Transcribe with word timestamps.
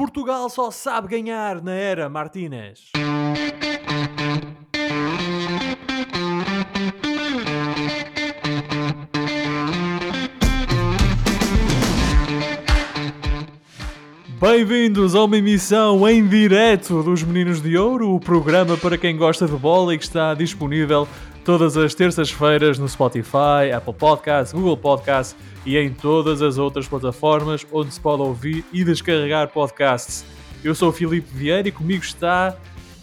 Portugal 0.00 0.48
só 0.48 0.70
sabe 0.70 1.08
ganhar 1.08 1.60
na 1.60 1.74
era 1.74 2.08
Martínez. 2.08 2.90
Bem-vindos 14.40 15.14
a 15.14 15.22
uma 15.22 15.36
emissão 15.36 16.08
em 16.08 16.26
direto 16.26 17.02
dos 17.02 17.22
Meninos 17.22 17.60
de 17.60 17.76
Ouro, 17.76 18.14
o 18.14 18.18
programa 18.18 18.78
para 18.78 18.96
quem 18.96 19.14
gosta 19.18 19.46
de 19.46 19.54
bola 19.54 19.94
e 19.94 19.98
que 19.98 20.04
está 20.04 20.32
disponível 20.32 21.06
todas 21.44 21.76
as 21.76 21.94
terças-feiras 21.94 22.78
no 22.78 22.88
Spotify, 22.88 23.72
Apple 23.74 23.94
Podcasts, 23.94 24.52
Google 24.52 24.76
Podcasts 24.76 25.36
e 25.64 25.76
em 25.76 25.92
todas 25.92 26.42
as 26.42 26.58
outras 26.58 26.86
plataformas 26.86 27.66
onde 27.72 27.92
se 27.92 28.00
pode 28.00 28.22
ouvir 28.22 28.64
e 28.72 28.84
descarregar 28.84 29.48
podcasts. 29.48 30.24
Eu 30.62 30.74
sou 30.74 30.90
o 30.90 30.92
Filipe 30.92 31.28
Vieira 31.32 31.68
e 31.68 31.72
comigo 31.72 32.04
está 32.04 32.54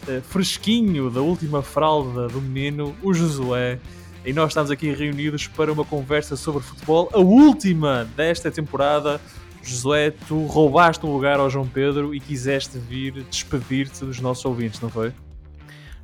uh, 0.08 0.22
fresquinho 0.22 1.10
da 1.10 1.22
última 1.22 1.62
fralda 1.62 2.28
do 2.28 2.40
menino, 2.42 2.96
o 3.02 3.14
Josué. 3.14 3.80
E 4.24 4.34
nós 4.34 4.50
estamos 4.50 4.70
aqui 4.70 4.92
reunidos 4.92 5.48
para 5.48 5.72
uma 5.72 5.86
conversa 5.86 6.36
sobre 6.36 6.62
futebol, 6.62 7.10
a 7.14 7.20
última 7.20 8.08
desta 8.16 8.52
temporada. 8.52 9.20
Josué, 9.64 10.12
tu 10.12 10.46
roubaste 10.46 11.06
um 11.06 11.12
lugar 11.12 11.40
ao 11.40 11.50
João 11.50 11.68
Pedro 11.68 12.14
e 12.14 12.20
quiseste 12.20 12.78
vir 12.78 13.24
despedir-te 13.24 14.06
dos 14.06 14.20
nossos 14.20 14.46
ouvintes, 14.46 14.80
não 14.80 14.90
foi? 14.90 15.12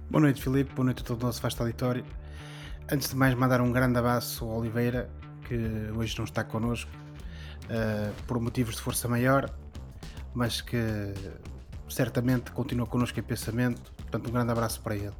Boa 0.10 0.22
noite, 0.22 0.42
Filipe. 0.42 0.74
Boa 0.74 0.86
noite 0.86 1.02
a 1.02 1.06
todo 1.06 1.22
o 1.22 1.26
nosso 1.26 1.42
vasto 1.42 1.62
auditório. 1.62 2.04
Antes 2.92 3.10
de 3.10 3.16
mais, 3.16 3.34
mandar 3.34 3.62
um 3.62 3.72
grande 3.72 3.98
abraço 3.98 4.44
ao 4.44 4.60
Oliveira, 4.60 5.10
que 5.48 5.56
hoje 5.96 6.18
não 6.18 6.26
está 6.26 6.44
connosco 6.44 6.92
uh, 7.66 8.14
por 8.28 8.40
motivos 8.42 8.76
de 8.76 8.82
força 8.82 9.08
maior, 9.08 9.50
mas 10.34 10.60
que 10.60 10.78
certamente 11.88 12.52
continua 12.52 12.86
connosco 12.86 13.18
em 13.18 13.24
pensamento. 13.24 13.94
Portanto, 13.96 14.28
um 14.28 14.34
grande 14.34 14.52
abraço 14.52 14.82
para 14.82 14.98
ele. 14.98 15.14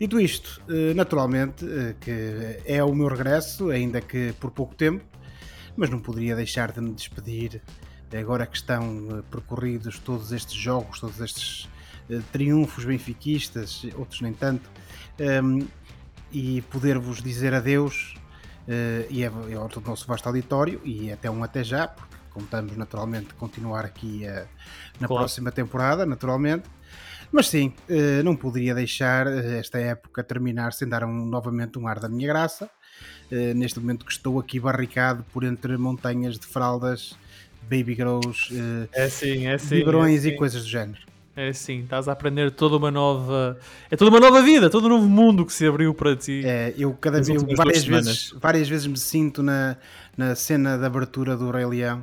Dito 0.00 0.20
isto, 0.20 0.60
uh, 0.68 0.92
naturalmente 0.94 1.64
uh, 1.64 1.94
que 2.00 2.60
é 2.64 2.82
o 2.82 2.92
meu 2.92 3.06
regresso, 3.06 3.70
ainda 3.70 4.00
que 4.00 4.32
por 4.40 4.50
pouco 4.50 4.74
tempo, 4.74 5.04
mas 5.76 5.88
não 5.90 6.00
poderia 6.00 6.34
deixar 6.34 6.72
de 6.72 6.80
me 6.80 6.92
despedir 6.92 7.62
agora 8.12 8.44
que 8.44 8.56
estão 8.56 9.22
percorridos 9.30 10.00
todos 10.00 10.32
estes 10.32 10.56
jogos, 10.56 10.98
todos 10.98 11.20
estes 11.20 11.68
triunfos 12.32 12.84
benfiquistas, 12.84 13.86
outros 13.96 14.20
nem 14.20 14.32
tanto. 14.32 14.68
Um, 15.20 15.60
ehm, 15.60 15.68
e 16.32 16.62
poder-vos 16.62 17.22
dizer 17.22 17.54
adeus 17.54 18.14
uh, 18.66 19.06
e 19.10 19.22
é, 19.24 19.26
é 19.26 19.54
ao 19.54 19.68
nosso 19.84 20.06
vasto 20.06 20.26
auditório 20.26 20.80
e 20.84 21.10
até 21.10 21.30
um 21.30 21.42
até 21.42 21.64
já, 21.64 21.88
porque 21.88 22.16
contamos 22.30 22.76
naturalmente 22.76 23.34
continuar 23.34 23.84
aqui 23.84 24.22
uh, 24.24 24.46
na 25.00 25.06
claro. 25.06 25.22
próxima 25.22 25.50
temporada, 25.50 26.06
naturalmente. 26.06 26.68
Mas 27.32 27.48
sim, 27.48 27.72
uh, 27.88 28.22
não 28.24 28.34
poderia 28.34 28.74
deixar 28.74 29.26
esta 29.26 29.78
época 29.78 30.22
terminar 30.22 30.72
sem 30.72 30.88
dar 30.88 31.04
um, 31.04 31.26
novamente 31.26 31.78
um 31.78 31.86
ar 31.86 31.98
da 31.98 32.08
minha 32.08 32.26
graça. 32.26 32.68
neste 33.54 33.78
momento 33.78 34.04
que 34.04 34.12
estou 34.12 34.40
aqui 34.40 34.58
barricado 34.58 35.24
por 35.32 35.44
entre 35.44 35.76
montanhas 35.76 36.38
de 36.38 36.46
fraldas, 36.46 37.16
baby 37.62 37.94
grows, 37.94 38.50
é 38.92 39.08
sim, 39.08 39.46
é 39.46 39.56
sim, 39.58 39.76
biberões 39.76 40.24
é 40.24 40.28
e 40.28 40.36
coisas 40.36 40.64
do 40.64 40.68
género. 40.68 41.09
É 41.40 41.48
assim, 41.48 41.80
estás 41.80 42.06
a 42.06 42.12
aprender 42.12 42.50
toda 42.50 42.76
uma 42.76 42.90
nova. 42.90 43.58
É 43.90 43.96
toda 43.96 44.10
uma 44.10 44.20
nova 44.20 44.42
vida, 44.42 44.68
todo 44.68 44.84
um 44.84 44.88
novo 44.90 45.08
mundo 45.08 45.46
que 45.46 45.54
se 45.54 45.66
abriu 45.66 45.94
para 45.94 46.14
ti. 46.14 46.42
É, 46.44 46.74
eu 46.76 46.92
cada 46.92 47.22
vez, 47.22 47.42
várias 47.56 47.82
vezes, 47.82 48.34
várias 48.38 48.68
vezes 48.68 48.86
me 48.86 48.98
sinto 48.98 49.42
na, 49.42 49.78
na 50.14 50.34
cena 50.34 50.76
de 50.76 50.84
abertura 50.84 51.38
do 51.38 51.50
Rei 51.50 51.64
Leão 51.64 52.00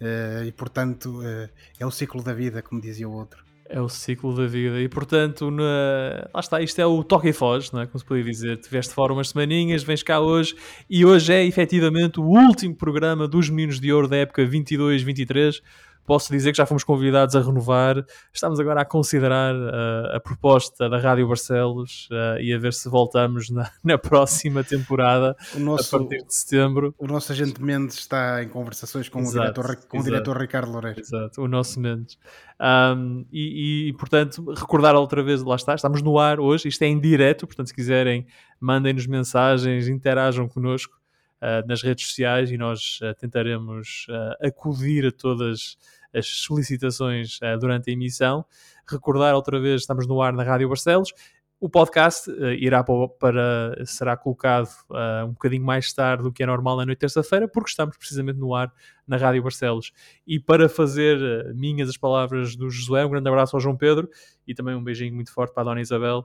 uh, 0.00 0.44
e 0.44 0.52
portanto 0.52 1.18
uh, 1.18 1.48
é 1.76 1.84
o 1.84 1.90
ciclo 1.90 2.22
da 2.22 2.32
vida, 2.32 2.62
como 2.62 2.80
dizia 2.80 3.08
o 3.08 3.12
outro. 3.12 3.42
É 3.68 3.80
o 3.80 3.88
ciclo 3.88 4.32
da 4.36 4.46
vida 4.46 4.80
e 4.80 4.88
portanto, 4.88 5.50
na... 5.50 6.28
lá 6.32 6.38
está, 6.38 6.62
isto 6.62 6.80
é 6.80 6.86
o 6.86 7.02
toque 7.02 7.30
e 7.30 7.32
foge, 7.32 7.70
não 7.72 7.80
é? 7.80 7.86
como 7.86 7.98
se 7.98 8.04
podia 8.04 8.22
dizer. 8.22 8.58
Tiveste 8.58 8.94
fora 8.94 9.12
umas 9.12 9.30
semaninhas, 9.30 9.82
vens 9.82 10.04
cá 10.04 10.20
hoje 10.20 10.54
e 10.88 11.04
hoje 11.04 11.32
é 11.32 11.44
efetivamente 11.44 12.20
o 12.20 12.24
último 12.24 12.76
programa 12.76 13.26
dos 13.26 13.50
Meninos 13.50 13.80
de 13.80 13.92
Ouro 13.92 14.06
da 14.06 14.18
época 14.18 14.46
22-23 14.46 15.60
posso 16.08 16.32
dizer 16.32 16.52
que 16.52 16.56
já 16.56 16.64
fomos 16.64 16.82
convidados 16.82 17.36
a 17.36 17.40
renovar. 17.42 18.02
Estamos 18.32 18.58
agora 18.58 18.80
a 18.80 18.84
considerar 18.86 19.54
uh, 19.54 20.16
a 20.16 20.18
proposta 20.18 20.88
da 20.88 20.98
Rádio 20.98 21.28
Barcelos 21.28 22.08
uh, 22.10 22.40
e 22.40 22.50
a 22.50 22.58
ver 22.58 22.72
se 22.72 22.88
voltamos 22.88 23.50
na, 23.50 23.70
na 23.84 23.98
próxima 23.98 24.64
temporada, 24.64 25.36
nosso, 25.58 25.94
a 25.94 25.98
partir 25.98 26.24
de 26.24 26.34
setembro. 26.34 26.94
O 26.96 27.06
nosso 27.06 27.30
agente 27.30 27.62
Mendes 27.62 27.98
está 27.98 28.42
em 28.42 28.48
conversações 28.48 29.10
com, 29.10 29.20
exato, 29.20 29.60
o, 29.60 29.62
diretor, 29.62 29.86
com 29.86 29.98
o 29.98 30.02
diretor 30.02 30.38
Ricardo 30.38 30.72
Loureiro. 30.72 30.98
Exato, 30.98 31.42
o 31.42 31.46
nosso 31.46 31.78
Mendes. 31.78 32.18
Um, 32.58 33.26
e, 33.30 33.88
e, 33.88 33.92
portanto, 33.92 34.50
recordar 34.54 34.94
outra 34.94 35.22
vez, 35.22 35.42
lá 35.42 35.56
está, 35.56 35.74
estamos 35.74 36.00
no 36.00 36.18
ar 36.18 36.40
hoje, 36.40 36.68
isto 36.68 36.82
é 36.82 36.86
em 36.86 36.98
direto, 36.98 37.46
portanto, 37.46 37.66
se 37.66 37.74
quiserem, 37.74 38.26
mandem-nos 38.58 39.06
mensagens, 39.06 39.88
interajam 39.88 40.48
connosco. 40.48 40.96
Uh, 41.40 41.62
nas 41.68 41.84
redes 41.84 42.08
sociais 42.08 42.50
e 42.50 42.58
nós 42.58 42.98
tentaremos 43.20 44.08
acudir 44.42 45.06
a 45.06 45.12
todas 45.12 45.76
as 46.14 46.26
solicitações 46.26 47.38
uh, 47.42 47.58
durante 47.58 47.90
a 47.90 47.92
emissão. 47.92 48.44
Recordar 48.86 49.34
outra 49.34 49.60
vez, 49.60 49.82
estamos 49.82 50.06
no 50.06 50.20
ar 50.22 50.32
na 50.32 50.42
Rádio 50.42 50.68
Barcelos. 50.68 51.12
O 51.60 51.68
podcast 51.68 52.30
uh, 52.30 52.52
irá 52.52 52.84
para, 52.84 53.08
para, 53.08 53.84
será 53.84 54.16
colocado 54.16 54.68
uh, 54.90 55.24
um 55.26 55.32
bocadinho 55.32 55.64
mais 55.64 55.92
tarde 55.92 56.22
do 56.22 56.32
que 56.32 56.44
é 56.44 56.46
normal 56.46 56.76
na 56.76 56.86
noite 56.86 57.00
terça-feira, 57.00 57.48
porque 57.48 57.70
estamos 57.70 57.96
precisamente 57.96 58.38
no 58.38 58.54
ar 58.54 58.72
na 59.04 59.16
Rádio 59.16 59.42
Barcelos. 59.42 59.92
E 60.24 60.38
para 60.38 60.68
fazer 60.68 61.18
uh, 61.18 61.52
minhas 61.56 61.88
as 61.88 61.96
palavras 61.96 62.54
do 62.54 62.70
Josué, 62.70 63.04
um 63.04 63.10
grande 63.10 63.28
abraço 63.28 63.56
ao 63.56 63.60
João 63.60 63.76
Pedro 63.76 64.08
e 64.46 64.54
também 64.54 64.76
um 64.76 64.84
beijinho 64.84 65.12
muito 65.12 65.32
forte 65.32 65.52
para 65.52 65.62
a 65.62 65.64
Dona 65.64 65.80
Isabel. 65.80 66.24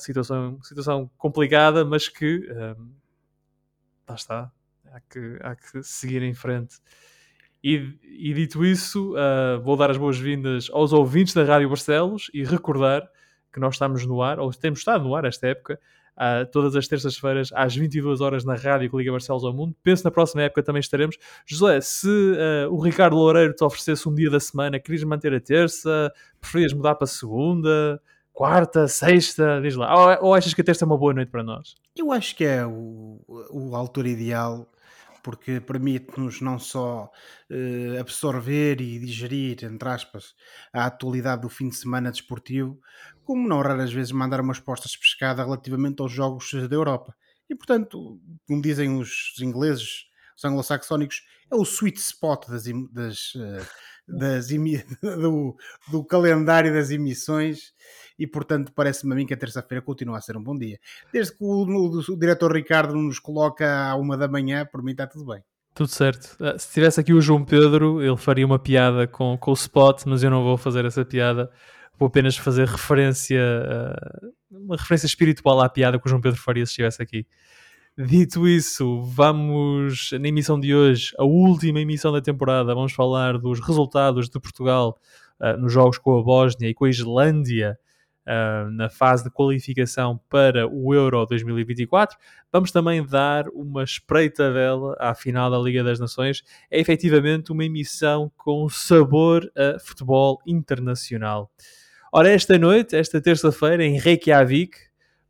situação, 0.00 0.60
situação 0.62 1.08
complicada, 1.16 1.84
mas 1.84 2.08
que 2.08 2.48
lá 4.08 4.14
está, 4.16 4.52
há 4.92 5.00
que, 5.00 5.38
há 5.42 5.54
que 5.54 5.82
seguir 5.84 6.22
em 6.22 6.34
frente. 6.34 6.80
E, 7.62 7.94
e 8.04 8.32
dito 8.32 8.64
isso, 8.64 9.14
uh, 9.14 9.60
vou 9.62 9.76
dar 9.76 9.90
as 9.90 9.96
boas-vindas 9.96 10.68
aos 10.72 10.92
ouvintes 10.92 11.34
da 11.34 11.44
Rádio 11.44 11.68
Barcelos 11.68 12.30
e 12.32 12.42
recordar 12.42 13.08
que 13.52 13.60
nós 13.60 13.74
estamos 13.74 14.06
no 14.06 14.22
ar, 14.22 14.38
ou 14.38 14.50
temos 14.52 14.78
estado 14.78 15.04
no 15.04 15.14
ar 15.14 15.24
esta 15.24 15.48
época, 15.48 15.78
uh, 16.16 16.46
todas 16.50 16.74
as 16.74 16.86
terças-feiras 16.88 17.50
às 17.54 17.74
22 17.74 18.20
horas 18.20 18.44
na 18.44 18.54
rádio 18.54 18.90
que 18.90 18.96
liga 18.96 19.12
Barcelos 19.12 19.44
ao 19.44 19.52
mundo. 19.52 19.74
Penso 19.82 20.04
na 20.04 20.10
próxima 20.10 20.42
época 20.42 20.62
também 20.62 20.80
estaremos. 20.80 21.16
José, 21.44 21.80
se 21.80 22.08
uh, 22.08 22.72
o 22.72 22.80
Ricardo 22.80 23.16
Loureiro 23.16 23.52
te 23.52 23.62
oferecesse 23.62 24.08
um 24.08 24.14
dia 24.14 24.30
da 24.30 24.40
semana, 24.40 24.78
querias 24.78 25.04
manter 25.04 25.34
a 25.34 25.40
terça, 25.40 26.12
preferias 26.40 26.72
mudar 26.72 26.94
para 26.94 27.06
segunda, 27.06 28.00
quarta, 28.32 28.88
sexta, 28.88 29.60
diz 29.60 29.76
lá. 29.76 29.94
Ou, 29.94 30.28
ou 30.28 30.34
achas 30.34 30.54
que 30.54 30.60
a 30.60 30.64
terça 30.64 30.84
é 30.84 30.86
uma 30.86 30.96
boa 30.96 31.12
noite 31.12 31.30
para 31.30 31.42
nós? 31.42 31.74
Eu 31.96 32.12
acho 32.12 32.34
que 32.34 32.44
é 32.44 32.64
o, 32.64 33.20
o 33.50 33.76
altura 33.76 34.08
ideal 34.08 34.66
porque 35.22 35.60
permite-nos 35.60 36.40
não 36.40 36.58
só 36.58 37.10
uh, 37.50 38.00
absorver 38.00 38.80
e 38.80 38.98
digerir, 38.98 39.64
entre 39.64 39.88
aspas, 39.88 40.34
a 40.72 40.86
atualidade 40.86 41.42
do 41.42 41.48
fim 41.48 41.68
de 41.68 41.76
semana 41.76 42.10
desportivo, 42.10 42.80
como 43.24 43.48
não 43.48 43.60
raras 43.60 43.92
vezes 43.92 44.12
mandar 44.12 44.40
umas 44.40 44.58
postas 44.58 44.92
de 44.92 44.98
pescada 44.98 45.44
relativamente 45.44 46.00
aos 46.00 46.12
jogos 46.12 46.50
da 46.52 46.74
Europa. 46.74 47.14
E 47.48 47.54
portanto, 47.54 48.20
como 48.46 48.62
dizem 48.62 48.98
os 48.98 49.34
ingleses, 49.40 50.04
os 50.36 50.44
anglo-saxónicos, 50.44 51.22
é 51.50 51.54
o 51.54 51.62
sweet 51.62 51.98
spot 51.98 52.48
das, 52.48 52.64
das, 52.92 53.32
das 54.10 54.48
do, 55.02 55.56
do 55.90 56.04
calendário 56.04 56.72
das 56.72 56.90
emissões 56.90 57.72
e 58.18 58.26
portanto 58.26 58.72
parece-me 58.74 59.12
a 59.12 59.16
mim 59.16 59.26
que 59.26 59.32
a 59.32 59.36
terça-feira 59.36 59.82
continua 59.82 60.18
a 60.18 60.20
ser 60.20 60.36
um 60.36 60.42
bom 60.42 60.56
dia. 60.56 60.78
Desde 61.12 61.32
que 61.32 61.42
o, 61.42 61.64
o, 61.64 61.98
o 61.98 62.16
diretor 62.18 62.52
Ricardo 62.52 62.94
nos 62.94 63.18
coloca 63.18 63.88
à 63.88 63.96
uma 63.96 64.16
da 64.16 64.28
manhã, 64.28 64.66
por 64.70 64.82
mim 64.82 64.92
está 64.92 65.06
tudo 65.06 65.24
bem. 65.24 65.42
Tudo 65.74 65.88
certo. 65.88 66.36
Ah, 66.40 66.58
se 66.58 66.72
tivesse 66.72 67.00
aqui 67.00 67.12
o 67.12 67.20
João 67.20 67.44
Pedro, 67.44 68.02
ele 68.02 68.16
faria 68.16 68.44
uma 68.44 68.58
piada 68.58 69.06
com, 69.06 69.38
com 69.38 69.50
o 69.50 69.54
spot, 69.54 70.02
mas 70.06 70.22
eu 70.22 70.30
não 70.30 70.42
vou 70.42 70.58
fazer 70.58 70.84
essa 70.84 71.04
piada. 71.04 71.50
Vou 71.98 72.08
apenas 72.08 72.36
fazer 72.36 72.66
referência, 72.66 73.40
uh, 73.40 74.56
uma 74.64 74.76
referência 74.76 75.06
espiritual 75.06 75.60
à 75.60 75.68
piada 75.68 75.98
que 75.98 76.06
o 76.06 76.08
João 76.08 76.20
Pedro 76.20 76.38
faria 76.38 76.66
se 76.66 76.72
estivesse 76.72 77.02
aqui. 77.02 77.26
Dito 78.06 78.48
isso, 78.48 79.02
vamos 79.02 80.12
na 80.12 80.26
emissão 80.26 80.58
de 80.58 80.74
hoje, 80.74 81.12
a 81.18 81.24
última 81.24 81.80
emissão 81.80 82.10
da 82.10 82.22
temporada, 82.22 82.74
vamos 82.74 82.94
falar 82.94 83.36
dos 83.36 83.60
resultados 83.60 84.30
de 84.30 84.40
Portugal 84.40 84.96
uh, 85.38 85.54
nos 85.58 85.70
jogos 85.70 85.98
com 85.98 86.18
a 86.18 86.22
Bósnia 86.22 86.70
e 86.70 86.72
com 86.72 86.86
a 86.86 86.88
Islândia 86.88 87.78
uh, 88.26 88.70
na 88.70 88.88
fase 88.88 89.24
de 89.24 89.30
qualificação 89.30 90.18
para 90.30 90.66
o 90.66 90.94
Euro 90.94 91.26
2024. 91.26 92.16
Vamos 92.50 92.72
também 92.72 93.04
dar 93.04 93.46
uma 93.50 93.84
espreitadela 93.84 94.96
à 94.98 95.14
final 95.14 95.50
da 95.50 95.58
Liga 95.58 95.84
das 95.84 96.00
Nações. 96.00 96.42
É 96.70 96.80
efetivamente 96.80 97.52
uma 97.52 97.66
emissão 97.66 98.32
com 98.34 98.66
sabor 98.70 99.52
a 99.54 99.78
futebol 99.78 100.38
internacional. 100.46 101.50
Ora, 102.10 102.30
esta 102.30 102.58
noite, 102.58 102.96
esta 102.96 103.20
terça-feira, 103.20 103.84
em 103.84 104.00
Reykjavik, 104.00 104.74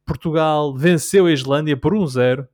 Portugal 0.07 0.73
venceu 0.73 1.27
a 1.27 1.33
Islândia 1.33 1.77
por 1.77 1.95
1-0 1.95 2.47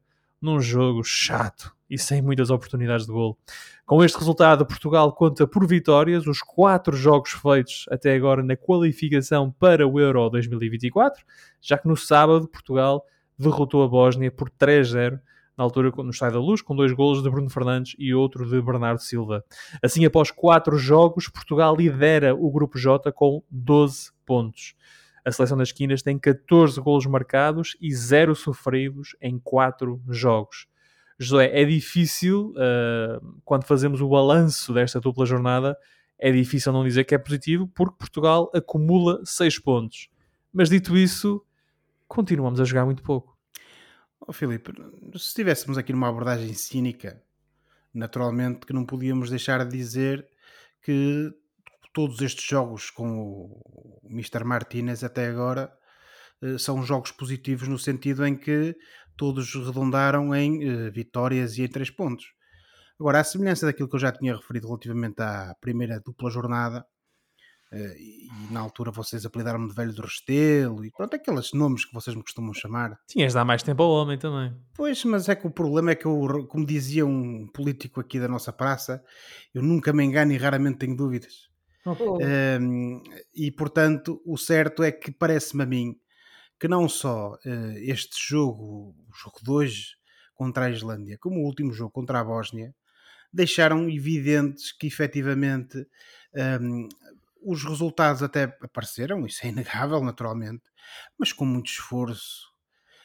num 0.47 0.61
jogo 0.61 1.03
chato 1.03 1.75
e 1.91 1.99
sem 1.99 2.23
muitas 2.23 2.51
oportunidades 2.51 3.05
de 3.05 3.13
gol. 3.13 3.37
Com 3.85 4.03
este 4.03 4.17
resultado, 4.17 4.65
Portugal 4.65 5.13
conta 5.13 5.45
por 5.47 5.67
vitórias 5.67 6.25
os 6.27 6.41
quatro 6.41 6.97
jogos 6.97 7.33
feitos 7.33 7.85
até 7.91 8.15
agora 8.15 8.45
na 8.45 8.57
qualificação 8.57 9.51
para 9.51 9.87
o 9.87 9.99
Euro 9.99 10.31
2024, 10.31 11.25
já 11.61 11.77
que 11.77 11.89
no 11.89 11.97
sábado 11.97 12.47
Portugal 12.47 13.05
derrotou 13.37 13.83
a 13.83 13.89
Bósnia 13.89 14.31
por 14.31 14.49
3-0 14.49 15.19
na 15.59 15.65
altura 15.65 15.91
no 15.97 16.11
Estádio 16.11 16.39
da 16.39 16.47
Luz, 16.47 16.63
com 16.63 16.77
dois 16.77 16.93
golos 16.93 17.23
de 17.23 17.31
Bruno 17.31 17.51
Fernandes 17.51 17.97
e 17.99 18.15
outro 18.15 18.49
de 18.49 18.63
Bernardo 18.63 19.01
Silva. 19.01 19.43
Assim, 19.83 20.05
após 20.05 20.31
quatro 20.31 20.77
jogos, 20.79 21.29
Portugal 21.29 21.75
lidera 21.75 22.37
o 22.37 22.51
Grupo 22.53 22.79
J 22.79 23.11
com 23.11 23.43
12 23.51 24.13
pontos. 24.25 24.75
A 25.27 25.33
seleção 25.33 25.59
das 25.59 25.71
esquinas 25.71 26.03
tem 26.03 26.17
14 26.17 26.81
golos 26.81 27.05
marcados 27.05 27.77
e 27.81 27.93
0 27.93 28.33
sofridos 28.37 29.17
em 29.21 29.41
4 29.41 30.01
jogos. 30.09 30.69
José, 31.19 31.51
é 31.53 31.65
difícil, 31.65 32.53
uh, 32.53 33.41
quando 33.45 33.65
fazemos 33.65 34.01
o 34.01 34.09
balanço 34.09 34.73
desta 34.73 35.01
dupla 35.01 35.27
jornada, 35.27 35.77
é 36.17 36.31
difícil 36.31 36.73
não 36.73 36.85
dizer 36.85 37.03
que 37.03 37.13
é 37.13 37.19
positivo, 37.19 37.67
porque 37.67 37.97
Portugal 37.99 38.53
acumula 38.55 39.21
6 39.25 39.59
pontos. 39.59 40.09
Mas 40.53 40.71
dito 40.71 40.97
isso, 40.97 41.45
continuamos 42.07 42.61
a 42.61 42.65
jogar 42.65 42.85
muito 42.85 43.03
pouco. 43.03 43.37
Oh, 44.21 44.33
Filipe, 44.33 44.71
se 45.15 45.27
estivéssemos 45.27 45.77
aqui 45.77 45.93
numa 45.93 46.09
abordagem 46.09 46.55
cínica, 46.55 47.21
naturalmente 47.93 48.65
que 48.65 48.73
não 48.73 48.87
podíamos 48.87 49.29
deixar 49.29 49.65
de 49.65 49.77
dizer 49.77 50.25
que 50.83 51.35
todos 51.93 52.21
estes 52.21 52.45
jogos 52.45 52.91
com 52.91 53.61
Mr. 54.17 54.45
Martinez 54.45 55.05
até 55.05 55.29
agora 55.29 55.71
eh, 56.43 56.59
são 56.59 56.83
jogos 56.83 57.13
positivos 57.13 57.69
no 57.69 57.79
sentido 57.79 58.27
em 58.27 58.37
que 58.37 58.75
todos 59.17 59.55
redondaram 59.55 60.35
em 60.35 60.69
uh, 60.69 60.93
vitórias 60.93 61.57
e 61.57 61.63
em 61.63 61.69
três 61.69 61.91
pontos. 61.91 62.27
Agora, 63.01 63.21
a 63.21 63.25
semelhança 63.25 63.67
daquilo 63.67 63.89
que 63.89 63.97
eu 63.97 64.01
já 64.01 64.13
tinha 64.13 64.37
referido 64.37 64.67
relativamente 64.67 65.21
à 65.23 65.55
primeira 65.61 66.01
dupla 66.01 66.31
jornada, 66.31 66.85
Uh, 67.73 67.93
e, 67.99 68.29
na 68.53 68.61
altura 68.61 68.93
vocês 68.93 69.27
apelidaram-me 69.27 69.69
de 69.69 69.75
velho 69.75 69.93
do 69.93 70.03
Restelo 70.03 70.85
e 70.85 70.91
pronto, 70.93 71.17
aqueles 71.17 71.53
nomes 71.53 71.85
que 71.85 71.93
vocês 71.93 72.15
me 72.15 72.23
costumam 72.23 72.55
chamar. 72.55 72.97
Tinhas 73.09 73.33
de 73.33 73.35
dar 73.35 73.45
mais 73.45 73.61
tempo 73.61 73.83
ao 73.83 73.91
homem 73.91 74.17
também. 74.17 74.55
Pois, 74.73 75.05
mas 75.05 75.29
é 75.29 75.35
que 75.35 75.49
o 75.49 75.51
problema 75.51 75.91
é 75.91 75.97
que 75.97 76.07
eu, 76.07 76.47
como 76.49 76.65
dizia 76.65 77.05
um 77.05 77.45
político 77.49 78.01
aqui 78.01 78.21
da 78.21 78.29
nossa 78.29 78.53
praça, 78.53 79.03
eu 79.53 79.63
nunca 79.65 79.93
me 79.93 80.05
engano 80.05 80.31
e 80.31 80.37
raramente 80.37 80.79
tenho 80.79 80.97
dúvidas. 80.97 81.49
Oh. 81.87 82.19
Um, 82.21 83.01
e 83.33 83.51
portanto, 83.53 84.21
o 84.27 84.37
certo 84.37 84.83
é 84.83 84.91
que 84.91 85.13
parece-me 85.13 85.63
a 85.63 85.67
mim 85.67 85.97
que 86.59 86.67
não 86.67 86.89
só 86.89 87.35
uh, 87.35 87.79
este 87.79 88.17
jogo, 88.29 88.95
o 89.09 89.15
jogo 89.15 89.39
de 89.43 89.51
hoje 89.51 89.97
contra 90.35 90.67
a 90.67 90.71
Islândia, 90.71 91.17
como 91.19 91.41
o 91.41 91.45
último 91.45 91.73
jogo 91.73 91.93
contra 91.93 92.21
a 92.21 92.25
Bósnia, 92.25 92.75
deixaram 93.33 93.89
evidentes 93.89 94.73
que 94.73 94.87
efetivamente 94.87 95.87
um, 96.61 96.89
os 97.43 97.63
resultados 97.65 98.23
até 98.23 98.45
apareceram, 98.61 99.27
isso 99.27 99.47
é 99.47 99.51
inegável, 99.51 100.03
naturalmente, 100.03 100.65
mas 101.19 101.33
com 101.33 101.45
muito 101.45 101.71
esforço, 101.71 102.49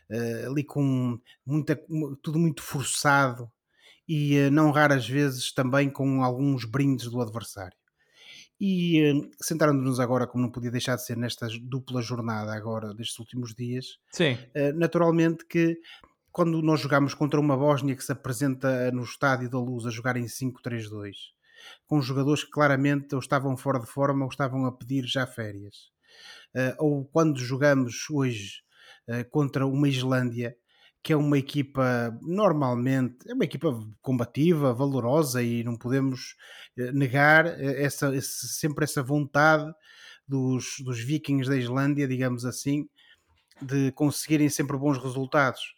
uh, 0.09 0.49
ali 0.49 0.63
com 0.63 1.19
muita, 1.45 1.79
tudo 2.23 2.39
muito 2.39 2.63
forçado 2.63 3.51
e 4.07 4.47
uh, 4.47 4.51
não 4.51 4.71
raras 4.71 5.07
vezes 5.07 5.53
também 5.53 5.89
com 5.89 6.23
alguns 6.23 6.65
brindes 6.65 7.09
do 7.09 7.21
adversário. 7.21 7.77
E 8.63 9.11
uh, 9.11 9.31
sentando-nos 9.41 9.99
agora, 9.99 10.27
como 10.27 10.43
não 10.43 10.51
podia 10.51 10.69
deixar 10.69 10.95
de 10.95 11.03
ser, 11.03 11.17
nesta 11.17 11.47
dupla 11.63 11.99
jornada 11.99 12.53
agora 12.53 12.93
destes 12.93 13.17
últimos 13.17 13.55
dias, 13.55 13.97
Sim. 14.11 14.37
naturalmente 14.75 15.43
que 15.47 15.79
quando 16.31 16.61
nós 16.61 16.79
jogamos 16.79 17.15
contra 17.15 17.39
uma 17.39 17.57
Bósnia 17.57 17.95
que 17.95 18.03
se 18.03 18.11
apresenta 18.11 18.91
no 18.91 19.03
Estádio 19.03 19.49
da 19.49 19.57
Luz 19.57 19.87
a 19.87 19.89
jogar 19.89 20.15
em 20.15 20.25
5-3-2, 20.25 21.15
com 21.87 21.99
jogadores 22.03 22.43
que 22.43 22.51
claramente 22.51 23.15
ou 23.15 23.19
estavam 23.19 23.57
fora 23.57 23.79
de 23.79 23.87
forma 23.87 24.25
ou 24.25 24.29
estavam 24.29 24.67
a 24.67 24.71
pedir 24.71 25.05
já 25.05 25.25
férias. 25.25 25.89
Uh, 26.55 26.75
ou 26.77 27.05
quando 27.05 27.39
jogamos 27.39 28.07
hoje 28.11 28.61
contra 29.31 29.65
uma 29.65 29.89
Islândia, 29.89 30.55
que 31.03 31.13
é 31.13 31.15
uma 31.15 31.37
equipa 31.37 32.15
normalmente, 32.21 33.17
é 33.27 33.33
uma 33.33 33.43
equipa 33.43 33.75
combativa, 34.01 34.73
valorosa 34.73 35.41
e 35.41 35.63
não 35.63 35.75
podemos 35.75 36.35
uh, 36.77 36.91
negar 36.93 37.47
essa, 37.59 38.15
esse, 38.15 38.47
sempre 38.47 38.83
essa 38.83 39.01
vontade 39.01 39.71
dos, 40.27 40.75
dos 40.83 40.99
vikings 40.99 41.49
da 41.49 41.57
Islândia, 41.57 42.07
digamos 42.07 42.45
assim, 42.45 42.87
de 43.61 43.91
conseguirem 43.93 44.49
sempre 44.49 44.77
bons 44.77 44.97
resultados. 44.97 45.75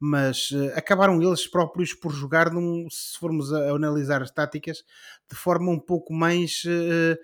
Mas 0.00 0.50
uh, 0.50 0.72
acabaram 0.74 1.22
eles 1.22 1.46
próprios 1.46 1.92
por 1.92 2.12
jogar, 2.12 2.50
num, 2.50 2.88
se 2.90 3.18
formos 3.18 3.52
a, 3.52 3.58
a, 3.58 3.76
analisar 3.76 4.22
as 4.22 4.30
táticas, 4.30 4.82
de 5.30 5.36
forma 5.36 5.70
um 5.70 5.78
pouco 5.78 6.14
mais 6.14 6.62
uh, 6.64 7.18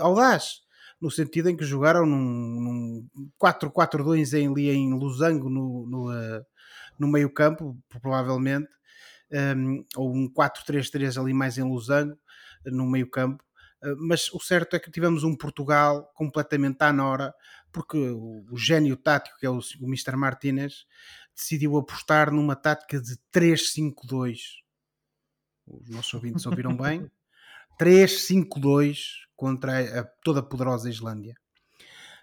audaz, 0.00 0.60
no 1.00 1.10
sentido 1.10 1.50
em 1.50 1.56
que 1.56 1.64
jogaram 1.64 2.06
num, 2.06 3.06
num 3.14 3.30
4-4-2 3.42 4.38
em, 4.38 4.48
ali 4.48 4.70
em 4.70 4.94
Losango, 4.94 5.50
no, 5.50 5.86
no, 5.86 6.10
no 7.00 7.08
meio 7.08 7.32
campo, 7.32 7.76
provavelmente, 7.88 8.68
um, 9.56 9.84
ou 9.96 10.14
um 10.14 10.32
4-3-3 10.32 11.20
ali 11.20 11.32
mais 11.34 11.58
em 11.58 11.62
Losango, 11.62 12.16
no 12.66 12.86
meio 12.86 13.08
campo, 13.08 13.42
mas 13.98 14.30
o 14.32 14.38
certo 14.38 14.76
é 14.76 14.78
que 14.78 14.90
tivemos 14.90 15.24
um 15.24 15.34
Portugal 15.34 16.12
completamente 16.14 16.82
à 16.82 16.92
nora, 16.92 17.34
porque 17.72 17.96
o, 17.96 18.56
gênio 18.56 18.96
tático, 18.96 19.38
que 19.38 19.46
é 19.46 19.50
o, 19.50 19.58
o 19.58 19.86
Mr. 19.86 20.16
Martinez, 20.16 20.84
decidiu 21.34 21.78
apostar 21.78 22.30
numa 22.30 22.54
tática 22.54 23.00
de 23.00 23.16
3-5-2. 23.32 24.36
Os 25.66 25.88
nossos 25.88 26.12
ouvintes 26.12 26.44
ouviram 26.44 26.76
bem. 26.76 27.10
3-5-2 27.80 28.98
contra 29.34 29.78
a, 29.78 30.00
a 30.00 30.04
toda 30.22 30.42
poderosa 30.42 30.90
Islândia. 30.90 31.34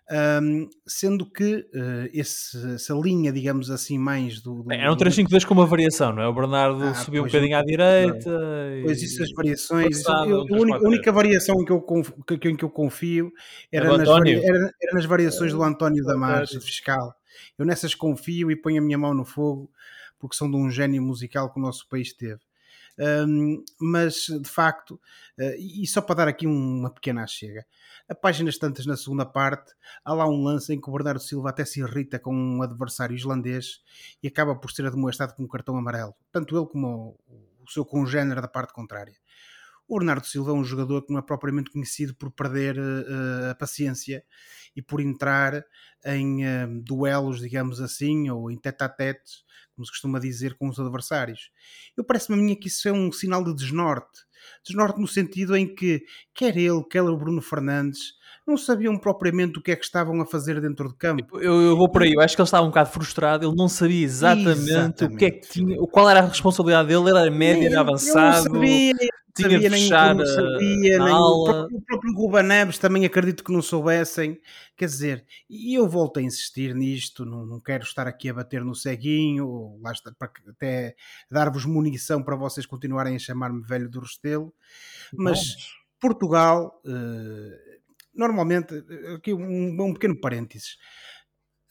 Um, 0.09 0.69
sendo 0.88 1.30
que 1.30 1.68
uh, 1.74 2.09
esse, 2.13 2.75
essa 2.75 2.94
linha, 2.94 3.30
digamos 3.30 3.69
assim, 3.69 3.98
mais 3.98 4.42
do. 4.42 4.63
do 4.63 4.71
era 4.71 4.92
um 4.92 4.95
3-5-2 4.95 5.45
com 5.45 5.54
uma 5.54 5.65
variação, 5.65 6.13
não 6.13 6.24
é? 6.24 6.27
O 6.27 6.33
Bernardo 6.33 6.81
ah, 6.81 6.94
subiu 6.94 7.24
um 7.24 7.25
bocadinho 7.25 7.57
à 7.57 7.62
direita. 7.62 8.30
E... 8.74 8.83
Pois 8.83 9.01
isso, 9.04 9.21
as 9.21 9.31
variações. 9.33 10.04
Passado, 10.04 10.30
eu, 10.30 10.39
a, 10.39 10.62
única, 10.62 10.77
a 10.77 10.88
única 10.88 11.12
variação 11.12 11.62
em 11.62 11.65
que 11.65 11.71
eu, 11.74 11.81
confio, 11.81 12.24
que, 12.25 12.50
em 12.50 12.56
que 12.56 12.63
eu 12.63 12.69
confio 12.69 13.31
era, 13.69 13.98
nas, 13.98 14.07
era, 14.07 14.74
era 14.81 14.94
nas 14.94 15.06
variações 15.06 15.51
do 15.51 15.62
António 15.62 16.06
Damasio, 16.06 16.62
fiscal. 16.62 17.13
Eu 17.57 17.65
nessas 17.65 17.94
confio 17.94 18.50
e 18.50 18.56
ponho 18.56 18.81
a 18.81 18.86
minha 18.86 18.98
mão 18.98 19.13
no 19.13 19.25
fogo 19.25 19.69
porque 20.19 20.36
são 20.36 20.50
de 20.50 20.57
um 20.57 20.69
gênio 20.69 21.01
musical 21.01 21.51
que 21.51 21.59
o 21.59 21.62
nosso 21.62 21.88
país 21.88 22.13
teve. 22.13 22.39
Um, 23.00 23.64
mas 23.80 24.26
de 24.26 24.50
facto, 24.50 24.96
uh, 25.40 25.56
e 25.60 25.86
só 25.86 26.02
para 26.02 26.16
dar 26.16 26.28
aqui 26.28 26.48
uma 26.48 26.90
pequena 26.90 27.28
chega, 27.28 27.66
a 28.10 28.16
páginas 28.16 28.58
tantas 28.58 28.86
na 28.86 28.98
segunda 28.98 29.26
parte, 29.26 29.74
há 30.04 30.14
lá 30.14 30.28
um 30.28 30.44
lance 30.44 30.74
em 30.74 30.81
que 30.81 30.90
o 30.90 30.94
Bernardo 30.94 31.19
Silva 31.19 31.50
até 31.50 31.64
se 31.64 31.80
irrita 31.80 32.18
com 32.18 32.33
um 32.33 32.62
adversário 32.62 33.16
islandês 33.16 33.81
e 34.24 34.28
acaba 34.28 34.56
por 34.56 34.71
ser 34.71 34.86
admoestado 34.86 35.36
com 35.36 35.44
um 35.44 35.48
cartão 35.48 35.78
amarelo, 35.78 36.16
tanto 36.31 36.57
ele 36.57 36.66
como 36.66 37.19
o, 37.28 37.64
o 37.64 37.71
seu 37.71 37.86
congénero 37.86 38.42
da 38.42 38.48
parte 38.48 38.74
contrária. 38.74 39.16
O 39.88 39.98
Bernardo 39.98 40.26
Silva 40.26 40.52
é 40.52 40.54
um 40.54 40.64
jogador 40.64 41.04
que 41.04 41.12
não 41.12 41.20
é 41.20 41.22
propriamente 41.22 41.72
conhecido 41.72 42.14
por 42.16 42.30
perder 42.32 42.78
uh, 42.78 43.52
a 43.52 43.56
paciência 43.56 44.24
e 44.76 44.82
por 44.82 45.00
entrar 45.00 45.64
em 46.06 46.46
uh, 46.46 46.82
duelos, 46.84 47.40
digamos 47.40 47.82
assim, 47.82 48.30
ou 48.30 48.52
em 48.52 48.58
tete 48.58 48.84
a 48.84 48.90
tete, 48.90 49.46
como 49.76 49.86
se 49.86 49.92
costuma 49.92 50.20
dizer, 50.20 50.56
com 50.56 50.68
os 50.68 50.80
adversários. 50.80 51.52
Eu 51.96 52.04
parece-me 52.04 52.38
a 52.38 52.42
mim 52.42 52.56
que 52.56 52.68
isso 52.68 52.88
é 52.88 52.92
um 52.92 53.12
sinal 53.12 53.44
de 53.44 53.56
desnorte. 53.56 54.28
Desnorte 54.66 55.00
no 55.00 55.08
sentido 55.08 55.56
em 55.56 55.74
que, 55.74 56.04
quer 56.34 56.58
ele, 56.58 56.84
quer 56.84 57.02
o 57.02 57.18
Bruno 57.18 57.42
Fernandes, 57.42 58.14
não 58.46 58.58
sabiam 58.58 58.98
propriamente 58.98 59.60
o 59.60 59.62
que 59.62 59.72
é 59.72 59.76
que 59.76 59.84
estavam 59.84 60.22
a 60.22 60.26
fazer 60.26 60.62
dentro 60.62 60.88
de 60.88 60.96
campo. 60.96 61.22
Tipo, 61.22 61.40
eu, 61.40 61.62
eu 61.62 61.76
vou 61.76 61.90
por 61.90 62.04
aí, 62.04 62.14
eu 62.14 62.22
acho 62.22 62.36
que 62.36 62.42
ele 62.42 62.48
estava 62.48 62.66
um 62.66 62.70
bocado 62.70 62.90
frustrado, 62.90 63.46
ele 63.46 63.56
não 63.56 63.68
sabia 63.68 64.04
exatamente, 64.04 64.70
exatamente. 64.70 65.16
o 65.16 65.18
que 65.18 65.26
é 65.26 65.32
que 65.32 65.50
tinha, 65.50 65.78
qual 65.88 66.10
era 66.10 66.22
a 66.22 66.28
responsabilidade 66.28 66.88
dele, 66.88 67.10
ele 67.10 67.20
era 67.20 67.32
médio, 67.32 67.66
era 67.68 67.82
avançado. 67.82 68.48
Eu 68.48 68.54
não 68.54 68.62
sabia, 68.62 68.94
tinha 69.38 69.50
sabia, 69.50 69.70
nem 69.70 69.82
fechar 69.82 70.16
sabia, 70.26 71.00
nem 71.00 71.14
o 71.14 71.44
próprio, 71.46 71.78
o 71.78 71.82
próprio 71.82 72.14
Ruba 72.14 72.44
Neves 72.44 72.78
também 72.78 73.06
acredito 73.06 73.44
que 73.44 73.52
não 73.52 73.62
soubessem. 73.62 74.40
Quer 74.76 74.86
dizer, 74.86 75.26
e 75.50 75.74
eu 75.78 75.88
volto 75.88 76.20
a 76.20 76.22
insistir 76.22 76.76
nisto, 76.76 77.26
não, 77.26 77.46
não 77.46 77.60
quero 77.60 77.84
estar 77.84 78.08
aqui 78.08 78.30
a 78.30 78.34
bater 78.34 78.64
no 78.64 78.76
ceguinho, 78.76 79.80
lá 79.82 79.92
está, 79.92 80.12
para 80.18 80.32
até 80.50 80.96
dar-vos 81.32 81.66
munição 81.66 82.22
para 82.22 82.36
vocês 82.36 82.66
continuarem 82.66 83.16
a 83.16 83.20
chamar-me 83.20 83.64
velho 83.64 83.90
do 83.90 84.02
Restelo, 84.02 84.54
mas 85.14 85.40
Vamos. 85.40 85.78
Portugal, 86.00 86.82
eh, 86.86 87.80
normalmente, 88.14 88.74
aqui 89.16 89.34
um, 89.34 89.82
um 89.82 89.94
pequeno 89.94 90.20
parênteses, 90.20 90.78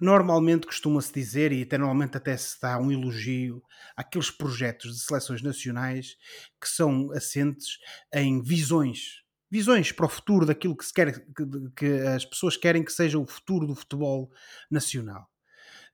normalmente 0.01 0.67
costuma-se 0.67 1.13
dizer, 1.13 1.53
e 1.53 1.63
até 1.63 1.79
normalmente 1.79 2.17
até 2.17 2.37
se 2.37 2.61
dá 2.61 2.79
um 2.79 2.91
elogio 2.91 3.63
àqueles 3.97 4.31
projetos 4.31 4.95
de 4.95 5.03
seleções 5.03 5.43
nacionais 5.43 6.17
que 6.61 6.69
são 6.69 7.11
assentes 7.13 7.79
em 8.13 8.43
visões. 8.43 9.23
Visões 9.51 9.93
para 9.93 10.07
o 10.07 10.09
futuro 10.09 10.45
daquilo 10.45 10.77
que, 10.77 10.85
quer, 10.93 11.13
que, 11.13 11.45
que 11.77 11.87
as 12.09 12.25
pessoas 12.25 12.57
querem 12.57 12.85
que 12.85 12.93
seja 12.93 13.19
o 13.19 13.27
futuro 13.27 13.67
do 13.67 13.75
futebol 13.75 14.31
nacional. 14.71 15.31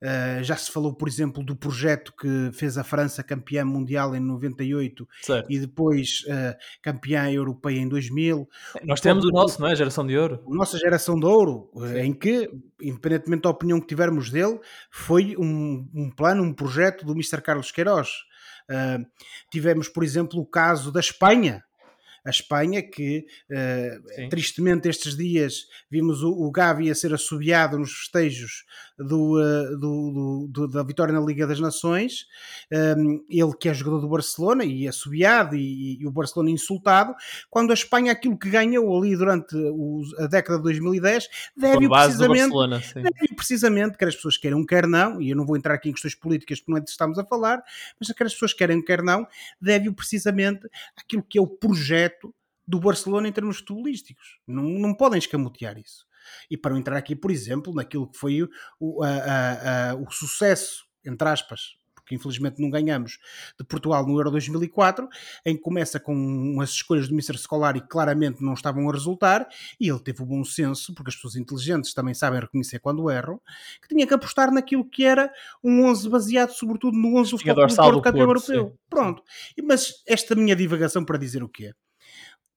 Uh, 0.02 0.42
já 0.42 0.56
se 0.56 0.68
falou, 0.68 0.92
por 0.92 1.06
exemplo, 1.06 1.44
do 1.44 1.54
projeto 1.54 2.12
que 2.18 2.50
fez 2.52 2.76
a 2.76 2.82
França 2.82 3.22
campeã 3.22 3.64
mundial 3.64 4.16
em 4.16 4.20
98 4.20 5.08
certo. 5.22 5.46
e 5.48 5.60
depois 5.60 6.24
uh, 6.26 6.58
campeã 6.82 7.30
europeia 7.30 7.78
em 7.78 7.88
2000. 7.88 8.48
Nós 8.82 9.00
temos 9.00 9.24
o 9.24 9.28
nosso, 9.28 9.60
não 9.60 9.68
é? 9.68 9.72
A 9.72 9.76
geração 9.76 10.04
de 10.04 10.18
ouro. 10.18 10.42
A 10.44 10.54
nossa 10.56 10.76
geração 10.76 11.16
de 11.16 11.24
ouro, 11.24 11.70
Sim. 11.76 11.98
em 11.98 12.12
que, 12.12 12.50
independentemente 12.80 13.42
da 13.42 13.50
opinião 13.50 13.80
que 13.80 13.86
tivermos 13.86 14.28
dele, 14.28 14.58
foi 14.90 15.36
um, 15.38 15.88
um 15.94 16.10
plano, 16.10 16.42
um 16.42 16.52
projeto 16.52 17.06
do 17.06 17.12
Mr. 17.12 17.40
Carlos 17.40 17.70
Queiroz. 17.70 18.08
Uh, 18.68 19.06
tivemos, 19.52 19.88
por 19.88 20.02
exemplo, 20.02 20.40
o 20.40 20.46
caso 20.46 20.90
da 20.90 20.98
Espanha, 20.98 21.62
a 22.24 22.30
Espanha, 22.30 22.82
que 22.82 23.26
uh, 23.50 24.28
tristemente 24.28 24.88
estes 24.88 25.16
dias 25.16 25.66
vimos 25.90 26.22
o, 26.22 26.30
o 26.30 26.50
Gavi 26.50 26.90
a 26.90 26.94
ser 26.94 27.12
assobiado 27.12 27.78
nos 27.78 27.92
festejos 27.92 28.64
do, 28.96 29.40
uh, 29.40 29.78
do, 29.78 30.48
do, 30.48 30.68
da 30.68 30.82
vitória 30.82 31.12
na 31.12 31.20
Liga 31.20 31.46
das 31.46 31.58
Nações, 31.58 32.26
um, 32.70 32.76
ehm, 32.76 33.20
ele 33.28 33.52
que 33.58 33.68
é 33.68 33.74
jogador 33.74 34.00
do 34.00 34.08
Barcelona 34.08 34.64
e 34.64 34.86
assobiado 34.86 35.56
e, 35.56 36.00
e, 36.00 36.06
o 36.06 36.10
Barcelona 36.10 36.50
insultado, 36.50 37.14
quando 37.50 37.70
a 37.70 37.74
Espanha 37.74 38.12
aquilo 38.12 38.38
que 38.38 38.48
ganhou 38.48 38.96
ali 38.96 39.16
durante 39.16 39.56
a 40.18 40.26
década 40.26 40.58
de 40.58 40.64
2010 40.64 41.28
deve 41.56 41.88
precisamente, 41.88 42.54
deve 42.94 43.34
precisamente, 43.34 43.98
quer 43.98 44.08
as 44.08 44.16
pessoas 44.16 44.36
queiram, 44.36 44.64
quer 44.64 44.86
não, 44.86 45.20
e 45.20 45.30
eu 45.30 45.36
não 45.36 45.44
vou 45.44 45.56
entrar 45.56 45.74
aqui 45.74 45.88
em 45.88 45.92
questões 45.92 46.14
políticas 46.14 46.60
porque 46.60 46.70
não 46.70 46.78
é 46.78 46.80
disso 46.80 46.92
que 46.92 47.02
estamos 47.02 47.18
a 47.18 47.24
falar, 47.24 47.62
mas 47.98 48.12
quer 48.12 48.26
as 48.26 48.32
pessoas 48.32 48.52
querem, 48.52 48.82
quer 48.82 49.02
não, 49.02 49.26
deve 49.60 49.90
precisamente 49.92 50.68
aquilo 50.96 51.22
que 51.22 51.38
é 51.38 51.42
o 51.42 51.46
projeto 51.46 52.11
do 52.72 52.80
Barcelona 52.80 53.28
em 53.28 53.32
termos 53.32 53.58
futebolísticos. 53.58 54.38
Não, 54.46 54.64
não 54.64 54.94
podem 54.94 55.18
escamotear 55.18 55.76
isso. 55.78 56.06
E 56.50 56.56
para 56.56 56.76
entrar 56.78 56.96
aqui, 56.96 57.14
por 57.14 57.30
exemplo, 57.30 57.74
naquilo 57.74 58.10
que 58.10 58.16
foi 58.16 58.48
o, 58.80 59.02
a, 59.02 59.08
a, 59.08 59.90
a, 59.90 59.94
o 59.96 60.10
sucesso, 60.10 60.86
entre 61.04 61.28
aspas, 61.28 61.76
porque 61.96 62.14
infelizmente 62.14 62.62
não 62.62 62.70
ganhamos, 62.70 63.18
de 63.58 63.64
Portugal 63.66 64.06
no 64.06 64.16
Euro 64.16 64.30
2004, 64.30 65.06
em 65.44 65.54
que 65.54 65.60
começa 65.60 66.00
com 66.00 66.14
umas 66.14 66.70
escolhas 66.70 67.08
do 67.08 67.14
Mr. 67.14 67.36
Scolari 67.36 67.82
que 67.82 67.88
claramente 67.88 68.42
não 68.42 68.54
estavam 68.54 68.88
a 68.88 68.92
resultar, 68.92 69.46
e 69.78 69.90
ele 69.90 70.00
teve 70.00 70.22
o 70.22 70.26
bom 70.26 70.42
senso, 70.42 70.94
porque 70.94 71.10
as 71.10 71.14
pessoas 71.14 71.36
inteligentes 71.36 71.92
também 71.92 72.14
sabem 72.14 72.40
reconhecer 72.40 72.78
quando 72.78 73.10
erram, 73.10 73.38
que 73.82 73.88
tinha 73.88 74.06
que 74.06 74.14
apostar 74.14 74.50
naquilo 74.50 74.88
que 74.88 75.04
era 75.04 75.30
um 75.62 75.84
11 75.84 76.08
baseado 76.08 76.52
sobretudo 76.52 76.96
no 76.96 77.18
11 77.18 77.32
do 77.32 77.38
Futebol 77.38 77.92
do 77.92 78.02
Campeão 78.02 78.26
Europeu. 78.26 78.70
Sim. 78.70 78.78
Pronto. 78.88 79.22
Mas 79.62 80.02
esta 80.06 80.34
minha 80.34 80.56
divagação 80.56 81.04
para 81.04 81.18
dizer 81.18 81.42
o 81.42 81.48
quê? 81.48 81.74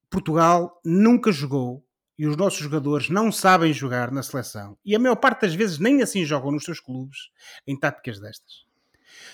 Portugal 0.09 0.79
nunca 0.83 1.31
jogou 1.31 1.85
e 2.17 2.25
os 2.25 2.37
nossos 2.37 2.59
jogadores 2.59 3.09
não 3.09 3.31
sabem 3.31 3.73
jogar 3.73 4.11
na 4.11 4.23
seleção 4.23 4.77
e 4.85 4.95
a 4.95 4.99
maior 4.99 5.15
parte 5.15 5.41
das 5.41 5.53
vezes 5.53 5.79
nem 5.79 6.01
assim 6.01 6.23
jogam 6.23 6.51
nos 6.51 6.63
seus 6.63 6.79
clubes 6.79 7.29
em 7.67 7.77
táticas 7.77 8.19
destas. 8.19 8.65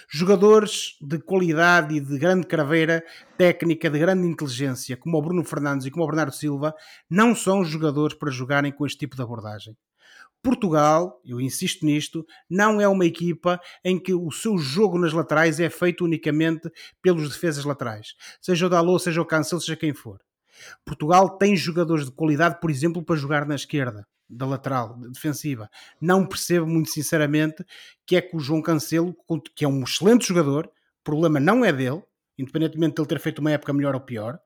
Jogadores 0.09 0.97
de 1.01 1.19
qualidade 1.19 1.95
e 1.95 1.99
de 1.99 2.17
grande 2.17 2.45
craveira 2.45 3.03
técnica, 3.37 3.89
de 3.89 3.99
grande 3.99 4.27
inteligência, 4.27 4.97
como 4.97 5.17
o 5.17 5.21
Bruno 5.21 5.43
Fernandes 5.43 5.87
e 5.87 5.91
como 5.91 6.03
o 6.03 6.07
Bernardo 6.07 6.33
Silva, 6.33 6.73
não 7.09 7.35
são 7.35 7.63
jogadores 7.63 8.15
para 8.15 8.29
jogarem 8.29 8.71
com 8.71 8.85
este 8.85 8.99
tipo 8.99 9.15
de 9.15 9.21
abordagem. 9.21 9.75
Portugal, 10.43 11.21
eu 11.23 11.39
insisto 11.39 11.85
nisto, 11.85 12.25
não 12.49 12.81
é 12.81 12.87
uma 12.87 13.05
equipa 13.05 13.59
em 13.83 13.99
que 13.99 14.13
o 14.13 14.31
seu 14.31 14.57
jogo 14.57 14.97
nas 14.97 15.13
laterais 15.13 15.59
é 15.59 15.69
feito 15.69 16.03
unicamente 16.03 16.69
pelos 17.01 17.29
defesas 17.29 17.63
laterais, 17.63 18.15
seja 18.41 18.65
o 18.65 18.69
Dalot, 18.69 19.03
seja 19.03 19.21
o 19.21 19.25
Cancelo, 19.25 19.61
seja 19.61 19.75
quem 19.75 19.93
for. 19.93 20.19
Portugal 20.85 21.37
tem 21.37 21.55
jogadores 21.55 22.05
de 22.05 22.11
qualidade, 22.11 22.59
por 22.59 22.69
exemplo, 22.69 23.03
para 23.03 23.15
jogar 23.15 23.45
na 23.45 23.55
esquerda, 23.55 24.07
da 24.29 24.45
lateral, 24.45 24.97
defensiva. 25.09 25.69
Não 25.99 26.25
percebo 26.25 26.65
muito 26.65 26.89
sinceramente 26.89 27.65
que 28.05 28.15
é 28.15 28.21
que 28.21 28.35
o 28.35 28.39
João 28.39 28.61
Cancelo, 28.61 29.15
que 29.55 29.65
é 29.65 29.67
um 29.67 29.83
excelente 29.83 30.27
jogador, 30.27 30.67
o 30.67 31.03
problema 31.03 31.39
não 31.39 31.65
é 31.65 31.71
dele, 31.71 32.01
independentemente 32.37 32.95
de 32.95 33.01
ele 33.01 33.07
ter 33.07 33.19
feito 33.19 33.39
uma 33.39 33.51
época 33.51 33.73
melhor 33.73 33.95
ou 33.95 34.01
pior, 34.01 34.39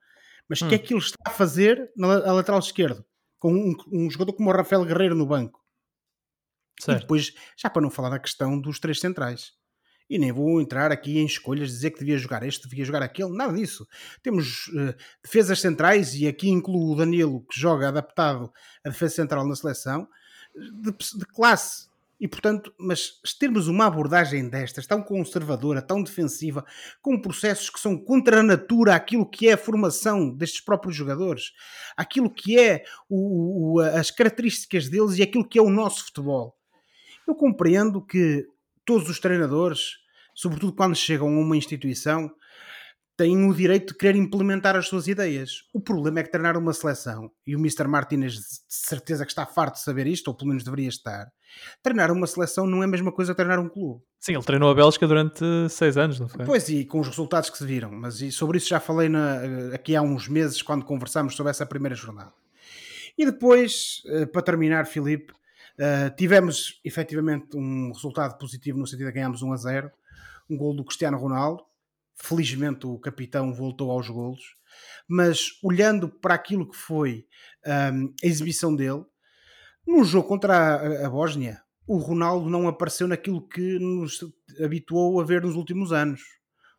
mas 0.47 0.61
o 0.61 0.65
hum. 0.65 0.69
que 0.69 0.75
é 0.75 0.77
hum. 0.77 0.81
que 0.81 0.93
ele 0.93 1.01
está 1.01 1.17
a 1.25 1.31
fazer 1.31 1.91
na 1.95 2.07
lateral 2.07 2.59
esquerdo? 2.59 3.05
Com 3.39 3.53
um, 3.53 3.75
um 3.91 4.09
jogador 4.09 4.33
como 4.33 4.49
o 4.49 4.53
Rafael 4.53 4.85
Guerreiro 4.85 5.15
no 5.15 5.25
banco. 5.25 5.63
Certo. 6.79 6.99
E 6.99 7.01
depois, 7.01 7.33
já 7.57 7.69
para 7.69 7.81
não 7.81 7.89
falar 7.89 8.09
da 8.09 8.19
questão 8.19 8.59
dos 8.59 8.79
três 8.79 8.99
centrais. 8.99 9.53
E 10.09 10.19
nem 10.19 10.31
vou 10.31 10.61
entrar 10.61 10.91
aqui 10.91 11.17
em 11.17 11.25
escolhas, 11.25 11.69
dizer 11.69 11.91
que 11.91 11.99
devia 11.99 12.17
jogar 12.17 12.43
este, 12.43 12.69
devia 12.69 12.85
jogar 12.85 13.01
aquele, 13.01 13.35
nada 13.35 13.53
disso. 13.53 13.87
Temos 14.21 14.67
uh, 14.67 14.95
defesas 15.23 15.59
centrais, 15.59 16.13
e 16.13 16.27
aqui 16.27 16.49
incluo 16.49 16.93
o 16.93 16.95
Danilo, 16.95 17.41
que 17.49 17.59
joga 17.59 17.87
adaptado 17.87 18.51
à 18.83 18.89
defesa 18.89 19.15
central 19.15 19.47
na 19.47 19.55
seleção, 19.55 20.07
de, 20.55 20.91
de 20.91 21.25
classe. 21.25 21.87
E 22.19 22.27
portanto, 22.27 22.73
mas 22.79 23.19
termos 23.37 23.67
uma 23.67 23.87
abordagem 23.87 24.47
destas, 24.47 24.87
tão 24.87 25.01
conservadora, 25.01 25.81
tão 25.81 26.01
defensiva, 26.01 26.63
com 27.01 27.19
processos 27.19 27.69
que 27.69 27.79
são 27.79 27.97
contra 27.97 28.39
a 28.39 28.43
natura, 28.43 28.95
aquilo 28.95 29.29
que 29.29 29.49
é 29.49 29.53
a 29.53 29.57
formação 29.57 30.29
destes 30.29 30.61
próprios 30.61 30.95
jogadores, 30.95 31.51
aquilo 31.97 32.29
que 32.29 32.57
é 32.57 32.85
o, 33.09 33.75
o, 33.75 33.79
as 33.81 34.11
características 34.11 34.87
deles 34.87 35.17
e 35.17 35.23
aquilo 35.23 35.47
que 35.47 35.59
é 35.59 35.61
o 35.61 35.69
nosso 35.69 36.05
futebol. 36.05 36.55
Eu 37.27 37.35
compreendo 37.35 38.01
que 38.01 38.47
todos 38.85 39.09
os 39.09 39.19
treinadores, 39.19 39.97
sobretudo 40.33 40.73
quando 40.73 40.95
chegam 40.95 41.27
a 41.27 41.39
uma 41.39 41.57
instituição, 41.57 42.31
têm 43.17 43.47
o 43.49 43.53
direito 43.53 43.93
de 43.93 43.97
querer 43.97 44.17
implementar 44.17 44.75
as 44.75 44.87
suas 44.87 45.07
ideias. 45.07 45.63
O 45.73 45.79
problema 45.79 46.19
é 46.19 46.23
que 46.23 46.31
treinar 46.31 46.57
uma 46.57 46.73
seleção, 46.73 47.31
e 47.47 47.55
o 47.55 47.59
Mr. 47.59 47.87
Martinez 47.87 48.33
de 48.33 48.41
certeza 48.67 49.25
que 49.25 49.31
está 49.31 49.45
farto 49.45 49.75
de 49.75 49.81
saber 49.81 50.05
isto, 50.05 50.27
ou 50.27 50.33
pelo 50.33 50.49
menos 50.49 50.63
deveria 50.63 50.89
estar, 50.89 51.27
treinar 51.81 52.11
uma 52.11 52.27
seleção 52.27 52.67
não 52.67 52.81
é 52.81 52.85
a 52.85 52.89
mesma 52.89 53.11
coisa 53.11 53.31
que 53.31 53.37
treinar 53.37 53.59
um 53.59 53.69
clube. 53.69 54.01
Sim, 54.19 54.33
ele 54.33 54.43
treinou 54.43 54.69
a 54.69 54.75
Bélgica 54.75 55.07
durante 55.07 55.43
seis 55.69 55.97
anos, 55.97 56.19
não 56.19 56.27
foi? 56.27 56.45
Pois, 56.45 56.67
e 56.67 56.83
com 56.83 56.99
os 56.99 57.07
resultados 57.07 57.49
que 57.49 57.57
se 57.57 57.65
viram. 57.65 57.91
Mas 57.91 58.17
sobre 58.33 58.57
isso 58.57 58.67
já 58.67 58.79
falei 58.79 59.07
na, 59.07 59.39
aqui 59.73 59.95
há 59.95 60.01
uns 60.01 60.27
meses, 60.27 60.61
quando 60.61 60.83
conversámos 60.83 61.35
sobre 61.35 61.51
essa 61.51 61.65
primeira 61.65 61.95
jornada. 61.95 62.33
E 63.17 63.25
depois, 63.25 64.01
eh, 64.07 64.25
para 64.25 64.41
terminar, 64.41 64.87
Filipe, 64.87 65.31
Uh, 65.77 66.15
tivemos 66.15 66.79
efetivamente 66.85 67.57
um 67.57 67.91
resultado 67.91 68.37
positivo 68.37 68.79
no 68.79 68.87
sentido 68.87 69.07
de 69.07 69.13
ganhámos 69.13 69.41
1 69.41 69.51
a 69.51 69.57
0, 69.57 69.91
um 70.49 70.57
gol 70.57 70.75
do 70.75 70.85
Cristiano 70.85 71.17
Ronaldo. 71.17 71.63
Felizmente 72.15 72.87
o 72.87 72.97
capitão 72.97 73.53
voltou 73.53 73.91
aos 73.91 74.07
golos, 74.07 74.55
mas 75.05 75.59
olhando 75.61 76.07
para 76.07 76.33
aquilo 76.33 76.69
que 76.69 76.77
foi 76.77 77.27
um, 77.93 78.13
a 78.23 78.25
exibição 78.25 78.73
dele, 78.73 79.03
no 79.85 80.03
jogo 80.05 80.27
contra 80.27 80.55
a, 80.55 81.07
a 81.07 81.09
Bósnia, 81.09 81.61
o 81.85 81.97
Ronaldo 81.97 82.49
não 82.49 82.67
apareceu 82.67 83.07
naquilo 83.07 83.45
que 83.47 83.77
nos 83.79 84.19
habituou 84.63 85.19
a 85.19 85.25
ver 85.25 85.43
nos 85.43 85.55
últimos 85.55 85.91
anos. 85.91 86.21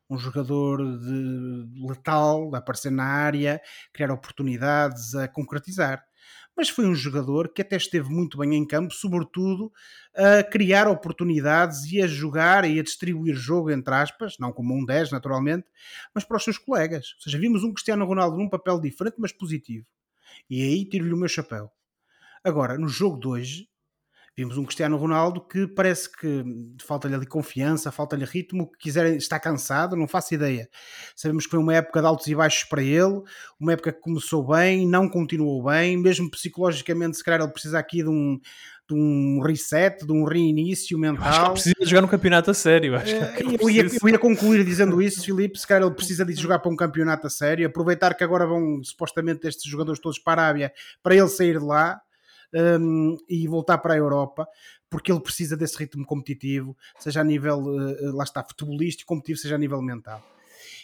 Um 0.09 0.19
jogador 0.19 0.79
de 0.79 1.87
letal, 1.87 2.55
a 2.55 2.59
aparecer 2.59 2.91
na 2.91 3.05
área, 3.05 3.61
criar 3.93 4.11
oportunidades, 4.11 5.15
a 5.15 5.29
concretizar 5.29 6.06
mas 6.57 6.69
foi 6.69 6.87
um 6.87 6.95
jogador 6.95 7.49
que 7.49 7.61
até 7.61 7.77
esteve 7.77 8.09
muito 8.09 8.39
bem 8.39 8.55
em 8.55 8.67
campo, 8.67 8.95
sobretudo 8.95 9.71
a 10.15 10.43
criar 10.43 10.89
oportunidades 10.89 11.85
e 11.93 12.01
a 12.01 12.07
jogar 12.07 12.65
e 12.65 12.81
a 12.81 12.83
distribuir 12.83 13.35
jogo, 13.35 13.71
entre 13.71 13.95
aspas, 13.95 14.37
não 14.39 14.53
como 14.53 14.75
um 14.75 14.85
10 14.85 15.13
naturalmente, 15.13 15.67
mas 16.15 16.25
para 16.25 16.37
os 16.39 16.45
seus 16.45 16.59
colegas. 16.59 17.15
Ou 17.17 17.23
seja, 17.23 17.39
vimos 17.39 17.63
um 17.63 17.73
Cristiano 17.73 18.07
Ronaldo 18.07 18.39
num 18.39 18.49
papel 18.49 18.81
diferente, 18.81 19.17
mas 19.19 19.33
positivo. 19.33 19.87
E 20.49 20.63
aí 20.63 20.85
tiro-lhe 20.89 21.13
o 21.13 21.17
meu 21.17 21.29
chapéu. 21.29 21.71
Agora, 22.43 22.79
no 22.79 22.89
jogo 22.89 23.19
de 23.21 23.27
hoje, 23.27 23.69
Vimos 24.37 24.59
um 24.59 24.65
Cristiano 24.65 24.99
Ronaldo 24.99 25.41
que 25.41 25.67
parece 25.67 26.11
que 26.15 26.45
falta-lhe 26.85 27.15
ali 27.15 27.25
confiança, 27.25 27.91
falta-lhe 27.91 28.27
ritmo, 28.27 28.71
que 28.71 28.79
quiser, 28.81 29.17
está 29.17 29.41
cansado, 29.41 29.97
não 29.97 30.07
faço 30.07 30.35
ideia. 30.35 30.69
Sabemos 31.15 31.47
que 31.47 31.53
foi 31.53 31.59
uma 31.59 31.75
época 31.75 32.03
de 32.03 32.07
altos 32.07 32.27
e 32.27 32.35
baixos 32.35 32.65
para 32.65 32.83
ele, 32.83 33.23
uma 33.59 33.73
época 33.73 33.95
que 33.95 34.01
começou 34.01 34.47
bem, 34.47 34.87
não 34.87 35.09
continuou 35.09 35.65
bem, 35.65 35.97
mesmo 35.97 36.31
psicologicamente, 36.31 37.17
se 37.17 37.25
calhar 37.25 37.41
ele 37.41 37.51
precisa 37.51 37.79
aqui 37.79 38.03
de 38.03 38.11
um, 38.11 38.39
de 38.87 38.95
um 38.95 39.41
reset, 39.41 40.05
de 40.05 40.13
um 40.13 40.25
reinício 40.25 40.99
mental. 40.99 41.25
Eu 41.25 41.31
acho 41.31 41.41
que 41.41 41.47
ele 41.47 41.75
precisa 41.75 41.91
jogar 41.91 42.03
no 42.03 42.09
campeonato 42.09 42.51
a 42.51 42.55
sério. 42.55 42.95
Acho 42.95 43.15
é, 43.15 43.37
eu, 43.41 43.71
ia, 43.71 43.87
eu, 44.03 44.09
ia, 44.11 44.19
concluir 44.19 44.67
dizendo 44.67 45.01
isso, 45.01 45.25
Filipe. 45.25 45.59
Se 45.59 45.67
calhar 45.67 45.83
ele 45.83 45.95
precisa 45.95 46.27
de 46.27 46.35
jogar 46.35 46.59
para 46.59 46.71
um 46.71 46.77
campeonato 46.77 47.27
a 47.27 47.31
sério, 47.31 47.67
aproveitar 47.67 48.15
que 48.15 48.23
agora 48.23 48.47
vão 48.47 48.85
supostamente 48.85 49.49
estes 49.49 49.65
jogadores 49.71 49.99
todos 49.99 50.19
para 50.19 50.43
a 50.43 50.45
Arábia 50.45 50.73
para 51.03 51.15
ele 51.15 51.29
sair 51.29 51.59
de 51.59 51.65
lá 51.65 52.03
um, 52.55 53.17
e 53.29 53.47
voltar 53.47 53.79
para 53.79 53.95
a 53.95 53.97
Europa, 53.97 54.49
porque 54.89 55.11
ele 55.11 55.21
precisa 55.21 55.57
desse 55.57 55.77
ritmo 55.79 56.05
competitivo, 56.05 56.77
seja 56.99 57.21
a 57.21 57.25
nível, 57.25 57.59
uh, 57.59 58.17
lá 58.17 58.25
está, 58.25 58.43
futebolístico, 58.43 59.09
competitivo, 59.09 59.39
seja 59.39 59.55
a 59.55 59.59
nível 59.59 59.83
mental. 59.83 60.23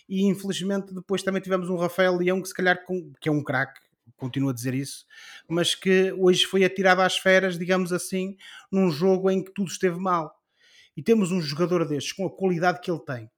E 0.09 0.25
infelizmente 0.27 0.93
depois 0.93 1.23
também 1.23 1.41
tivemos 1.41 1.71
um 1.71 1.77
Rafael 1.77 2.17
Leão 2.17 2.43
que 2.43 2.49
se 2.49 2.55
calhar 2.55 2.85
com, 2.85 3.13
que 3.21 3.29
é 3.29 3.33
um 3.33 3.43
craque, 3.43 3.81
continuo 4.17 4.51
a 4.51 4.53
dizer 4.53 4.75
isso, 4.75 5.05
mas 5.49 5.75
que 5.75 6.13
hoje 6.13 6.47
foi 6.47 6.65
atirado 6.65 7.01
às 7.01 7.17
feras, 7.17 7.59
digamos 7.59 7.93
assim, 7.93 8.37
num 8.71 8.91
jogo 8.91 9.31
em 9.31 9.43
que 9.43 9.53
tudo 9.53 9.69
esteve 9.69 9.99
mal. 9.99 10.33
E 10.97 11.03
temos 11.03 11.33
um 11.33 11.41
jogador 11.41 11.87
destes 11.87 12.13
com 12.13 12.27
a 12.27 12.31
qualidade 12.31 12.81
que 12.81 12.91
ele 12.91 13.01
tem, 13.01 13.31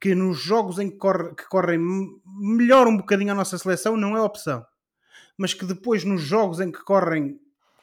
que 0.00 0.14
nos 0.14 0.38
jogos 0.38 0.78
em 0.78 0.88
que, 0.88 0.96
corre, 0.96 1.34
que 1.34 1.46
correm 1.48 1.78
melhor 2.24 2.86
um 2.86 2.96
bocadinho 2.96 3.32
a 3.32 3.34
nossa 3.34 3.58
seleção 3.58 3.96
não 3.96 4.16
é 4.16 4.22
opção, 4.22 4.64
mas 5.36 5.52
que 5.52 5.64
depois 5.66 6.04
nos 6.04 6.22
jogos 6.22 6.60
em 6.60 6.70
que 6.70 6.82
correm 6.84 7.38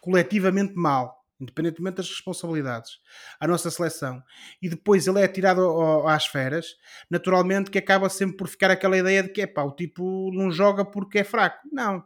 coletivamente 0.08 0.74
mal, 0.74 1.22
independentemente 1.38 1.98
das 1.98 2.08
responsabilidades, 2.08 3.00
à 3.42 3.46
nossa 3.46 3.70
seleção, 3.70 4.24
e 4.62 4.70
depois 4.70 5.06
ele 5.06 5.22
é 5.22 5.28
tirado 5.28 5.62
às 6.08 6.26
feras, 6.26 6.78
naturalmente 7.10 7.70
que 7.70 7.78
acaba 7.78 8.08
sempre 8.08 8.38
por 8.38 8.48
ficar 8.48 8.72
aquela 8.72 8.98
ideia 8.98 9.22
de 9.22 9.30
que 9.30 9.42
é 9.42 9.48
pá, 9.48 9.64
o 9.64 9.76
tipo 9.76 10.32
não 10.34 10.50
joga 10.50 10.86
porque 10.86 11.20
é 11.20 11.24
fraco. 11.26 11.68
Não. 11.70 11.98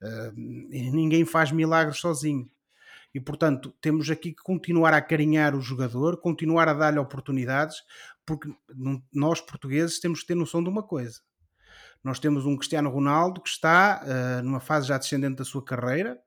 Uh, 0.00 0.32
ninguém 0.34 1.26
faz 1.26 1.52
milagres 1.52 1.98
sozinho. 1.98 2.50
E 3.14 3.20
portanto, 3.20 3.74
temos 3.78 4.08
aqui 4.08 4.32
que 4.32 4.42
continuar 4.42 4.94
a 4.94 4.98
acarinhar 4.98 5.54
o 5.54 5.60
jogador, 5.60 6.16
continuar 6.18 6.66
a 6.66 6.72
dar-lhe 6.72 6.98
oportunidades, 6.98 7.76
porque 8.24 8.48
nós 9.12 9.38
portugueses 9.38 10.00
temos 10.00 10.22
que 10.22 10.28
ter 10.28 10.34
noção 10.34 10.62
de 10.62 10.70
uma 10.70 10.82
coisa. 10.82 11.20
Nós 12.02 12.18
temos 12.18 12.46
um 12.46 12.56
Cristiano 12.56 12.88
Ronaldo 12.88 13.42
que 13.42 13.50
está 13.50 14.02
uh, 14.02 14.42
numa 14.42 14.60
fase 14.60 14.88
já 14.88 14.96
descendente 14.96 15.36
da 15.36 15.44
sua 15.44 15.62
carreira, 15.62 16.18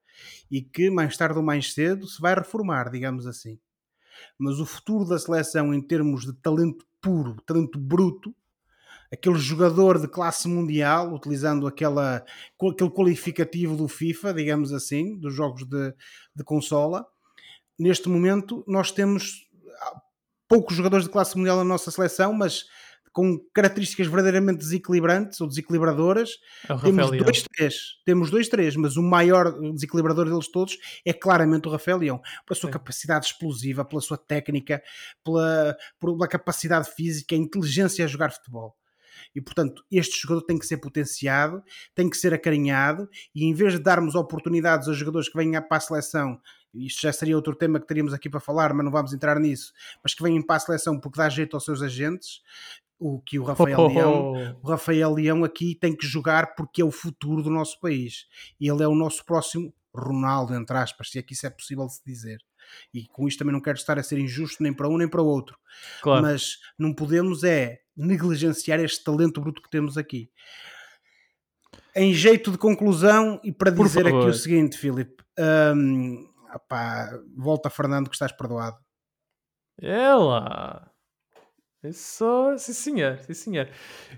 e 0.49 0.61
que 0.61 0.89
mais 0.89 1.15
tarde 1.17 1.37
ou 1.37 1.43
mais 1.43 1.73
cedo 1.73 2.07
se 2.07 2.21
vai 2.21 2.35
reformar, 2.35 2.89
digamos 2.89 3.27
assim. 3.27 3.59
Mas 4.37 4.59
o 4.59 4.65
futuro 4.65 5.05
da 5.05 5.17
seleção 5.17 5.73
em 5.73 5.81
termos 5.81 6.25
de 6.25 6.33
talento 6.33 6.85
puro, 7.01 7.41
talento 7.41 7.79
bruto, 7.79 8.35
aquele 9.11 9.37
jogador 9.37 9.99
de 9.99 10.07
classe 10.07 10.47
mundial, 10.47 11.13
utilizando 11.13 11.67
aquela, 11.67 12.23
aquele 12.55 12.89
qualificativo 12.89 13.75
do 13.75 13.87
FIFA, 13.87 14.33
digamos 14.33 14.71
assim, 14.71 15.17
dos 15.19 15.33
jogos 15.33 15.65
de, 15.65 15.93
de 16.35 16.43
consola, 16.43 17.05
neste 17.77 18.07
momento 18.07 18.63
nós 18.67 18.91
temos 18.91 19.49
poucos 20.47 20.75
jogadores 20.75 21.05
de 21.05 21.11
classe 21.11 21.37
mundial 21.37 21.57
na 21.57 21.63
nossa 21.63 21.89
seleção, 21.91 22.33
mas 22.33 22.65
com 23.11 23.39
características 23.53 24.07
verdadeiramente 24.07 24.59
desequilibrantes 24.59 25.39
ou 25.41 25.47
desequilibradoras. 25.47 26.31
É 26.67 26.75
temos 26.77 27.09
Leão. 27.09 27.25
dois, 27.25 27.43
três. 27.43 27.75
Temos 28.05 28.31
dois, 28.31 28.47
três, 28.47 28.75
mas 28.75 28.95
o 28.97 29.03
maior 29.03 29.51
desequilibrador 29.73 30.29
deles 30.29 30.49
todos 30.49 30.77
é 31.05 31.11
claramente 31.13 31.67
o 31.67 31.71
Rafael 31.71 31.97
Leão. 31.97 32.21
Pela 32.45 32.59
sua 32.59 32.69
capacidade 32.69 33.25
explosiva, 33.25 33.83
pela 33.83 34.01
sua 34.01 34.17
técnica, 34.17 34.81
pela, 35.23 35.75
pela 35.99 36.27
capacidade 36.27 36.89
física, 36.93 37.35
a 37.35 37.37
inteligência 37.37 38.05
a 38.05 38.07
jogar 38.07 38.31
futebol. 38.31 38.75
E 39.35 39.41
portanto, 39.41 39.83
este 39.91 40.19
jogador 40.21 40.41
tem 40.41 40.57
que 40.57 40.65
ser 40.65 40.77
potenciado, 40.77 41.63
tem 41.93 42.09
que 42.09 42.17
ser 42.17 42.33
acarinhado, 42.33 43.07
e 43.35 43.45
em 43.45 43.53
vez 43.53 43.73
de 43.73 43.79
darmos 43.79 44.15
oportunidades 44.15 44.87
a 44.87 44.93
jogadores 44.93 45.29
que 45.29 45.37
venham 45.37 45.61
para 45.61 45.77
a 45.77 45.79
seleção 45.79 46.39
isto 46.73 47.01
já 47.01 47.11
seria 47.11 47.35
outro 47.35 47.53
tema 47.53 47.79
que 47.79 47.87
teríamos 47.87 48.13
aqui 48.13 48.29
para 48.29 48.39
falar, 48.39 48.73
mas 48.73 48.85
não 48.85 48.91
vamos 48.91 49.13
entrar 49.13 49.39
nisso, 49.39 49.73
mas 50.01 50.13
que 50.13 50.23
venham 50.23 50.41
para 50.41 50.55
a 50.55 50.59
seleção 50.59 50.99
porque 50.99 51.17
dá 51.17 51.27
jeito 51.27 51.55
aos 51.55 51.65
seus 51.65 51.81
agentes, 51.81 52.41
o 53.01 53.19
que 53.19 53.39
o 53.39 53.43
Rafael 53.43 53.79
oh, 53.81 53.87
Leão, 53.87 54.59
o 54.61 54.67
Rafael 54.67 55.13
Leão 55.13 55.43
aqui 55.43 55.73
tem 55.73 55.95
que 55.95 56.05
jogar 56.05 56.53
porque 56.53 56.83
é 56.83 56.85
o 56.85 56.91
futuro 56.91 57.41
do 57.41 57.49
nosso 57.49 57.79
país. 57.79 58.27
Ele 58.59 58.83
é 58.83 58.87
o 58.87 58.93
nosso 58.93 59.25
próximo 59.25 59.73
Ronaldo, 59.93 60.53
entre 60.53 60.77
aspas, 60.77 61.09
se 61.09 61.17
é 61.17 61.23
que 61.23 61.33
isso 61.33 61.47
é 61.47 61.49
possível 61.49 61.87
de 61.87 61.95
se 61.95 62.01
dizer. 62.05 62.37
E 62.93 63.07
com 63.07 63.27
isto 63.27 63.39
também 63.39 63.53
não 63.53 63.59
quero 63.61 63.77
estar 63.77 63.97
a 63.97 64.03
ser 64.03 64.19
injusto 64.19 64.61
nem 64.61 64.71
para 64.71 64.87
um 64.87 64.97
nem 64.97 65.07
para 65.07 65.21
o 65.21 65.25
outro. 65.25 65.57
Claro. 66.01 66.21
Mas 66.21 66.59
não 66.77 66.93
podemos 66.93 67.43
é 67.43 67.79
negligenciar 67.97 68.79
este 68.79 69.03
talento 69.03 69.41
bruto 69.41 69.63
que 69.63 69.69
temos 69.69 69.97
aqui. 69.97 70.29
Em 71.95 72.13
jeito 72.13 72.51
de 72.51 72.57
conclusão 72.57 73.41
e 73.43 73.51
para 73.51 73.71
dizer 73.71 74.05
aqui 74.05 74.15
o 74.15 74.33
seguinte, 74.33 74.77
Filipe, 74.77 75.23
hum, 75.75 76.29
volta 77.35 77.69
Fernando 77.69 78.09
que 78.09 78.15
estás 78.15 78.31
perdoado. 78.31 78.77
Ela! 79.81 80.90
Isso, 81.83 82.55
sim 82.59 82.73
senhor, 82.73 83.17
sim 83.19 83.33
senhor. 83.33 83.67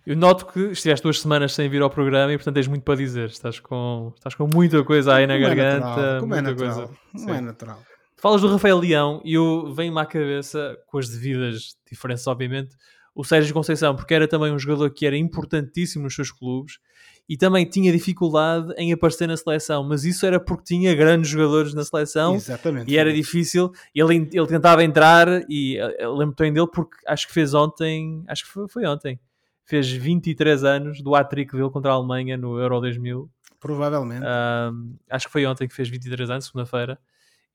Eu 0.05 0.17
noto 0.17 0.45
que 0.47 0.59
estiveste 0.71 1.01
duas 1.01 1.21
semanas 1.21 1.53
sem 1.53 1.69
vir 1.69 1.81
ao 1.81 1.89
programa 1.89 2.33
e 2.33 2.37
portanto 2.37 2.55
tens 2.55 2.67
muito 2.67 2.83
para 2.83 2.95
dizer. 2.95 3.29
Estás 3.29 3.59
com, 3.59 4.11
estás 4.15 4.35
com 4.35 4.47
muita 4.53 4.83
coisa 4.83 5.15
aí 5.15 5.25
na 5.25 5.35
como 5.35 5.45
é 5.45 5.55
garganta. 5.55 5.75
É 5.75 5.79
natural, 5.79 6.19
como 6.19 6.35
é 6.35 6.41
natural. 6.41 6.75
Coisa. 6.75 6.97
Como 7.13 7.33
é 7.33 7.41
natural. 7.41 7.83
Falas 8.17 8.41
do 8.41 8.47
Rafael 8.47 8.79
Leão 8.79 9.21
e 9.23 9.33
eu 9.33 9.73
venho-me 9.73 9.99
à 9.99 10.05
cabeça, 10.05 10.77
com 10.87 10.97
as 10.97 11.09
devidas 11.09 11.77
diferenças, 11.89 12.27
obviamente, 12.27 12.75
o 13.15 13.23
Sérgio 13.23 13.53
Conceição, 13.53 13.95
porque 13.95 14.13
era 14.13 14.27
também 14.27 14.51
um 14.51 14.59
jogador 14.59 14.89
que 14.91 15.05
era 15.05 15.15
importantíssimo 15.17 16.03
nos 16.03 16.15
seus 16.15 16.31
clubes 16.31 16.79
e 17.27 17.37
também 17.37 17.65
tinha 17.65 17.91
dificuldade 17.91 18.73
em 18.77 18.91
aparecer 18.91 19.27
na 19.27 19.37
seleção, 19.37 19.83
mas 19.83 20.03
isso 20.03 20.25
era 20.25 20.39
porque 20.39 20.63
tinha 20.65 20.93
grandes 20.93 21.29
jogadores 21.29 21.73
na 21.73 21.83
seleção 21.83 22.35
Exatamente, 22.35 22.91
e 22.91 22.97
era 22.97 23.13
difícil. 23.13 23.71
Ele, 23.95 24.29
ele 24.31 24.47
tentava 24.47 24.83
entrar 24.83 25.27
e 25.49 25.77
eh, 25.77 26.07
lembro 26.07 26.35
bem 26.37 26.51
dele 26.51 26.67
porque 26.67 26.97
acho 27.07 27.27
que 27.27 27.33
fez 27.33 27.53
ontem, 27.53 28.23
acho 28.27 28.43
que 28.43 28.51
foi, 28.51 28.67
foi 28.67 28.85
ontem, 28.85 29.19
fez 29.65 29.89
23 29.89 30.63
anos 30.63 31.01
do 31.01 31.15
hat-trick 31.15 31.55
dele 31.55 31.69
contra 31.69 31.91
a 31.91 31.95
Alemanha 31.95 32.37
no 32.37 32.59
Euro 32.59 32.81
2000. 32.81 33.29
Provavelmente. 33.59 34.25
Um, 34.25 34.95
acho 35.09 35.27
que 35.27 35.31
foi 35.31 35.45
ontem 35.45 35.67
que 35.69 35.73
fez 35.73 35.87
23 35.87 36.29
anos, 36.29 36.45
segunda-feira, 36.47 36.99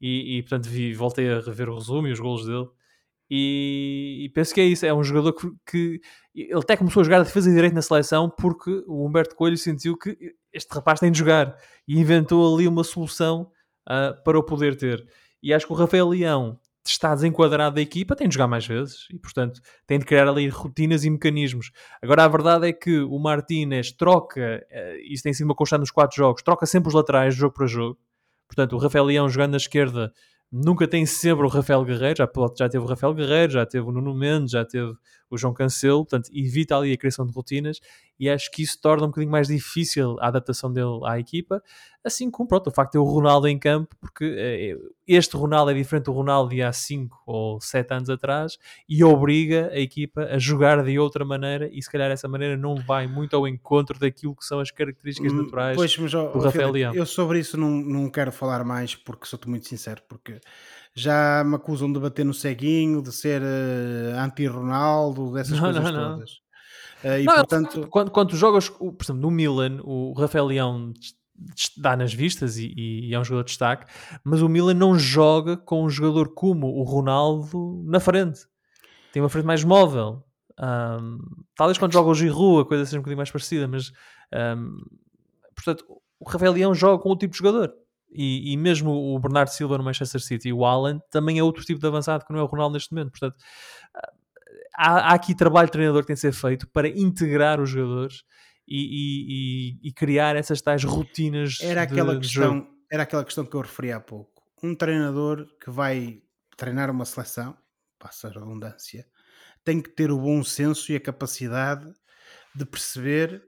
e, 0.00 0.38
e 0.38 0.42
portanto 0.42 0.66
vi, 0.66 0.94
voltei 0.94 1.30
a 1.30 1.40
rever 1.40 1.68
o 1.68 1.74
resumo 1.74 2.08
e 2.08 2.12
os 2.12 2.18
golos 2.18 2.46
dele. 2.46 2.66
E, 3.30 4.24
e, 4.24 4.28
penso 4.30 4.54
que 4.54 4.60
é 4.60 4.64
isso. 4.64 4.86
É 4.86 4.94
um 4.94 5.04
jogador 5.04 5.32
que, 5.34 5.50
que, 5.66 6.00
ele 6.34 6.58
até 6.58 6.76
começou 6.76 7.02
a 7.02 7.04
jogar 7.04 7.20
a 7.20 7.24
defesa 7.24 7.50
direito 7.50 7.74
na 7.74 7.82
seleção 7.82 8.30
porque 8.30 8.82
o 8.86 9.06
Humberto 9.06 9.34
Coelho 9.34 9.56
sentiu 9.56 9.96
que 9.96 10.16
este 10.52 10.72
rapaz 10.74 10.98
tem 11.00 11.12
de 11.12 11.18
jogar 11.18 11.56
e 11.86 11.98
inventou 11.98 12.54
ali 12.54 12.66
uma 12.66 12.84
solução 12.84 13.50
uh, 13.88 14.22
para 14.24 14.38
o 14.38 14.42
poder 14.42 14.76
ter. 14.76 15.06
E 15.42 15.52
acho 15.52 15.66
que 15.66 15.72
o 15.72 15.76
Rafael 15.76 16.08
Leão 16.08 16.58
está 16.86 17.14
desenquadrado 17.14 17.76
da 17.76 17.82
equipa, 17.82 18.16
tem 18.16 18.28
de 18.28 18.34
jogar 18.34 18.48
mais 18.48 18.66
vezes 18.66 19.06
e, 19.10 19.18
portanto, 19.18 19.60
tem 19.86 19.98
de 19.98 20.06
criar 20.06 20.26
ali 20.26 20.48
rotinas 20.48 21.04
e 21.04 21.10
mecanismos. 21.10 21.70
Agora, 22.02 22.24
a 22.24 22.28
verdade 22.28 22.66
é 22.66 22.72
que 22.72 23.00
o 23.00 23.18
Martínez 23.18 23.92
troca, 23.92 24.66
uh, 24.70 24.96
isso 25.12 25.22
tem 25.22 25.34
sido 25.34 25.44
uma 25.44 25.54
constante 25.54 25.80
nos 25.80 25.90
quatro 25.90 26.16
jogos, 26.16 26.42
troca 26.42 26.64
sempre 26.64 26.88
os 26.88 26.94
laterais 26.94 27.34
de 27.34 27.40
jogo 27.40 27.54
para 27.54 27.66
jogo. 27.66 27.98
Portanto, 28.46 28.74
o 28.74 28.78
Rafael 28.78 29.04
Leão 29.04 29.28
jogando 29.28 29.50
na 29.50 29.56
esquerda 29.58 30.12
nunca 30.50 30.88
tem 30.88 31.04
sempre 31.06 31.44
o 31.44 31.48
Rafael 31.48 31.84
Guerreiro, 31.84 32.16
já, 32.18 32.28
já 32.56 32.68
teve 32.68 32.84
o 32.84 32.88
Rafael 32.88 33.14
Guerreiro, 33.14 33.52
já 33.52 33.66
teve 33.66 33.86
o 33.86 33.92
Nuno 33.92 34.14
Mendes, 34.14 34.52
já 34.52 34.64
teve 34.64 34.92
o 35.30 35.36
João 35.36 35.54
Cancelo, 35.54 36.04
portanto 36.04 36.30
evita 36.32 36.76
ali 36.76 36.92
a 36.92 36.96
criação 36.96 37.26
de 37.26 37.32
rotinas 37.32 37.80
e 38.18 38.28
acho 38.28 38.50
que 38.50 38.62
isso 38.62 38.80
torna 38.80 39.04
um 39.04 39.08
bocadinho 39.08 39.30
mais 39.30 39.46
difícil 39.46 40.16
a 40.20 40.28
adaptação 40.28 40.72
dele 40.72 41.00
à 41.04 41.18
equipa, 41.18 41.62
assim 42.04 42.30
como 42.30 42.48
pronto, 42.48 42.68
o 42.68 42.70
facto 42.72 42.90
de 42.90 42.92
ter 42.92 42.98
o 42.98 43.04
Ronaldo 43.04 43.46
em 43.46 43.58
campo, 43.58 43.94
porque 44.00 44.24
eh, 44.36 44.76
este 45.06 45.36
Ronaldo 45.36 45.70
é 45.70 45.74
diferente 45.74 46.06
do 46.06 46.12
Ronaldo 46.12 46.50
de 46.50 46.62
há 46.62 46.72
5 46.72 47.22
ou 47.26 47.60
7 47.60 47.94
anos 47.94 48.10
atrás 48.10 48.58
e 48.88 49.04
obriga 49.04 49.70
a 49.72 49.78
equipa 49.78 50.22
a 50.22 50.38
jogar 50.38 50.82
de 50.82 50.98
outra 50.98 51.24
maneira 51.24 51.68
e 51.72 51.80
se 51.80 51.90
calhar 51.90 52.10
essa 52.10 52.26
maneira 52.26 52.56
não 52.56 52.74
vai 52.76 53.06
muito 53.06 53.36
ao 53.36 53.46
encontro 53.46 53.98
daquilo 53.98 54.34
que 54.34 54.44
são 54.44 54.58
as 54.58 54.70
características 54.70 55.32
hum, 55.32 55.42
naturais 55.42 55.76
pois, 55.76 55.96
mas, 55.96 56.12
do 56.12 56.38
Rafael 56.40 56.72
Leão. 56.72 56.94
Eu 56.94 57.06
sobre 57.06 57.38
isso 57.38 57.56
não, 57.56 57.70
não 57.70 58.10
quero 58.10 58.32
falar 58.32 58.64
mais 58.64 58.96
porque 58.96 59.26
sou-te 59.26 59.48
muito 59.48 59.66
sincero, 59.66 60.02
porque 60.08 60.40
já 60.94 61.42
me 61.44 61.56
acusam 61.56 61.92
de 61.92 61.98
bater 61.98 62.24
no 62.24 62.34
ceguinho, 62.34 63.02
de 63.02 63.12
ser 63.12 63.42
uh, 63.42 64.18
anti-Ronaldo, 64.18 65.32
dessas 65.32 65.52
não, 65.52 65.60
coisas 65.60 65.84
não, 65.84 65.92
todas. 65.92 66.30
Não. 67.04 67.10
Uh, 67.10 67.18
e 67.20 67.24
não, 67.24 67.34
portanto... 67.34 67.86
quando, 67.88 68.10
quando 68.10 68.36
jogas, 68.36 68.68
por 68.68 68.96
exemplo, 69.00 69.22
no 69.22 69.30
Milan, 69.30 69.80
o 69.84 70.12
Rafael 70.14 70.46
Leão 70.46 70.92
dá 71.76 71.96
nas 71.96 72.12
vistas 72.12 72.58
e, 72.58 72.72
e, 72.76 73.14
é 73.14 73.18
um 73.18 73.24
jogador 73.24 73.44
de 73.44 73.50
destaque, 73.50 73.86
mas 74.24 74.42
o 74.42 74.48
Milan 74.48 74.74
não 74.74 74.98
joga 74.98 75.56
com 75.56 75.84
um 75.84 75.90
jogador 75.90 76.34
como 76.34 76.66
o 76.66 76.82
Ronaldo 76.82 77.82
na 77.86 78.00
frente. 78.00 78.40
Tem 79.12 79.22
uma 79.22 79.28
frente 79.28 79.44
mais 79.46 79.62
móvel. 79.62 80.24
Um, 80.60 81.18
talvez 81.54 81.78
quando 81.78 81.92
joga 81.92 82.10
o 82.10 82.14
Giroud 82.14 82.62
a 82.62 82.64
coisa 82.64 82.84
seja 82.84 82.98
um 82.98 83.00
bocadinho 83.00 83.18
mais 83.18 83.30
parecida, 83.30 83.68
mas 83.68 83.92
um, 84.56 84.78
portanto, 85.54 85.84
o 86.18 86.28
Rafael 86.28 86.52
Leão 86.52 86.74
joga 86.74 87.00
com 87.00 87.08
outro 87.08 87.26
tipo 87.26 87.32
de 87.32 87.38
jogador. 87.38 87.72
E, 88.10 88.52
e, 88.52 88.56
mesmo 88.56 88.90
o 88.90 89.18
Bernardo 89.18 89.50
Silva 89.50 89.76
no 89.76 89.84
Manchester 89.84 90.20
City 90.20 90.48
e 90.48 90.52
o 90.52 90.64
Alan 90.64 90.98
também 91.10 91.38
é 91.38 91.42
outro 91.42 91.62
tipo 91.64 91.78
de 91.78 91.86
avançado 91.86 92.24
que 92.24 92.32
não 92.32 92.40
é 92.40 92.42
o 92.42 92.46
Ronaldo 92.46 92.74
neste 92.74 92.92
momento. 92.92 93.10
Portanto, 93.10 93.36
há, 94.74 95.10
há 95.10 95.14
aqui 95.14 95.34
trabalho 95.34 95.66
de 95.66 95.72
treinador 95.72 96.02
que 96.02 96.06
tem 96.06 96.14
de 96.14 96.20
ser 96.20 96.32
feito 96.32 96.66
para 96.68 96.88
integrar 96.88 97.60
os 97.60 97.68
jogadores 97.68 98.22
e, 98.66 99.78
e, 99.82 99.88
e 99.88 99.92
criar 99.92 100.36
essas 100.36 100.60
tais 100.60 100.84
rotinas. 100.84 101.58
Era 101.60 101.82
aquela, 101.82 102.14
de, 102.14 102.20
questão, 102.20 102.60
de 102.60 102.66
era 102.90 103.02
aquela 103.02 103.24
questão 103.24 103.44
que 103.44 103.54
eu 103.54 103.60
referi 103.60 103.92
há 103.92 104.00
pouco. 104.00 104.42
Um 104.62 104.74
treinador 104.74 105.46
que 105.62 105.70
vai 105.70 106.22
treinar 106.56 106.90
uma 106.90 107.04
seleção, 107.04 107.56
passa 107.98 108.28
a 108.28 108.30
redundância, 108.30 109.06
tem 109.64 109.80
que 109.80 109.90
ter 109.90 110.10
o 110.10 110.18
bom 110.18 110.42
senso 110.42 110.90
e 110.92 110.96
a 110.96 111.00
capacidade 111.00 111.92
de 112.54 112.64
perceber 112.64 113.42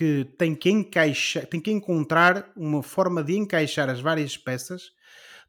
que 0.00 0.24
tem 0.38 0.54
que 0.54 0.70
encaixar, 0.70 1.44
tem 1.44 1.60
que 1.60 1.70
encontrar 1.70 2.50
uma 2.56 2.82
forma 2.82 3.22
de 3.22 3.36
encaixar 3.36 3.90
as 3.90 4.00
várias 4.00 4.34
peças 4.34 4.92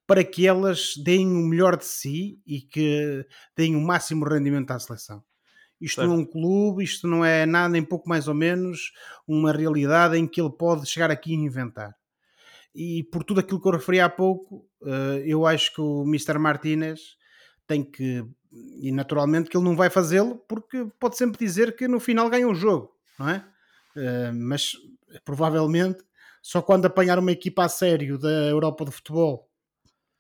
para 0.06 0.26
que 0.26 0.46
elas 0.46 0.92
deem 1.02 1.26
o 1.26 1.48
melhor 1.48 1.78
de 1.78 1.86
si 1.86 2.42
e 2.46 2.60
que 2.60 3.26
deem 3.56 3.78
o 3.78 3.82
máximo 3.82 4.26
rendimento 4.26 4.72
à 4.72 4.78
seleção. 4.78 5.24
Isto 5.80 6.02
certo. 6.02 6.10
não 6.10 6.18
é 6.18 6.20
um 6.20 6.26
clube, 6.26 6.84
isto 6.84 7.08
não 7.08 7.24
é 7.24 7.46
nada, 7.46 7.70
nem 7.70 7.82
pouco 7.82 8.10
mais 8.10 8.28
ou 8.28 8.34
menos 8.34 8.92
uma 9.26 9.54
realidade 9.54 10.18
em 10.18 10.28
que 10.28 10.42
ele 10.42 10.52
pode 10.52 10.86
chegar 10.86 11.10
aqui 11.10 11.32
e 11.32 11.36
inventar. 11.36 11.96
E 12.76 13.06
por 13.06 13.24
tudo 13.24 13.40
aquilo 13.40 13.62
que 13.62 13.70
eu 13.70 13.72
referi 13.72 14.02
há 14.02 14.10
pouco, 14.10 14.68
eh, 14.86 15.24
eu 15.28 15.46
acho 15.46 15.74
que 15.74 15.80
o 15.80 16.04
Mr. 16.04 16.38
Martinez 16.38 17.00
tem 17.66 17.90
que, 17.90 18.26
e 18.52 18.92
naturalmente 18.92 19.50
que 19.50 19.56
ele 19.56 19.64
não 19.64 19.78
vai 19.78 19.90
fazê-lo, 19.90 20.36
porque 20.36 20.88
pode 21.00 21.16
sempre 21.16 21.40
dizer 21.40 21.74
que 21.74 21.88
no 21.88 22.02
final 22.02 22.30
ganha 22.30 22.50
o 22.50 22.54
jogo, 22.54 22.92
não 23.18 23.30
é? 23.30 23.46
Eh, 23.95 24.32
mas 24.32 24.73
provavelmente 25.25 26.04
só 26.41 26.62
quando 26.62 26.86
apanhar 26.86 27.19
uma 27.19 27.32
equipa 27.32 27.65
a 27.65 27.69
sério 27.69 28.17
da 28.17 28.30
Europa 28.30 28.86
de 28.86 28.91
futebol 28.91 29.47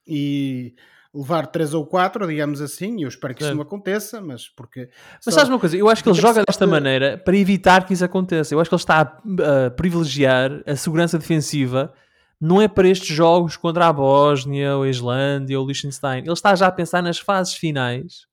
e 0.05 0.75
levar 1.13 1.47
3 1.47 1.73
ou 1.73 1.85
4, 1.85 2.27
digamos 2.27 2.61
assim, 2.61 2.99
e 2.99 3.01
eu 3.03 3.09
espero 3.09 3.35
que 3.35 3.43
isso 3.43 3.53
não 3.53 3.63
aconteça, 3.63 4.21
mas 4.21 4.47
porque... 4.47 4.89
Mas 5.25 5.35
sabes 5.35 5.49
uma 5.49 5.59
coisa, 5.59 5.75
eu 5.75 5.89
acho 5.89 6.01
que 6.03 6.09
ele 6.09 6.19
joga 6.19 6.43
desta 6.47 6.65
maneira 6.65 7.17
para 7.17 7.35
evitar 7.35 7.85
que 7.85 7.93
isso 7.93 8.05
aconteça. 8.05 8.53
Eu 8.53 8.59
acho 8.59 8.69
que 8.69 8.75
ele 8.75 8.81
está 8.81 9.01
a, 9.01 9.65
a 9.65 9.71
privilegiar 9.71 10.63
a 10.65 10.75
segurança 10.75 11.17
defensiva 11.17 11.93
não 12.39 12.59
é 12.59 12.67
para 12.67 12.87
estes 12.87 13.15
jogos 13.15 13.55
contra 13.55 13.87
a 13.87 13.93
Bósnia, 13.93 14.75
ou 14.75 14.83
a 14.83 14.89
Islândia, 14.89 15.59
ou 15.59 15.63
o 15.63 15.67
Liechtenstein. 15.67 16.23
Ele 16.23 16.33
está 16.33 16.55
já 16.55 16.67
a 16.67 16.71
pensar 16.71 17.03
nas 17.03 17.19
fases 17.19 17.53
finais 17.53 18.25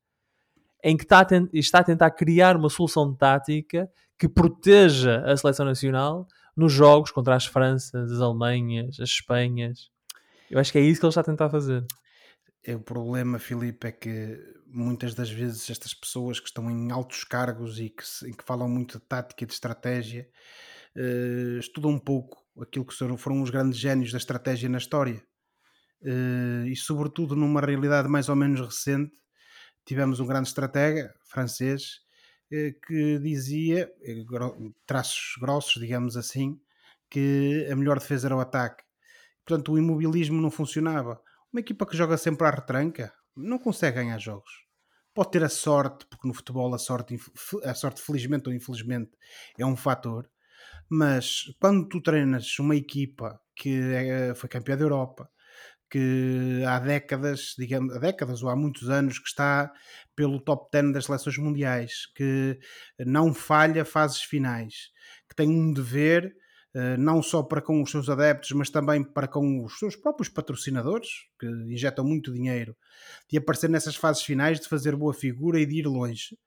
em 0.82 0.96
que 0.96 1.02
está 1.02 1.20
a, 1.20 1.26
está 1.52 1.80
a 1.80 1.84
tentar 1.84 2.10
criar 2.12 2.56
uma 2.56 2.70
solução 2.70 3.14
tática 3.14 3.90
que 4.18 4.28
proteja 4.28 5.22
a 5.24 5.36
seleção 5.36 5.64
nacional 5.64 6.26
nos 6.56 6.72
jogos 6.72 7.10
contra 7.10 7.36
as 7.36 7.46
Franças, 7.46 8.10
as 8.10 8.20
Alemanhas, 8.20 8.98
as 8.98 9.10
Espanhas. 9.10 9.90
Eu 10.50 10.58
acho 10.58 10.72
que 10.72 10.78
é 10.78 10.80
isso 10.80 10.98
que 10.98 11.06
ele 11.06 11.10
está 11.10 11.20
a 11.20 11.24
tentar 11.24 11.48
fazer. 11.48 11.84
É, 12.64 12.74
o 12.74 12.80
problema, 12.80 13.38
Filipe, 13.38 13.86
é 13.86 13.92
que 13.92 14.36
muitas 14.66 15.14
das 15.14 15.30
vezes 15.30 15.70
estas 15.70 15.94
pessoas 15.94 16.40
que 16.40 16.48
estão 16.48 16.68
em 16.70 16.90
altos 16.90 17.22
cargos 17.22 17.78
e 17.78 17.90
que, 17.90 18.04
que 18.32 18.44
falam 18.44 18.68
muito 18.68 18.98
de 18.98 19.04
tática 19.06 19.44
e 19.44 19.46
de 19.46 19.52
estratégia 19.52 20.28
uh, 20.96 21.58
estudam 21.58 21.92
um 21.92 21.98
pouco 21.98 22.44
aquilo 22.60 22.84
que 22.84 22.94
foram 23.16 23.40
os 23.40 23.50
grandes 23.50 23.78
génios 23.78 24.10
da 24.10 24.18
estratégia 24.18 24.68
na 24.68 24.78
história. 24.78 25.22
Uh, 26.02 26.66
e 26.66 26.76
sobretudo 26.76 27.36
numa 27.36 27.60
realidade 27.60 28.08
mais 28.08 28.28
ou 28.28 28.36
menos 28.36 28.60
recente, 28.60 29.12
tivemos 29.86 30.18
um 30.18 30.26
grande 30.26 30.48
estratega 30.48 31.14
francês 31.30 32.00
que 32.50 33.18
dizia, 33.18 33.92
uh, 34.00 34.74
traços 34.86 35.36
grossos, 35.40 35.80
digamos 35.80 36.16
assim, 36.16 36.58
que 37.10 37.66
a 37.70 37.76
melhor 37.76 37.98
defesa 37.98 38.28
era 38.28 38.36
o 38.36 38.40
ataque. 38.40 38.84
Portanto, 39.44 39.72
o 39.72 39.78
imobilismo 39.78 40.40
não 40.40 40.50
funcionava. 40.50 41.20
Uma 41.52 41.60
equipa 41.60 41.86
que 41.86 41.96
joga 41.96 42.16
sempre 42.16 42.46
à 42.46 42.50
retranca 42.50 43.12
não 43.36 43.58
consegue 43.58 43.96
ganhar 43.96 44.18
jogos. 44.18 44.66
Pode 45.14 45.30
ter 45.30 45.42
a 45.42 45.48
sorte, 45.48 46.06
porque 46.06 46.28
no 46.28 46.34
futebol 46.34 46.74
a 46.74 46.78
sorte, 46.78 47.18
a 47.64 47.74
sorte 47.74 48.00
felizmente 48.00 48.48
ou 48.48 48.54
infelizmente, 48.54 49.10
é 49.58 49.64
um 49.64 49.76
fator, 49.76 50.28
mas 50.88 51.44
quando 51.60 51.88
tu 51.88 52.00
treinas 52.00 52.58
uma 52.58 52.76
equipa 52.76 53.40
que 53.56 53.80
é, 53.80 54.34
foi 54.34 54.48
campeã 54.48 54.76
da 54.76 54.84
Europa, 54.84 55.30
que 55.90 56.62
há 56.66 56.78
décadas, 56.78 57.54
digamos, 57.58 57.94
há 57.94 57.98
décadas 57.98 58.42
ou 58.42 58.48
há 58.48 58.56
muitos 58.56 58.90
anos 58.90 59.18
que 59.18 59.28
está 59.28 59.72
pelo 60.14 60.40
top 60.40 60.68
10 60.72 60.92
das 60.92 61.04
seleções 61.06 61.38
mundiais, 61.38 62.06
que 62.14 62.58
não 62.98 63.32
falha 63.32 63.84
fases 63.84 64.22
finais, 64.22 64.90
que 65.28 65.34
tem 65.34 65.48
um 65.48 65.72
dever 65.72 66.34
eh, 66.74 66.96
não 66.96 67.22
só 67.22 67.42
para 67.42 67.62
com 67.62 67.82
os 67.82 67.90
seus 67.90 68.08
adeptos, 68.08 68.52
mas 68.52 68.70
também 68.70 69.02
para 69.02 69.26
com 69.26 69.64
os 69.64 69.78
seus 69.78 69.96
próprios 69.96 70.28
patrocinadores, 70.28 71.08
que 71.38 71.46
injetam 71.46 72.04
muito 72.04 72.32
dinheiro, 72.32 72.76
de 73.28 73.38
aparecer 73.38 73.70
nessas 73.70 73.96
fases 73.96 74.22
finais, 74.22 74.60
de 74.60 74.68
fazer 74.68 74.94
boa 74.94 75.14
figura 75.14 75.58
e 75.58 75.66
de 75.66 75.80
ir 75.80 75.86
longe. 75.86 76.38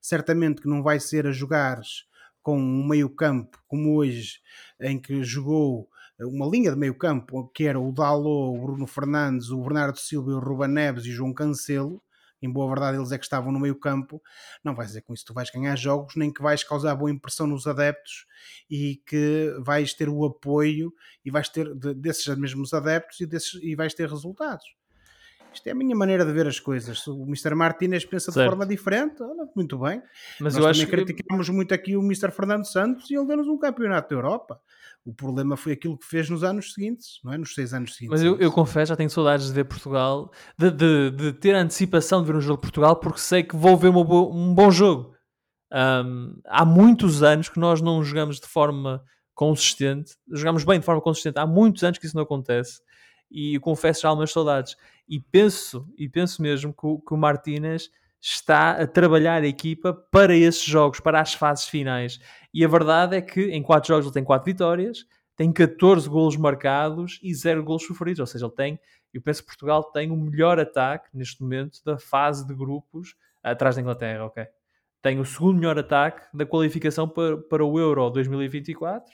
Certamente 0.00 0.60
que 0.60 0.68
não 0.68 0.82
vai 0.82 1.00
ser 1.00 1.26
a 1.26 1.32
jogares 1.32 2.04
com 2.42 2.58
um 2.58 2.86
meio-campo 2.86 3.58
como 3.66 3.96
hoje, 3.96 4.40
em 4.80 5.00
que 5.00 5.22
jogou 5.22 5.88
uma 6.26 6.46
linha 6.46 6.70
de 6.70 6.76
meio-campo 6.76 7.48
que 7.54 7.64
era 7.64 7.78
o 7.78 7.92
Dalot, 7.92 8.58
o 8.58 8.60
Bruno 8.60 8.86
Fernandes, 8.86 9.50
o 9.50 9.62
Bernardo 9.62 9.98
Silva, 9.98 10.32
o 10.32 10.38
Ruben 10.38 10.68
Neves 10.68 11.04
e 11.04 11.10
o 11.10 11.12
João 11.12 11.32
Cancelo. 11.32 12.02
Em 12.40 12.50
boa 12.50 12.68
verdade, 12.68 12.96
eles 12.96 13.10
é 13.10 13.18
que 13.18 13.24
estavam 13.24 13.50
no 13.50 13.58
meio-campo. 13.58 14.22
Não 14.62 14.74
vais 14.74 14.90
dizer 14.90 15.02
com 15.02 15.12
isso 15.12 15.24
que 15.24 15.32
tu 15.32 15.34
vais 15.34 15.50
ganhar 15.50 15.76
jogos, 15.76 16.14
nem 16.14 16.32
que 16.32 16.40
vais 16.40 16.62
causar 16.62 16.94
boa 16.94 17.10
impressão 17.10 17.46
nos 17.46 17.66
adeptos 17.66 18.26
e 18.70 19.02
que 19.06 19.52
vais 19.60 19.92
ter 19.92 20.08
o 20.08 20.24
apoio 20.24 20.92
e 21.24 21.30
vais 21.30 21.48
ter 21.48 21.74
desses 21.74 22.26
mesmos 22.36 22.72
adeptos 22.72 23.20
e, 23.20 23.26
desses, 23.26 23.54
e 23.60 23.74
vais 23.74 23.92
ter 23.92 24.08
resultados. 24.08 24.78
Isto 25.52 25.66
é 25.66 25.72
a 25.72 25.74
minha 25.74 25.96
maneira 25.96 26.24
de 26.24 26.32
ver 26.32 26.46
as 26.46 26.60
coisas. 26.60 27.04
O 27.06 27.24
Mr. 27.24 27.54
Martínez 27.54 28.04
pensa 28.04 28.30
certo. 28.30 28.44
de 28.44 28.50
forma 28.50 28.66
diferente, 28.66 29.22
olha, 29.22 29.48
muito 29.56 29.78
bem. 29.78 30.00
Mas 30.38 30.54
Nós 30.54 30.62
eu 30.62 30.70
acho 30.70 30.84
que 30.84 30.90
criticamos 30.90 31.48
muito 31.48 31.74
aqui 31.74 31.96
o 31.96 32.02
Mr. 32.02 32.30
Fernando 32.30 32.64
Santos 32.64 33.10
e 33.10 33.14
ele 33.16 33.26
deu-nos 33.26 33.48
um 33.48 33.58
campeonato 33.58 34.10
da 34.10 34.14
Europa. 34.14 34.60
O 35.08 35.14
problema 35.14 35.56
foi 35.56 35.72
aquilo 35.72 35.96
que 35.96 36.04
fez 36.04 36.28
nos 36.28 36.44
anos 36.44 36.74
seguintes, 36.74 37.18
não 37.24 37.32
é? 37.32 37.38
Nos 37.38 37.54
seis 37.54 37.72
anos 37.72 37.96
seguintes. 37.96 38.10
Mas 38.10 38.22
eu, 38.22 38.36
eu 38.36 38.52
confesso, 38.52 38.90
já 38.90 38.96
tenho 38.96 39.08
saudades 39.08 39.46
de 39.46 39.54
ver 39.54 39.64
Portugal, 39.64 40.30
de, 40.58 40.70
de, 40.70 41.10
de, 41.10 41.32
ter 41.32 41.54
a 41.54 41.62
antecipação 41.62 42.20
de 42.20 42.26
ver 42.26 42.36
um 42.36 42.42
jogo 42.42 42.58
de 42.58 42.66
Portugal, 42.66 42.94
porque 42.94 43.18
sei 43.18 43.42
que 43.42 43.56
vou 43.56 43.74
ver 43.74 43.90
bo 43.90 44.30
um 44.30 44.54
bom 44.54 44.70
jogo. 44.70 45.14
Um, 45.72 46.38
há 46.44 46.62
muitos 46.62 47.22
anos 47.22 47.48
que 47.48 47.58
nós 47.58 47.80
não 47.80 48.04
jogamos 48.04 48.38
de 48.38 48.46
forma 48.46 49.02
consistente, 49.32 50.14
jogamos 50.30 50.62
bem 50.62 50.78
de 50.78 50.84
forma 50.84 51.00
consistente. 51.00 51.38
Há 51.38 51.46
muitos 51.46 51.82
anos 51.82 51.98
que 51.98 52.04
isso 52.04 52.14
não 52.14 52.24
acontece 52.24 52.82
e 53.30 53.58
confesso 53.60 54.02
já 54.02 54.10
algumas 54.10 54.30
saudades. 54.30 54.76
E 55.08 55.18
penso, 55.18 55.88
e 55.96 56.06
penso 56.06 56.42
mesmo 56.42 56.70
que 56.70 56.86
o, 56.86 57.00
que 57.00 57.14
o 57.14 57.16
Martínez 57.16 57.88
está 58.20 58.72
a 58.72 58.86
trabalhar 58.86 59.42
a 59.42 59.46
equipa 59.46 59.92
para 59.92 60.34
esses 60.34 60.64
jogos, 60.64 61.00
para 61.00 61.20
as 61.20 61.34
fases 61.34 61.66
finais. 61.66 62.18
E 62.52 62.64
a 62.64 62.68
verdade 62.68 63.16
é 63.16 63.22
que 63.22 63.50
em 63.50 63.62
4 63.62 63.88
jogos 63.88 64.06
ele 64.06 64.14
tem 64.14 64.24
4 64.24 64.44
vitórias, 64.44 65.06
tem 65.36 65.52
14 65.52 66.08
golos 66.08 66.36
marcados 66.36 67.20
e 67.22 67.32
0 67.32 67.62
golos 67.62 67.84
sofridos. 67.84 68.20
Ou 68.20 68.26
seja, 68.26 68.46
ele 68.46 68.54
tem, 68.54 68.80
eu 69.14 69.22
penso 69.22 69.42
que 69.42 69.46
Portugal 69.46 69.84
tem 69.84 70.10
o 70.10 70.16
melhor 70.16 70.58
ataque 70.58 71.08
neste 71.14 71.40
momento 71.42 71.80
da 71.84 71.98
fase 71.98 72.46
de 72.46 72.54
grupos 72.54 73.14
atrás 73.42 73.76
da 73.76 73.82
Inglaterra, 73.82 74.24
ok? 74.24 74.46
Tem 75.00 75.20
o 75.20 75.24
segundo 75.24 75.58
melhor 75.58 75.78
ataque 75.78 76.26
da 76.36 76.44
qualificação 76.44 77.08
para, 77.08 77.36
para 77.36 77.64
o 77.64 77.78
Euro 77.78 78.10
2024 78.10 79.12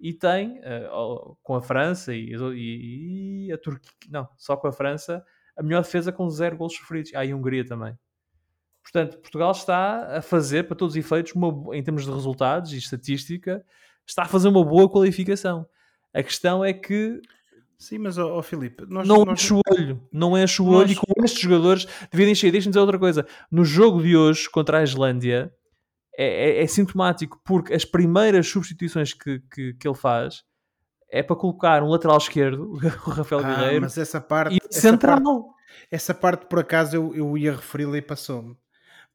e 0.00 0.14
tem 0.14 0.60
uh, 0.60 1.36
com 1.42 1.54
a 1.54 1.60
França 1.60 2.14
e, 2.14 2.34
e, 2.34 3.46
e, 3.46 3.52
a 3.52 3.58
Turquia, 3.58 3.90
não, 4.08 4.28
só 4.36 4.56
com 4.56 4.68
a 4.68 4.72
França, 4.72 5.24
a 5.56 5.62
melhor 5.62 5.82
defesa 5.82 6.12
com 6.12 6.30
zero 6.30 6.56
gols 6.56 6.74
sofridos. 6.74 7.12
Ah, 7.14 7.24
e 7.24 7.32
a 7.32 7.36
Hungria 7.36 7.66
também. 7.66 7.98
Portanto, 8.90 9.18
Portugal 9.18 9.50
está 9.52 10.16
a 10.16 10.22
fazer, 10.22 10.66
para 10.66 10.74
todos 10.74 10.94
os 10.94 10.98
efeitos, 10.98 11.34
uma, 11.34 11.76
em 11.76 11.82
termos 11.82 12.06
de 12.06 12.10
resultados 12.10 12.72
e 12.72 12.78
estatística, 12.78 13.62
está 14.06 14.22
a 14.22 14.26
fazer 14.26 14.48
uma 14.48 14.64
boa 14.64 14.88
qualificação. 14.88 15.66
A 16.14 16.22
questão 16.22 16.64
é 16.64 16.72
que. 16.72 17.20
Sim, 17.78 17.98
mas, 17.98 18.16
ó, 18.16 18.38
oh, 18.38 18.42
Filipe, 18.42 18.84
nós, 18.88 19.06
não 19.06 19.24
nós... 19.24 19.40
enche 19.40 19.52
o 19.52 19.60
olho, 19.70 20.02
não 20.10 20.36
enche 20.36 20.62
o 20.62 20.64
nós... 20.64 20.74
olho, 20.76 20.92
e 20.92 20.96
com 20.96 21.22
estes 21.22 21.40
jogadores 21.40 21.86
devem 22.10 22.32
encher. 22.32 22.50
Deixa-me 22.50 22.70
dizer 22.70 22.80
outra 22.80 22.98
coisa. 22.98 23.26
No 23.50 23.62
jogo 23.62 24.02
de 24.02 24.16
hoje 24.16 24.48
contra 24.48 24.78
a 24.78 24.82
Islândia, 24.82 25.52
é, 26.16 26.60
é, 26.60 26.62
é, 26.62 26.66
sintomático 26.66 27.40
porque 27.44 27.74
as 27.74 27.84
primeiras 27.84 28.48
substituições 28.48 29.12
que, 29.12 29.40
que, 29.52 29.74
que, 29.74 29.86
ele 29.86 29.94
faz 29.94 30.42
é 31.10 31.22
para 31.22 31.36
colocar 31.36 31.82
um 31.82 31.90
lateral 31.90 32.16
esquerdo, 32.16 32.72
o 33.06 33.10
Rafael 33.10 33.42
ah, 33.44 33.54
Guerreiro, 33.54 33.82
mas 33.82 33.98
essa 33.98 34.20
parte, 34.20 34.54
e 34.54 34.58
essa 34.68 34.80
central. 34.80 35.22
Parte, 35.22 35.58
essa 35.90 36.14
parte, 36.14 36.46
por 36.46 36.58
acaso, 36.58 36.96
eu, 36.96 37.14
eu 37.14 37.36
ia 37.36 37.52
referi-la 37.52 37.98
e 37.98 38.02
passou-me. 38.02 38.56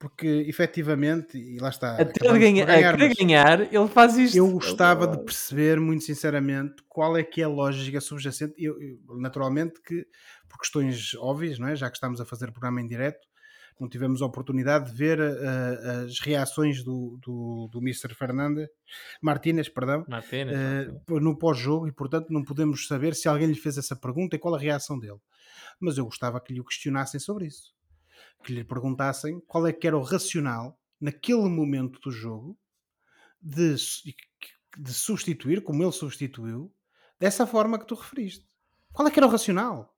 Porque, 0.03 0.27
efetivamente, 0.49 1.37
e 1.37 1.57
lá 1.59 1.69
está... 1.69 1.95
Até 1.95 2.27
ganha, 2.27 2.65
ganhar, 2.65 2.93
a 2.93 3.07
ganhar, 3.07 3.73
ele 3.73 3.87
faz 3.87 4.17
isto. 4.17 4.35
Eu 4.35 4.51
gostava 4.51 5.07
de 5.07 5.23
perceber, 5.23 5.79
muito 5.79 6.03
sinceramente, 6.03 6.83
qual 6.89 7.15
é 7.15 7.23
que 7.23 7.39
é 7.39 7.45
a 7.45 7.47
lógica 7.47 8.01
subjacente. 8.01 8.53
Eu, 8.57 8.77
eu, 8.81 8.97
naturalmente 9.17 9.81
que, 9.81 10.05
por 10.49 10.59
questões 10.59 11.13
óbvias, 11.15 11.57
não 11.57 11.69
é? 11.69 11.75
já 11.77 11.89
que 11.89 11.95
estamos 11.95 12.19
a 12.19 12.25
fazer 12.25 12.49
o 12.49 12.51
programa 12.51 12.81
em 12.81 12.85
direto, 12.85 13.25
não 13.79 13.87
tivemos 13.87 14.21
a 14.21 14.25
oportunidade 14.25 14.91
de 14.91 14.97
ver 14.97 15.21
uh, 15.21 16.05
as 16.05 16.19
reações 16.19 16.83
do, 16.83 17.17
do, 17.21 17.69
do 17.71 17.79
Mr. 17.79 18.13
Fernandes 18.13 18.67
Martínez, 19.21 19.69
perdão, 19.69 20.03
Martínez, 20.05 20.89
uh, 21.09 21.19
no 21.21 21.37
pós-jogo 21.37 21.87
e 21.87 21.93
portanto 21.93 22.27
não 22.29 22.43
podemos 22.43 22.87
saber 22.87 23.15
se 23.15 23.29
alguém 23.29 23.47
lhe 23.47 23.55
fez 23.55 23.77
essa 23.77 23.95
pergunta 23.95 24.35
e 24.35 24.39
qual 24.39 24.53
a 24.53 24.59
reação 24.59 24.99
dele. 24.99 25.19
Mas 25.79 25.97
eu 25.97 26.03
gostava 26.03 26.41
que 26.41 26.53
lhe 26.53 26.59
o 26.59 26.65
questionassem 26.65 27.21
sobre 27.21 27.47
isso, 27.47 27.73
que 28.43 28.53
lhe 28.53 28.63
perguntassem 28.63 29.39
qual 29.47 29.65
é 29.65 29.73
que 29.73 29.87
era 29.87 29.97
o 29.97 30.03
racional 30.03 30.79
naquele 30.99 31.49
momento 31.49 31.99
do 31.99 32.11
jogo 32.11 32.57
de, 33.41 33.75
de 34.77 34.93
substituir, 34.93 35.63
como 35.63 35.83
ele 35.83 35.91
substituiu, 35.91 36.73
dessa 37.19 37.47
forma 37.47 37.79
que 37.79 37.87
tu 37.87 37.95
referiste. 37.95 38.47
Qual 38.91 39.07
é 39.07 39.11
que 39.11 39.19
era 39.19 39.27
o 39.27 39.29
racional? 39.29 39.95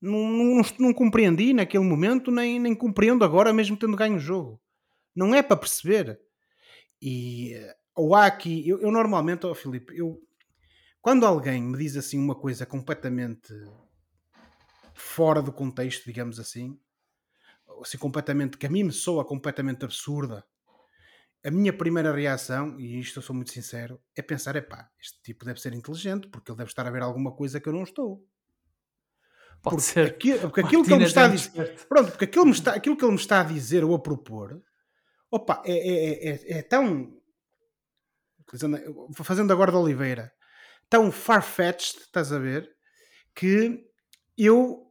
Não, 0.00 0.30
não, 0.30 0.62
não, 0.78 0.94
compreendi 0.94 1.52
naquele 1.52 1.84
momento, 1.84 2.30
nem, 2.30 2.60
nem 2.60 2.74
compreendo 2.74 3.24
agora, 3.24 3.52
mesmo 3.52 3.76
tendo 3.76 3.96
ganho 3.96 4.16
o 4.16 4.20
jogo. 4.20 4.60
Não 5.14 5.34
é 5.34 5.42
para 5.42 5.56
perceber. 5.56 6.20
E 7.02 7.54
ou 7.94 8.14
há 8.14 8.26
aqui, 8.26 8.66
eu, 8.68 8.80
eu 8.80 8.92
normalmente, 8.92 9.44
oh, 9.44 9.54
Filipe, 9.54 9.96
eu 9.96 10.22
quando 11.00 11.24
alguém 11.24 11.62
me 11.62 11.78
diz 11.78 11.96
assim 11.96 12.18
uma 12.18 12.34
coisa 12.34 12.66
completamente 12.66 13.52
fora 14.94 15.40
do 15.40 15.52
contexto, 15.52 16.04
digamos 16.04 16.38
assim, 16.38 16.78
assim 17.82 17.98
completamente 17.98 18.56
que 18.56 18.66
a 18.66 18.70
mim 18.70 18.84
me 18.84 18.92
soa 18.92 19.24
completamente 19.24 19.84
absurda, 19.84 20.44
a 21.44 21.50
minha 21.50 21.72
primeira 21.72 22.12
reação, 22.12 22.78
e 22.78 22.98
isto 22.98 23.18
eu 23.18 23.22
sou 23.22 23.34
muito 23.34 23.50
sincero, 23.50 24.00
é 24.14 24.22
pensar: 24.22 24.56
é 24.56 24.60
pá, 24.60 24.90
este 25.00 25.20
tipo 25.22 25.44
deve 25.44 25.60
ser 25.60 25.72
inteligente, 25.72 26.28
porque 26.28 26.50
ele 26.50 26.58
deve 26.58 26.70
estar 26.70 26.86
a 26.86 26.90
ver 26.90 27.02
alguma 27.02 27.32
coisa 27.32 27.60
que 27.60 27.68
eu 27.68 27.72
não 27.72 27.84
estou. 27.84 28.24
Pode 29.62 29.76
porque 29.76 29.80
ser. 29.80 30.06
Aquilo, 30.06 30.40
porque 30.50 30.60
aquilo 30.60 30.84
que 30.84 30.92
ele 30.92 31.00
me 31.00 31.04
está 31.04 31.24
a 31.24 31.28
dizer. 31.28 31.86
Pronto, 31.88 32.10
porque 32.10 32.24
aquilo, 32.24 32.46
me 32.46 32.52
está, 32.52 32.74
aquilo 32.74 32.96
que 32.96 33.04
ele 33.04 33.12
me 33.12 33.18
está 33.18 33.40
a 33.40 33.44
dizer 33.44 33.84
ou 33.84 33.94
a 33.94 33.98
propor, 33.98 34.60
opa, 35.30 35.62
é, 35.64 35.72
é, 35.72 36.30
é, 36.30 36.58
é 36.58 36.62
tão. 36.62 37.16
Fazendo 39.14 39.52
agora 39.52 39.70
de 39.70 39.76
Oliveira, 39.76 40.32
tão 40.88 41.12
far-fetched, 41.12 42.00
estás 42.00 42.32
a 42.32 42.38
ver, 42.38 42.70
que 43.34 43.84
eu 44.38 44.87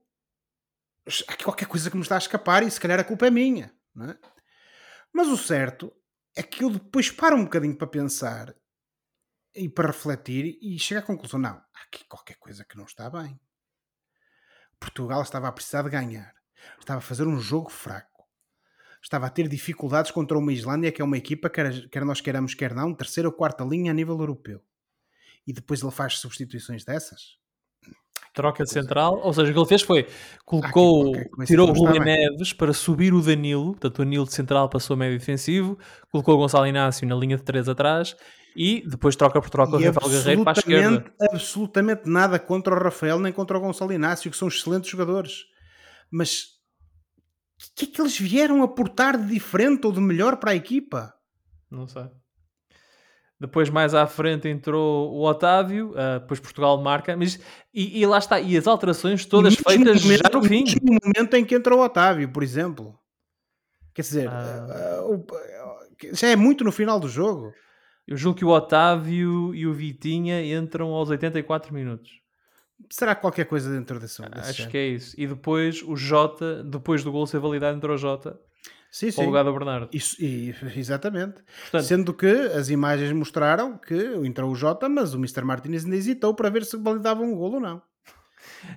há 1.27 1.33
aqui 1.33 1.43
qualquer 1.43 1.67
coisa 1.67 1.89
que 1.89 1.95
me 1.95 2.03
está 2.03 2.15
a 2.15 2.19
escapar 2.19 2.63
e 2.63 2.71
se 2.71 2.79
calhar 2.79 2.99
a 2.99 3.03
culpa 3.03 3.27
é 3.27 3.31
minha. 3.31 3.73
Não 3.95 4.09
é? 4.09 4.17
Mas 5.13 5.27
o 5.27 5.37
certo 5.37 5.93
é 6.35 6.43
que 6.43 6.63
eu 6.63 6.69
depois 6.69 7.09
paro 7.09 7.37
um 7.37 7.43
bocadinho 7.43 7.77
para 7.77 7.87
pensar 7.87 8.53
e 9.55 9.67
para 9.69 9.87
refletir 9.87 10.57
e 10.61 10.77
chego 10.77 10.99
à 10.99 11.03
conclusão: 11.03 11.39
não, 11.39 11.55
há 11.55 11.83
aqui 11.87 12.05
qualquer 12.05 12.35
coisa 12.35 12.65
que 12.65 12.77
não 12.77 12.85
está 12.85 13.09
bem. 13.09 13.39
Portugal 14.79 15.21
estava 15.21 15.47
a 15.47 15.51
precisar 15.51 15.83
de 15.83 15.89
ganhar, 15.89 16.33
estava 16.79 16.99
a 16.99 17.01
fazer 17.01 17.25
um 17.25 17.39
jogo 17.39 17.69
fraco, 17.71 18.27
estava 19.01 19.25
a 19.25 19.29
ter 19.29 19.47
dificuldades 19.47 20.11
contra 20.11 20.37
uma 20.37 20.53
Islândia 20.53 20.91
que 20.91 21.01
é 21.01 21.05
uma 21.05 21.17
equipa, 21.17 21.49
quer, 21.49 21.89
quer 21.89 22.05
nós 22.05 22.21
queiramos, 22.21 22.53
quer 22.53 22.75
não, 22.75 22.93
terceira 22.93 23.27
ou 23.27 23.33
quarta 23.33 23.63
linha 23.63 23.91
a 23.91 23.95
nível 23.95 24.19
europeu. 24.19 24.63
E 25.47 25.53
depois 25.53 25.81
ele 25.81 25.91
faz 25.91 26.19
substituições 26.19 26.83
dessas 26.83 27.39
troca 28.37 28.63
de 28.63 28.69
central, 28.69 29.19
ou 29.23 29.33
seja, 29.33 29.49
o 29.49 29.53
que 29.53 29.59
ele 29.59 29.67
fez 29.67 29.81
foi 29.81 30.07
colocou, 30.45 31.11
tirou 31.45 31.69
o 31.69 31.73
Rubem 31.73 31.99
Neves 31.99 32.53
para 32.53 32.71
subir 32.71 33.13
o 33.13 33.21
Danilo, 33.21 33.71
portanto 33.71 33.99
o 33.99 34.03
Danilo 34.05 34.25
de 34.25 34.33
central 34.33 34.69
passou 34.69 34.93
a 34.93 34.97
médio 34.97 35.17
defensivo, 35.17 35.77
colocou 36.11 36.35
o 36.35 36.37
Gonçalo 36.37 36.67
Inácio 36.67 37.07
na 37.07 37.15
linha 37.15 37.35
de 37.35 37.43
3 37.43 37.67
atrás 37.67 38.15
e 38.55 38.83
depois 38.87 39.15
troca 39.15 39.41
por 39.41 39.49
troca 39.49 39.75
o 39.75 39.83
Rafael 39.83 40.09
Guerreiro 40.09 40.43
para 40.43 40.57
a 40.57 40.59
esquerda. 40.59 41.13
Absolutamente 41.31 42.09
nada 42.09 42.39
contra 42.39 42.75
o 42.75 42.79
Rafael 42.81 43.19
nem 43.19 43.33
contra 43.33 43.57
o 43.57 43.61
Gonçalo 43.61 43.91
Inácio, 43.91 44.31
que 44.31 44.37
são 44.37 44.47
excelentes 44.47 44.89
jogadores. 44.89 45.45
Mas 46.09 46.57
o 47.59 47.75
que 47.75 47.85
é 47.85 47.87
que 47.87 48.01
eles 48.01 48.17
vieram 48.17 48.63
aportar 48.63 49.17
de 49.17 49.33
diferente 49.33 49.85
ou 49.85 49.91
de 49.91 49.99
melhor 49.99 50.37
para 50.37 50.51
a 50.51 50.55
equipa? 50.55 51.13
Não 51.69 51.87
sei. 51.87 52.05
Depois, 53.39 53.69
mais 53.69 53.93
à 53.93 54.07
frente, 54.07 54.47
entrou 54.47 55.13
o 55.13 55.23
Otávio. 55.23 55.91
Uh, 55.91 56.19
depois 56.19 56.39
Portugal 56.39 56.81
marca. 56.81 57.15
Mas, 57.15 57.39
e, 57.73 58.01
e, 58.01 58.05
lá 58.05 58.17
está. 58.17 58.39
E 58.39 58.57
as 58.57 58.65
alterações 58.65 59.25
todas 59.25 59.55
feitas 59.55 60.01
no 60.01 60.07
momento, 60.07 60.23
já 60.23 60.39
no 60.39 60.43
fim. 60.43 60.63
No 60.81 60.97
momento 61.03 61.33
em 61.35 61.45
que 61.45 61.53
entrou 61.53 61.79
o 61.79 61.83
Otávio, 61.83 62.29
por 62.29 62.41
exemplo. 62.41 62.97
Quer 63.93 64.01
dizer, 64.01 64.29
uh... 64.29 65.13
Uh, 65.13 65.25
já 66.13 66.29
é 66.29 66.35
muito 66.35 66.63
no 66.63 66.71
final 66.71 66.99
do 66.99 67.07
jogo. 67.07 67.53
Eu 68.07 68.17
julgo 68.17 68.39
que 68.39 68.45
o 68.45 68.49
Otávio 68.49 69.53
e 69.53 69.67
o 69.67 69.73
Vitinha 69.73 70.41
entram 70.55 70.89
aos 70.89 71.09
84 71.09 71.73
minutos. 71.73 72.09
Será 72.89 73.13
qualquer 73.15 73.45
coisa 73.45 73.71
dentro 73.71 73.99
desse, 73.99 74.21
desse 74.21 74.49
Acho 74.49 74.69
que 74.69 74.77
é 74.77 74.87
isso. 74.87 75.13
E 75.19 75.27
depois 75.27 75.83
o 75.83 75.95
Jota, 75.95 76.63
depois 76.63 77.03
do 77.03 77.11
gol 77.11 77.27
ser 77.27 77.39
validado, 77.39 77.75
entrou 77.75 77.95
o 77.95 77.97
Jota 77.97 78.39
sim, 78.91 79.11
sim. 79.11 79.25
lugar 79.25 79.43
do 79.43 79.53
Bernardo. 79.53 79.89
Isso, 79.91 80.15
e, 80.21 80.55
exatamente. 80.75 81.41
Portanto, 81.61 81.83
Sendo 81.83 82.13
que 82.13 82.27
as 82.27 82.69
imagens 82.69 83.11
mostraram 83.11 83.77
que 83.77 83.95
entrou 84.23 84.51
o 84.51 84.55
Jota, 84.55 84.87
mas 84.89 85.13
o 85.13 85.17
Mr. 85.17 85.43
Martinez 85.43 85.83
ainda 85.83 85.95
hesitou 85.95 86.33
para 86.33 86.49
ver 86.49 86.65
se 86.65 86.77
validava 86.77 87.21
um 87.21 87.35
golo 87.35 87.55
ou 87.55 87.61
não. 87.61 87.81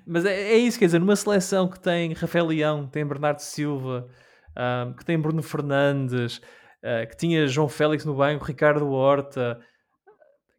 Mas 0.06 0.24
é, 0.24 0.52
é, 0.52 0.56
isso, 0.58 0.78
quer 0.78 0.86
dizer, 0.86 0.98
numa 0.98 1.16
seleção 1.16 1.68
que 1.68 1.78
tem 1.78 2.12
Rafael 2.12 2.46
Leão, 2.46 2.86
que 2.86 2.92
tem 2.92 3.06
Bernardo 3.06 3.40
Silva, 3.40 4.08
um, 4.56 4.92
que 4.92 5.04
tem 5.04 5.18
Bruno 5.18 5.42
Fernandes, 5.42 6.38
uh, 6.38 7.06
que 7.08 7.16
tinha 7.16 7.46
João 7.46 7.68
Félix 7.68 8.04
no 8.04 8.14
banco, 8.14 8.44
Ricardo 8.44 8.88
Horta, 8.90 9.60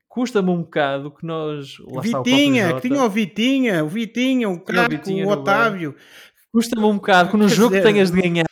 custa-me 0.08 0.50
um 0.50 0.62
bocado 0.62 1.12
que 1.12 1.26
nós. 1.26 1.78
Vitinha, 2.02 2.76
que 2.76 2.88
tinha 2.88 3.04
o 3.04 3.10
Vitinha, 3.10 3.84
o 3.84 3.88
Vitinha, 3.88 4.50
o 4.50 4.60
craque, 4.60 5.24
o, 5.24 5.28
o 5.28 5.32
Otávio. 5.32 5.96
Custa-me 6.52 6.84
um 6.84 6.96
bocado 6.96 7.30
que 7.30 7.38
no 7.38 7.48
Quer 7.48 7.56
jogo 7.56 7.70
dizer... 7.70 7.82
que 7.82 7.94
tenhas 7.94 8.12
de 8.12 8.22
ganhar 8.22 8.46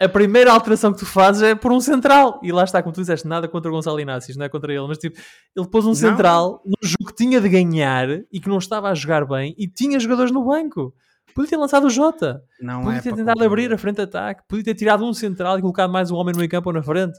a 0.00 0.08
primeira 0.08 0.52
alteração 0.52 0.92
que 0.92 0.98
tu 0.98 1.06
fazes 1.06 1.42
é 1.42 1.54
por 1.54 1.72
um 1.72 1.80
central. 1.80 2.40
E 2.42 2.52
lá 2.52 2.64
está, 2.64 2.82
como 2.82 2.94
tu 2.94 3.00
disseste, 3.00 3.26
nada 3.26 3.48
contra 3.48 3.70
o 3.70 3.74
Gonçalo 3.74 3.98
Inácio, 3.98 4.36
não 4.38 4.44
é 4.44 4.48
contra 4.48 4.72
ele, 4.72 4.86
mas 4.86 4.98
tipo, 4.98 5.18
ele 5.56 5.68
pôs 5.68 5.84
um 5.84 5.88
não. 5.88 5.94
central 5.94 6.62
no 6.64 6.76
jogo 6.82 7.06
que 7.06 7.14
tinha 7.14 7.40
de 7.40 7.48
ganhar 7.48 8.08
e 8.32 8.40
que 8.40 8.48
não 8.48 8.58
estava 8.58 8.90
a 8.90 8.94
jogar 8.94 9.26
bem 9.26 9.54
e 9.58 9.66
tinha 9.66 9.98
jogadores 9.98 10.30
no 10.30 10.44
banco. 10.44 10.94
Podia 11.34 11.50
ter 11.50 11.56
lançado 11.56 11.86
o 11.86 11.90
Jota, 11.90 12.42
não 12.60 12.82
podia 12.82 12.98
é 12.98 13.02
ter 13.02 13.14
tentado 13.14 13.44
abrir 13.44 13.72
a 13.72 13.78
frente 13.78 13.96
de 13.96 14.02
ataque, 14.02 14.42
podia 14.48 14.64
ter 14.64 14.74
tirado 14.74 15.04
um 15.04 15.12
central 15.12 15.58
e 15.58 15.60
colocado 15.60 15.90
mais 15.90 16.10
um 16.10 16.16
homem 16.16 16.32
no 16.32 16.38
meio 16.38 16.50
campo 16.50 16.70
ou 16.70 16.74
na 16.74 16.82
frente. 16.82 17.18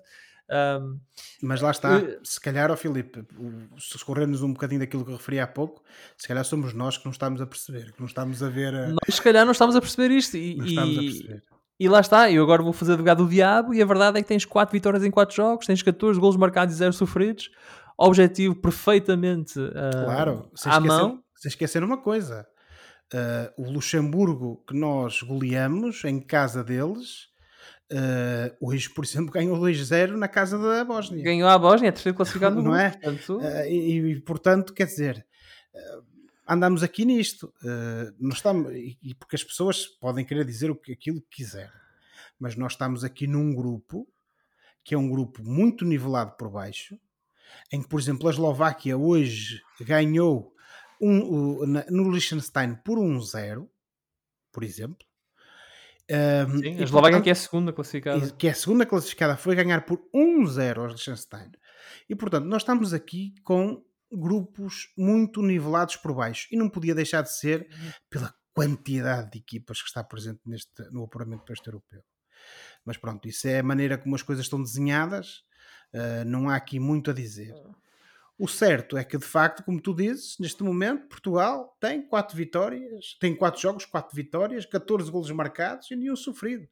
Um, 0.49 0.99
mas 1.41 1.61
lá 1.61 1.71
está, 1.71 1.99
eu... 1.99 2.19
se 2.23 2.41
calhar, 2.41 2.71
ó 2.71 2.75
Filipe, 2.75 3.23
se 3.77 3.95
escorrermos 3.95 4.41
um 4.41 4.51
bocadinho 4.51 4.79
daquilo 4.79 5.05
que 5.05 5.11
eu 5.11 5.15
referi 5.15 5.39
há 5.39 5.47
pouco, 5.47 5.81
se 6.17 6.27
calhar 6.27 6.43
somos 6.43 6.73
nós 6.73 6.97
que 6.97 7.05
não 7.05 7.11
estamos 7.11 7.39
a 7.39 7.45
perceber, 7.45 7.93
que 7.93 7.99
não 7.99 8.07
estamos 8.07 8.41
a 8.43 8.49
ver. 8.49 8.73
A... 8.73 8.87
Nós, 8.87 9.15
se 9.15 9.21
calhar, 9.21 9.45
não 9.45 9.51
estamos 9.51 9.75
a 9.75 9.79
perceber 9.79 10.13
isto. 10.13 10.35
E, 10.35 10.55
não 10.55 10.65
estamos 10.65 10.97
a 10.97 11.01
perceber. 11.01 11.43
E 11.79 11.87
lá 11.87 12.01
está, 12.01 12.29
eu 12.29 12.43
agora 12.43 12.61
vou 12.61 12.73
fazer 12.73 12.91
advogado 12.91 13.23
do 13.23 13.29
diabo 13.29 13.73
e 13.73 13.81
a 13.81 13.85
verdade 13.85 14.19
é 14.19 14.21
que 14.21 14.27
tens 14.27 14.43
4 14.43 14.73
vitórias 14.73 15.01
em 15.01 15.09
4 15.09 15.33
jogos, 15.33 15.65
tens 15.65 15.81
14 15.81 16.19
golos 16.19 16.35
marcados 16.35 16.75
e 16.75 16.77
0 16.77 16.91
sofridos, 16.91 17.49
objetivo 17.97 18.53
perfeitamente 18.53 19.57
uh, 19.57 20.03
claro, 20.03 20.51
à 20.51 20.55
esquecer, 20.55 20.81
mão. 20.81 21.23
Sem 21.35 21.49
esquecer 21.49 21.81
uma 21.81 21.97
coisa, 21.97 22.45
uh, 23.13 23.63
o 23.65 23.71
Luxemburgo 23.71 24.61
que 24.67 24.77
nós 24.77 25.21
goleamos 25.21 26.03
em 26.03 26.19
casa 26.19 26.65
deles, 26.65 27.27
uh, 27.93 28.53
hoje, 28.59 28.89
por 28.89 29.05
exemplo, 29.05 29.31
ganhou 29.31 29.57
2-0 29.57 30.17
na 30.17 30.27
casa 30.27 30.57
da 30.57 30.83
Bósnia. 30.83 31.23
Ganhou 31.23 31.47
a 31.47 31.57
Bósnia, 31.57 31.87
é 31.87 31.91
terceiro 31.93 32.17
classificado 32.17 32.55
no 32.61 32.63
Não 32.63 32.75
é? 32.75 32.89
Portanto... 32.89 33.39
E, 33.69 33.99
e, 33.99 34.19
portanto, 34.19 34.73
quer 34.73 34.85
dizer 34.85 35.25
andamos 36.49 36.81
aqui 36.81 37.05
nisto. 37.05 37.53
Uh, 37.62 38.13
nós 38.19 38.38
estamos, 38.38 38.73
e, 38.73 39.13
porque 39.13 39.35
as 39.35 39.43
pessoas 39.43 39.85
podem 39.85 40.25
querer 40.25 40.43
dizer 40.43 40.71
o 40.71 40.75
que, 40.75 40.91
aquilo 40.91 41.21
que 41.21 41.38
quiserem, 41.38 41.69
mas 42.39 42.55
nós 42.55 42.73
estamos 42.73 43.03
aqui 43.03 43.27
num 43.27 43.53
grupo 43.53 44.07
que 44.83 44.95
é 44.95 44.97
um 44.97 45.09
grupo 45.09 45.43
muito 45.43 45.85
nivelado 45.85 46.31
por 46.31 46.49
baixo, 46.49 46.97
em 47.71 47.81
que, 47.81 47.88
por 47.88 47.99
exemplo, 47.99 48.27
a 48.27 48.31
Eslováquia 48.31 48.97
hoje 48.97 49.62
ganhou 49.81 50.55
um, 50.99 51.65
no 51.89 52.12
Liechtenstein 52.12 52.75
por 52.83 52.97
1-0, 52.97 53.59
um 53.59 53.67
por 54.51 54.63
exemplo. 54.63 55.05
Um, 56.09 56.59
Sim, 56.59 56.79
a 56.79 56.83
Eslováquia 56.83 57.21
que 57.21 57.29
é 57.29 57.33
a 57.33 57.35
segunda 57.35 57.71
classificada. 57.71 58.31
Que 58.31 58.47
é 58.47 58.51
a 58.51 58.55
segunda 58.55 58.85
classificada 58.85 59.38
foi 59.38 59.55
ganhar 59.55 59.85
por 59.85 60.01
1-0 60.13 60.77
ao 60.77 60.88
Liechtenstein. 60.88 61.51
E 62.09 62.15
portanto, 62.15 62.45
nós 62.45 62.63
estamos 62.63 62.93
aqui 62.93 63.35
com 63.43 63.83
grupos 64.12 64.91
muito 64.98 65.41
nivelados 65.41 65.95
por 65.95 66.13
baixo 66.13 66.48
e 66.52 66.58
não 66.58 66.69
podia 66.69 66.95
deixar 66.95 67.22
de 67.22 67.36
ser 67.36 67.67
pela 68.10 68.34
quantidade 68.54 69.32
de 69.32 69.38
equipas 69.39 69.82
que 69.82 69.88
está 69.88 70.04
presente 70.04 70.41
neste, 70.45 70.84
no 70.91 71.04
apuramento 71.04 71.43
para 71.43 71.54
este 71.54 71.67
europeu. 71.67 72.04
Mas 72.84 72.98
pronto, 72.98 73.28
isso 73.28 73.48
é 73.48 73.60
a 73.60 73.63
maneira 73.63 73.98
como 73.98 74.15
as 74.15 74.22
coisas 74.24 74.45
estão 74.45 74.62
desenhadas, 74.62 75.43
uh, 75.93 76.26
não 76.26 76.50
há 76.50 76.56
aqui 76.56 76.80
muito 76.80 77.12
a 77.12 77.13
dizer. 77.13 77.54
O 78.38 78.48
certo 78.48 78.98
é 78.98 79.04
que, 79.04 79.17
de 79.17 79.26
facto, 79.26 79.63
como 79.65 79.82
tu 79.82 79.93
dizes, 79.93 80.38
neste 80.39 80.63
momento 80.63 81.10
Portugal 81.10 81.76
tem 81.78 82.02
quatro 82.02 82.38
vitórias, 82.38 83.17
tem 83.19 83.36
quatro 83.36 83.60
jogos, 83.60 83.84
quatro 83.84 84.15
vitórias, 84.15 84.65
14 84.65 85.12
golos 85.12 85.30
marcados 85.32 85.91
e 85.91 85.95
nenhum 85.95 86.15
sofrido. 86.15 86.65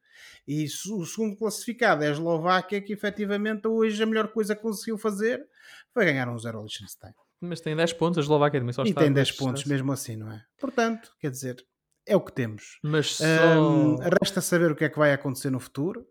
E 0.48 0.64
o 0.64 1.06
segundo 1.06 1.36
classificado 1.36 2.06
é 2.06 2.08
a 2.08 2.12
Eslováquia, 2.12 2.82
que 2.82 2.94
efetivamente 2.94 3.68
hoje 3.68 4.02
a 4.02 4.06
melhor 4.06 4.30
coisa 4.30 4.56
que 4.56 4.62
conseguiu 4.62 4.98
fazer 4.98 5.46
foi 5.94 6.06
ganhar 6.06 6.30
um 6.30 6.40
zero 6.40 6.58
ao 6.58 6.64
Liechtenstein. 6.64 7.14
Mas 7.40 7.62
tem 7.62 7.76
10 7.76 7.94
pontos, 7.94 8.18
a 8.18 8.22
Eslováquia 8.22 8.60
também 8.60 8.74
só 8.74 8.84
está. 8.84 9.02
E 9.02 9.04
tem 9.04 9.14
10 9.14 9.32
pontos 9.34 9.66
mesmo 9.66 9.92
assim, 9.92 10.16
não 10.16 10.32
é? 10.32 10.44
Portanto, 10.60 11.12
quer 11.20 11.30
dizer, 11.30 11.64
é 12.06 12.16
o 12.16 12.22
que 12.22 12.34
temos. 12.34 12.80
Mas 12.84 13.18
só... 13.18 13.24
um, 13.60 13.98
resta 13.98 14.42
saber 14.42 14.72
o 14.72 14.76
que 14.76 14.86
é 14.86 14.90
que 14.90 14.98
vai 14.98 15.14
acontecer 15.14 15.50
no 15.50 15.60
futuro. 15.60 16.02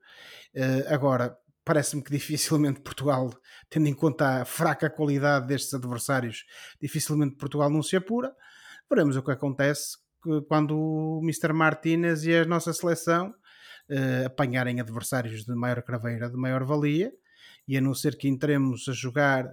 Uh, 0.54 0.92
agora, 0.92 1.36
parece-me 1.64 2.02
que 2.02 2.10
dificilmente 2.12 2.80
Portugal, 2.80 3.30
tendo 3.68 3.88
em 3.88 3.94
conta 3.94 4.42
a 4.42 4.44
fraca 4.44 4.88
qualidade 4.88 5.48
destes 5.48 5.74
adversários, 5.74 6.44
dificilmente 6.80 7.36
Portugal 7.36 7.70
não 7.70 7.82
se 7.82 7.96
apura. 7.96 8.32
Veremos 8.88 9.16
o 9.16 9.22
que 9.22 9.32
acontece 9.32 9.96
quando 10.48 10.76
o 10.76 11.20
Mr. 11.22 11.52
Martínez 11.52 12.24
e 12.24 12.34
a 12.34 12.44
nossa 12.44 12.72
seleção 12.72 13.34
uh, 13.90 14.26
apanharem 14.26 14.80
adversários 14.80 15.44
de 15.44 15.54
maior 15.54 15.82
craveira, 15.82 16.28
de 16.28 16.36
maior 16.36 16.64
valia, 16.64 17.12
e 17.66 17.76
a 17.76 17.80
não 17.80 17.94
ser 17.94 18.16
que 18.16 18.28
entremos 18.28 18.88
a 18.88 18.92
jogar 18.92 19.48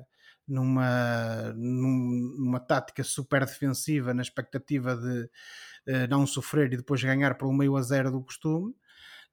numa, 0.48 1.54
numa 1.56 2.60
tática 2.60 3.04
super 3.04 3.46
defensiva, 3.46 4.14
na 4.14 4.22
expectativa 4.22 4.96
de 4.96 5.24
uh, 5.24 6.08
não 6.10 6.26
sofrer 6.26 6.72
e 6.74 6.78
depois 6.78 7.04
ganhar 7.04 7.38
um 7.44 7.54
meio 7.54 7.76
a 7.76 7.82
zero 7.82 8.12
do 8.12 8.22
costume. 8.22 8.74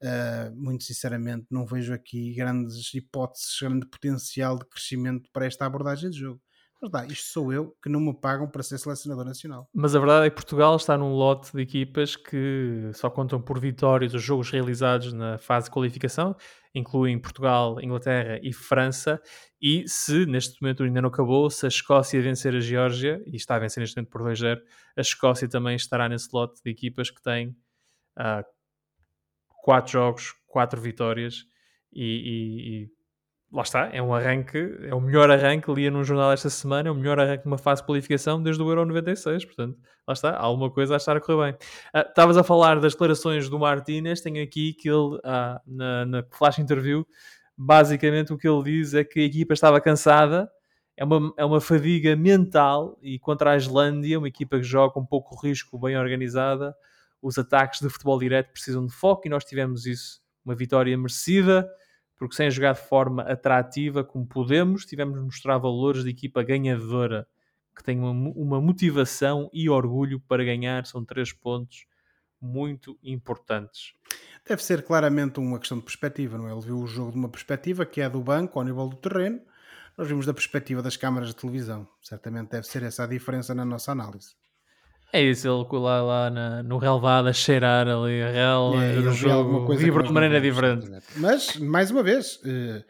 Uh, 0.03 0.57
muito 0.57 0.85
sinceramente, 0.85 1.47
não 1.51 1.67
vejo 1.67 1.93
aqui 1.93 2.35
grandes 2.35 2.95
hipóteses, 2.95 3.59
grande 3.61 3.87
potencial 3.87 4.59
de 4.59 4.65
crescimento 4.65 5.29
para 5.33 5.45
esta 5.45 5.67
abordagem 5.67 6.11
de 6.11 6.19
jogo. 6.19 6.41
Mas 6.81 6.91
dá, 6.91 7.05
isto 7.05 7.27
sou 7.31 7.53
eu 7.53 7.77
que 7.83 7.91
não 7.91 8.01
me 8.01 8.15
pagam 8.19 8.49
para 8.49 8.63
ser 8.63 8.79
selecionador 8.79 9.27
nacional. 9.27 9.69
Mas 9.75 9.95
a 9.95 9.99
verdade 9.99 10.27
é 10.27 10.31
que 10.31 10.37
Portugal 10.37 10.75
está 10.77 10.97
num 10.97 11.13
lote 11.13 11.53
de 11.53 11.61
equipas 11.61 12.17
que 12.17 12.91
só 12.95 13.11
contam 13.11 13.41
por 13.41 13.61
vitórias 13.61 14.15
os 14.15 14.23
jogos 14.23 14.51
realizados 14.51 15.13
na 15.13 15.37
fase 15.37 15.67
de 15.67 15.73
qualificação, 15.73 16.35
incluem 16.75 17.19
Portugal, 17.19 17.81
Inglaterra 17.83 18.39
e 18.43 18.53
França. 18.53 19.21
E 19.61 19.87
se 19.87 20.27
neste 20.27 20.61
momento 20.63 20.83
ainda 20.83 21.03
não 21.03 21.09
acabou, 21.09 21.51
se 21.51 21.67
a 21.67 21.69
Escócia 21.69 22.21
vencer 22.23 22.55
a 22.55 22.61
Geórgia, 22.61 23.23
e 23.27 23.37
está 23.37 23.57
a 23.57 23.59
vencer 23.59 23.81
neste 23.81 23.97
momento 23.97 24.11
por 24.11 24.23
2-0, 24.23 24.61
a 24.97 25.01
Escócia 25.01 25.49
também 25.49 25.77
estará 25.77 26.09
nesse 26.09 26.29
lote 26.33 26.61
de 26.65 26.71
equipas 26.71 27.11
que 27.11 27.23
tem 27.23 27.49
uh, 28.19 28.45
quatro 29.63 29.93
jogos, 29.93 30.35
quatro 30.47 30.81
vitórias 30.81 31.45
e, 31.93 32.05
e, 32.05 32.83
e 32.85 32.91
lá 33.53 33.63
está, 33.63 33.91
é 33.93 34.01
um 34.01 34.15
arranque, 34.15 34.59
é 34.83 34.95
o 34.95 35.01
melhor 35.01 35.31
arranque, 35.31 35.71
lia 35.73 35.91
num 35.91 36.05
jornal 36.05 36.33
esta 36.33 36.49
semana, 36.49 36.89
é 36.89 36.93
o 36.93 36.95
melhor 36.95 37.19
arranque 37.19 37.43
de 37.43 37.49
uma 37.49 37.59
fase 37.59 37.83
de 37.83 37.87
qualificação 37.87 38.41
desde 38.41 38.63
o 38.63 38.69
Euro 38.69 38.87
96, 38.87 39.45
portanto, 39.45 39.77
lá 40.07 40.15
está, 40.15 40.31
há 40.31 40.43
alguma 40.43 40.71
coisa 40.71 40.95
a 40.95 40.97
estar 40.97 41.17
a 41.17 41.21
correr 41.21 41.53
bem. 41.53 41.69
Ah, 41.93 42.03
estavas 42.03 42.37
uh, 42.37 42.41
a 42.41 42.45
falar 42.45 42.79
das 42.79 42.93
declarações 42.93 43.49
do 43.49 43.59
Martínez, 43.59 44.21
tenho 44.21 44.43
aqui 44.43 44.73
que 44.73 44.89
ele, 44.89 45.19
ah, 45.25 45.61
na, 45.67 46.07
na 46.07 46.25
flash 46.31 46.61
interview, 46.61 47.05
basicamente 47.57 48.33
o 48.33 48.39
que 48.39 48.49
ele 48.49 48.63
diz 48.63 48.95
é 48.95 49.03
que 49.03 49.19
a 49.19 49.25
equipa 49.25 49.53
estava 49.53 49.81
cansada, 49.81 50.49
é 50.97 51.05
uma, 51.05 51.33
é 51.37 51.45
uma 51.45 51.61
fadiga 51.61 52.15
mental 52.15 52.99
e 53.03 53.19
contra 53.19 53.53
a 53.53 53.57
Islândia, 53.57 54.19
uma 54.19 54.29
equipa 54.29 54.59
que 54.59 54.63
joga 54.63 54.93
com 54.93 55.05
pouco 55.05 55.35
risco, 55.35 55.79
bem 55.79 55.97
organizada, 55.97 56.75
os 57.23 57.37
ataques 57.37 57.81
de 57.81 57.89
futebol 57.89 58.19
direto 58.19 58.53
precisam 58.53 58.87
de 58.87 58.93
foco 58.93 59.27
e 59.27 59.31
nós 59.31 59.45
tivemos 59.45 59.87
isso. 59.87 60.21
Uma 60.45 60.55
vitória 60.55 60.97
merecida, 60.97 61.69
porque 62.21 62.37
sem 62.37 62.51
jogar 62.51 62.75
de 62.75 62.83
forma 62.83 63.23
atrativa 63.23 64.05
como 64.05 64.27
podemos, 64.27 64.85
tivemos 64.85 65.19
de 65.19 65.25
mostrar 65.25 65.57
valores 65.57 66.05
de 66.05 66.11
equipa 66.11 66.43
ganhadora, 66.43 67.27
que 67.75 67.83
tem 67.83 67.99
uma, 67.99 68.11
uma 68.11 68.61
motivação 68.61 69.49
e 69.55 69.71
orgulho 69.71 70.21
para 70.21 70.45
ganhar. 70.45 70.85
São 70.85 71.03
três 71.03 71.33
pontos 71.33 71.87
muito 72.39 72.99
importantes. 73.03 73.95
Deve 74.47 74.63
ser 74.63 74.83
claramente 74.83 75.41
uma 75.41 75.59
questão 75.59 75.79
de 75.79 75.85
perspectiva, 75.85 76.37
não 76.37 76.47
é? 76.47 76.53
Ele 76.53 76.61
viu 76.61 76.79
o 76.81 76.87
jogo 76.87 77.13
de 77.13 77.17
uma 77.17 77.29
perspectiva 77.31 77.87
que 77.87 78.03
é 78.03 78.11
do 78.11 78.21
banco 78.21 78.59
ao 78.59 78.67
nível 78.67 78.87
do 78.87 78.97
terreno, 78.97 79.41
nós 79.97 80.07
vimos 80.07 80.27
da 80.27 80.35
perspectiva 80.35 80.83
das 80.83 80.99
câmaras 80.99 81.29
de 81.31 81.37
televisão. 81.37 81.89
Certamente 82.03 82.51
deve 82.51 82.67
ser 82.67 82.83
essa 82.83 83.05
a 83.05 83.07
diferença 83.07 83.55
na 83.55 83.65
nossa 83.65 83.93
análise. 83.93 84.35
É 85.13 85.23
isso, 85.23 85.49
ele 85.49 85.81
lá, 85.81 86.03
lá 86.03 86.31
na, 86.31 86.63
no 86.63 86.79
relevado 86.79 87.29
a 87.29 87.33
cheirar 87.33 87.89
ali 87.89 88.23
a 88.23 88.31
rel, 88.31 88.73
é, 88.81 88.99
o 88.99 89.13
jogo, 89.13 89.77
vibra 89.77 90.05
de 90.05 90.13
maneira 90.13 90.41
diferente. 90.41 90.89
Mas, 91.17 91.57
mais 91.57 91.91
uma 91.91 92.03
vez, 92.03 92.41
eh, 92.45 92.85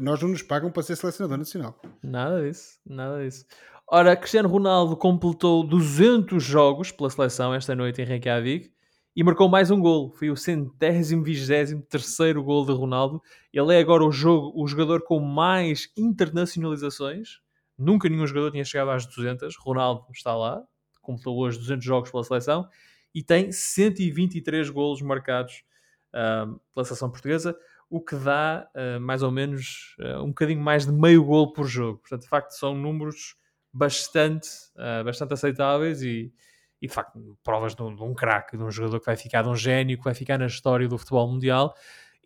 nós 0.00 0.20
não 0.20 0.28
nos 0.28 0.42
pagam 0.42 0.70
para 0.70 0.82
ser 0.82 0.96
selecionador 0.96 1.38
nacional. 1.38 1.80
Nada 2.02 2.42
disso, 2.42 2.78
nada 2.84 3.24
disso. 3.24 3.46
Ora, 3.88 4.16
Cristiano 4.16 4.48
Ronaldo 4.48 4.96
completou 4.96 5.66
200 5.66 6.42
jogos 6.42 6.90
pela 6.90 7.08
seleção 7.08 7.54
esta 7.54 7.74
noite 7.74 8.02
em 8.02 8.04
Reykjavik 8.04 8.70
e 9.14 9.24
marcou 9.24 9.48
mais 9.48 9.70
um 9.70 9.80
gol. 9.80 10.10
Foi 10.10 10.28
o 10.28 10.36
centésimo 10.36 11.22
vigésimo 11.22 11.82
terceiro 11.82 12.42
gol 12.42 12.66
de 12.66 12.72
Ronaldo. 12.72 13.22
Ele 13.50 13.74
é 13.74 13.78
agora 13.78 14.04
o, 14.04 14.12
jogo, 14.12 14.52
o 14.60 14.66
jogador 14.66 15.02
com 15.04 15.20
mais 15.20 15.88
internacionalizações. 15.96 17.38
Nunca 17.78 18.08
nenhum 18.08 18.26
jogador 18.26 18.50
tinha 18.50 18.64
chegado 18.64 18.90
às 18.90 19.06
200. 19.06 19.56
Ronaldo 19.56 20.04
está 20.12 20.36
lá, 20.36 20.62
completou 21.06 21.38
hoje 21.38 21.58
200 21.58 21.84
jogos 21.84 22.10
pela 22.10 22.24
seleção 22.24 22.68
e 23.14 23.22
tem 23.22 23.50
123 23.50 24.68
golos 24.68 25.00
marcados 25.00 25.64
uh, 26.12 26.60
pela 26.74 26.84
seleção 26.84 27.10
portuguesa, 27.10 27.56
o 27.88 27.98
que 28.00 28.14
dá 28.16 28.68
uh, 28.74 29.00
mais 29.00 29.22
ou 29.22 29.30
menos 29.30 29.96
uh, 30.00 30.22
um 30.22 30.28
bocadinho 30.28 30.60
mais 30.60 30.84
de 30.84 30.92
meio 30.92 31.24
gol 31.24 31.52
por 31.52 31.66
jogo. 31.66 32.00
Portanto, 32.00 32.22
de 32.22 32.28
facto, 32.28 32.50
são 32.50 32.74
números 32.74 33.36
bastante, 33.72 34.48
bastante 35.04 35.34
aceitáveis 35.34 36.00
e, 36.00 36.32
e 36.80 36.86
de 36.86 36.92
facto, 36.94 37.38
provas 37.44 37.74
de 37.74 37.82
um, 37.82 37.88
um 38.04 38.14
craque, 38.14 38.56
de 38.56 38.62
um 38.62 38.70
jogador 38.70 39.00
que 39.00 39.04
vai 39.04 39.16
ficar, 39.16 39.42
de 39.42 39.50
um 39.50 39.56
gênio, 39.56 39.98
que 39.98 40.04
vai 40.04 40.14
ficar 40.14 40.38
na 40.38 40.46
história 40.46 40.88
do 40.88 40.96
futebol 40.96 41.30
mundial 41.30 41.74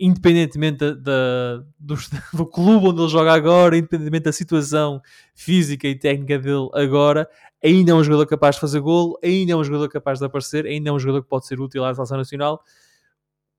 independentemente 0.00 0.78
da, 0.78 0.94
da, 0.94 1.64
do, 1.78 1.94
do, 2.32 2.46
clube 2.46 2.86
onde 2.86 3.02
ele 3.02 3.10
joga 3.10 3.34
agora, 3.34 3.76
independentemente 3.76 4.24
da 4.24 4.32
situação 4.32 5.02
física 5.34 5.86
e 5.86 5.94
técnica 5.94 6.38
dele 6.38 6.70
agora, 6.72 7.28
ainda 7.62 7.92
é 7.92 7.94
um 7.94 8.02
jogador 8.02 8.26
capaz 8.26 8.56
de 8.56 8.60
fazer 8.60 8.80
golo, 8.80 9.18
ainda 9.22 9.52
é 9.52 9.56
um 9.56 9.64
jogador 9.64 9.88
capaz 9.88 10.18
de 10.18 10.24
aparecer, 10.24 10.66
ainda 10.66 10.90
é 10.90 10.92
um 10.92 10.98
jogador 10.98 11.22
que 11.22 11.28
pode 11.28 11.46
ser 11.46 11.60
útil 11.60 11.84
à 11.84 11.94
seleção 11.94 12.16
nacional. 12.16 12.64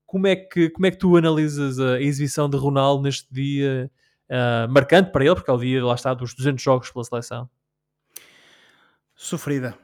Como 0.06 0.26
é 0.26 0.36
que, 0.36 0.70
como 0.70 0.86
é 0.86 0.90
que 0.90 0.98
tu 0.98 1.16
analisas 1.16 1.78
a 1.78 2.00
exibição 2.00 2.48
de 2.48 2.56
Ronaldo 2.56 3.02
neste 3.02 3.32
dia 3.32 3.90
uh, 4.28 4.70
marcante 4.70 5.10
para 5.10 5.24
ele, 5.24 5.34
porque 5.34 5.50
é 5.50 5.54
o 5.54 5.58
dia, 5.58 5.84
lá 5.84 5.94
está, 5.94 6.12
dos 6.12 6.34
200 6.34 6.62
jogos 6.62 6.90
pela 6.90 7.04
seleção? 7.04 7.48
Sofrida. 9.14 9.78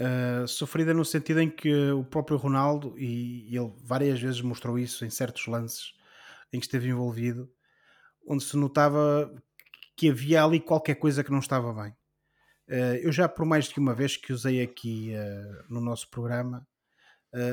Uh, 0.00 0.46
sofrida 0.46 0.94
no 0.94 1.04
sentido 1.04 1.40
em 1.40 1.50
que 1.50 1.90
o 1.90 2.04
próprio 2.04 2.38
Ronaldo, 2.38 2.94
e 2.96 3.54
ele 3.54 3.72
várias 3.84 4.20
vezes 4.20 4.40
mostrou 4.40 4.78
isso 4.78 5.04
em 5.04 5.10
certos 5.10 5.46
lances 5.46 5.92
em 6.52 6.58
que 6.58 6.66
esteve 6.66 6.88
envolvido, 6.88 7.50
onde 8.26 8.42
se 8.42 8.56
notava 8.56 9.32
que 9.96 10.08
havia 10.08 10.42
ali 10.42 10.60
qualquer 10.60 10.94
coisa 10.94 11.22
que 11.22 11.30
não 11.30 11.38
estava 11.38 11.72
bem. 11.72 11.94
Uh, 12.70 12.94
eu 13.02 13.10
já 13.10 13.28
por 13.28 13.44
mais 13.44 13.68
de 13.68 13.80
uma 13.80 13.92
vez 13.92 14.16
que 14.16 14.32
usei 14.32 14.62
aqui 14.62 15.12
uh, 15.12 15.64
no 15.68 15.80
nosso 15.80 16.08
programa 16.08 16.66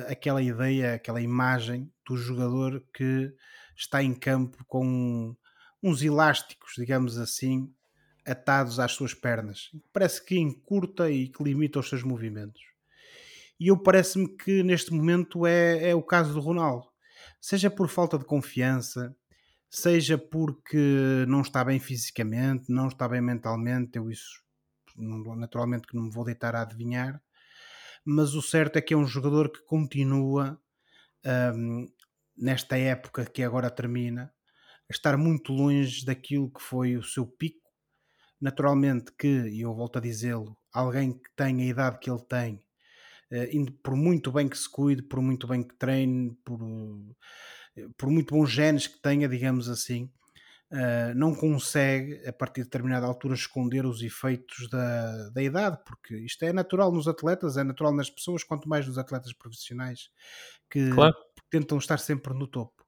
aquela 0.07 0.41
ideia, 0.41 0.95
aquela 0.95 1.21
imagem 1.21 1.91
do 2.03 2.17
jogador 2.17 2.83
que 2.91 3.31
está 3.75 4.01
em 4.01 4.11
campo 4.11 4.65
com 4.65 5.35
uns 5.83 6.01
elásticos, 6.01 6.73
digamos 6.75 7.17
assim, 7.19 7.71
atados 8.25 8.79
às 8.79 8.93
suas 8.93 9.13
pernas. 9.13 9.69
Parece 9.93 10.25
que 10.25 10.37
encurta 10.37 11.11
e 11.11 11.27
que 11.27 11.43
limita 11.43 11.79
os 11.79 11.87
seus 11.87 12.01
movimentos. 12.01 12.61
E 13.59 13.67
eu 13.67 13.77
parece-me 13.77 14.27
que 14.27 14.63
neste 14.63 14.91
momento 14.91 15.45
é, 15.45 15.91
é 15.91 15.95
o 15.95 16.01
caso 16.01 16.33
do 16.33 16.39
Ronaldo. 16.39 16.87
Seja 17.39 17.69
por 17.69 17.87
falta 17.87 18.17
de 18.17 18.25
confiança, 18.25 19.15
seja 19.69 20.17
porque 20.17 21.23
não 21.27 21.41
está 21.41 21.63
bem 21.63 21.79
fisicamente, 21.79 22.71
não 22.71 22.87
está 22.87 23.07
bem 23.07 23.21
mentalmente, 23.21 23.97
eu 23.97 24.09
isso 24.09 24.46
naturalmente 24.97 25.87
que 25.87 25.95
não 25.95 26.03
me 26.03 26.11
vou 26.11 26.25
deitar 26.25 26.55
a 26.55 26.61
adivinhar, 26.61 27.21
mas 28.05 28.33
o 28.33 28.41
certo 28.41 28.77
é 28.77 28.81
que 28.81 28.93
é 28.93 28.97
um 28.97 29.05
jogador 29.07 29.51
que 29.51 29.63
continua 29.65 30.59
um, 31.55 31.87
nesta 32.37 32.77
época 32.77 33.25
que 33.25 33.43
agora 33.43 33.69
termina 33.69 34.33
a 34.89 34.93
estar 34.93 35.17
muito 35.17 35.53
longe 35.53 36.05
daquilo 36.05 36.51
que 36.51 36.61
foi 36.61 36.97
o 36.97 37.03
seu 37.03 37.27
pico. 37.27 37.67
Naturalmente 38.39 39.11
que, 39.17 39.27
e 39.27 39.61
eu 39.61 39.73
volto 39.75 39.97
a 39.97 40.01
dizê-lo, 40.01 40.57
alguém 40.73 41.13
que 41.13 41.29
tem 41.35 41.61
a 41.61 41.65
idade 41.65 41.99
que 41.99 42.09
ele 42.09 42.23
tem, 42.27 42.63
eh, 43.31 43.49
por 43.83 43.95
muito 43.95 44.31
bem 44.31 44.47
que 44.49 44.57
se 44.57 44.69
cuide, 44.69 45.03
por 45.03 45.21
muito 45.21 45.47
bem 45.47 45.63
que 45.63 45.75
treine, 45.75 46.35
por, 46.45 46.59
eh, 47.75 47.87
por 47.97 48.09
muito 48.09 48.33
bons 48.35 48.49
genes 48.51 48.87
que 48.87 49.01
tenha, 49.01 49.27
digamos 49.27 49.69
assim, 49.69 50.11
eh, 50.69 51.13
não 51.15 51.33
consegue, 51.33 52.27
a 52.27 52.33
partir 52.33 52.61
de 52.61 52.65
determinada 52.65 53.05
altura, 53.05 53.35
esconder 53.35 53.85
os 53.85 54.01
efeitos 54.01 54.69
da, 54.69 55.29
da 55.29 55.41
idade, 55.41 55.77
porque 55.85 56.17
isto 56.17 56.43
é 56.43 56.51
natural 56.51 56.91
nos 56.91 57.07
atletas, 57.07 57.55
é 57.55 57.63
natural 57.63 57.93
nas 57.93 58.09
pessoas, 58.09 58.43
quanto 58.43 58.67
mais 58.67 58.85
nos 58.85 58.97
atletas 58.97 59.31
profissionais 59.31 60.09
que 60.69 60.89
claro. 60.89 61.15
tentam 61.49 61.77
estar 61.77 61.97
sempre 61.99 62.33
no 62.33 62.47
topo. 62.47 62.85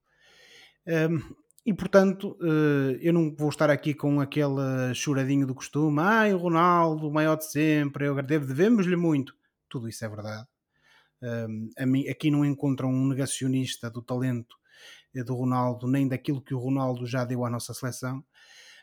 Um, 0.85 1.33
e 1.65 1.73
portanto, 1.73 2.37
eh, 2.41 2.99
eu 3.01 3.13
não 3.13 3.33
vou 3.33 3.49
estar 3.49 3.69
aqui 3.69 3.93
com 3.93 4.19
aquele 4.19 4.93
choradinho 4.93 5.47
do 5.47 5.55
costume. 5.55 5.99
Ai, 6.01 6.33
o 6.33 6.37
Ronaldo, 6.37 7.07
o 7.07 7.13
maior 7.13 7.37
de 7.37 7.49
sempre, 7.49 8.07
eu 8.07 8.15
devemos-lhe 8.21 8.95
muito. 8.95 9.33
Tudo 9.69 9.87
isso 9.87 10.03
é 10.03 10.09
verdade. 10.09 10.47
Aqui 12.09 12.31
não 12.31 12.43
encontram 12.45 12.89
um 12.89 13.07
negacionista 13.07 13.89
do 13.89 14.01
talento 14.01 14.58
do 15.13 15.35
Ronaldo, 15.35 15.87
nem 15.87 16.07
daquilo 16.07 16.41
que 16.41 16.53
o 16.53 16.59
Ronaldo 16.59 17.05
já 17.05 17.25
deu 17.25 17.45
à 17.45 17.49
nossa 17.49 17.73
seleção. 17.73 18.23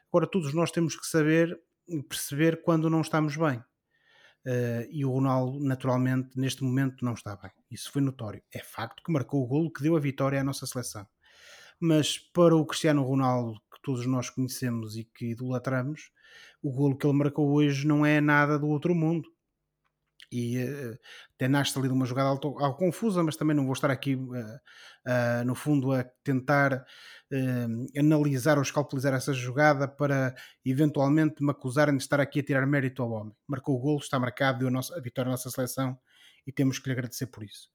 Agora, 0.09 0.27
todos 0.27 0.53
nós 0.55 0.71
temos 0.71 0.97
que 0.97 1.07
saber 1.07 1.59
perceber 2.09 2.63
quando 2.63 2.91
não 2.91 3.01
estamos 3.01 3.37
bem. 3.37 3.59
Uh, 4.45 4.87
e 4.91 5.05
o 5.05 5.11
Ronaldo, 5.11 5.59
naturalmente, 5.61 6.39
neste 6.39 6.63
momento 6.63 7.05
não 7.05 7.15
está 7.15 7.35
bem. 7.37 7.51
Isso 7.71 7.91
foi 7.91 8.01
notório. 8.01 8.43
É 8.53 8.61
facto 8.61 9.03
que 9.03 9.13
marcou 9.13 9.43
o 9.43 9.47
golo 9.47 9.73
que 9.73 9.83
deu 9.83 9.97
a 9.97 10.01
vitória 10.01 10.41
à 10.41 10.45
nossa 10.45 10.67
seleção 10.67 11.07
mas 11.81 12.19
para 12.19 12.57
o 12.57 12.65
Cristiano 12.65 13.03
Ronaldo, 13.03 13.61
que 13.73 13.81
todos 13.83 14.07
nós 14.07 14.31
conhecemos 14.31 14.97
e 14.97 15.05
que 15.05 15.31
idolatramos, 15.31 16.11
o 16.63 16.73
golo 16.73 16.97
que 16.97 17.07
ele 17.07 17.17
marcou 17.17 17.53
hoje 17.53 17.87
não 17.87 18.05
é 18.05 18.21
nada 18.21 18.59
do 18.59 18.69
outro 18.69 18.95
mundo. 18.95 19.29
E 20.31 20.59
uh, 20.59 20.99
até 21.35 21.49
nasce 21.49 21.79
ali 21.79 21.89
de 21.89 21.95
uma 21.95 22.05
jogada 22.05 22.29
algo, 22.29 22.59
algo, 22.59 22.77
confusa, 22.77 23.23
mas 23.23 23.37
também 23.37 23.55
não 23.55 23.65
vou 23.65 23.73
estar 23.73 23.91
aqui, 23.91 24.17
uh, 24.17 24.31
uh, 24.31 25.45
no 25.45 25.55
fundo, 25.55 25.93
a 25.93 26.05
tentar 26.25 26.85
analisar 27.99 28.57
ou 28.57 28.63
escalpelizar 28.63 29.13
essa 29.13 29.33
jogada 29.35 29.89
para 29.89 30.33
eventualmente 30.65 31.43
me 31.43 31.51
acusarem 31.51 31.97
de 31.97 32.03
estar 32.05 32.21
aqui 32.21 32.39
a 32.39 32.43
tirar 32.43 32.65
mérito 32.67 33.03
ao 33.03 33.11
homem. 33.11 33.35
Marcou 33.49 33.75
o 33.75 33.81
golo, 33.81 33.99
está 33.99 34.17
marcado, 34.17 34.61
deu 34.61 34.69
a, 34.69 34.71
nossa, 34.71 34.97
a 34.97 35.01
vitória 35.01 35.29
à 35.29 35.33
nossa 35.33 35.51
seleção 35.51 35.99
e 36.47 36.53
temos 36.53 36.79
que 36.79 36.89
lhe 36.89 36.93
agradecer 36.93 37.27
por 37.27 37.43
isso. 37.43 37.69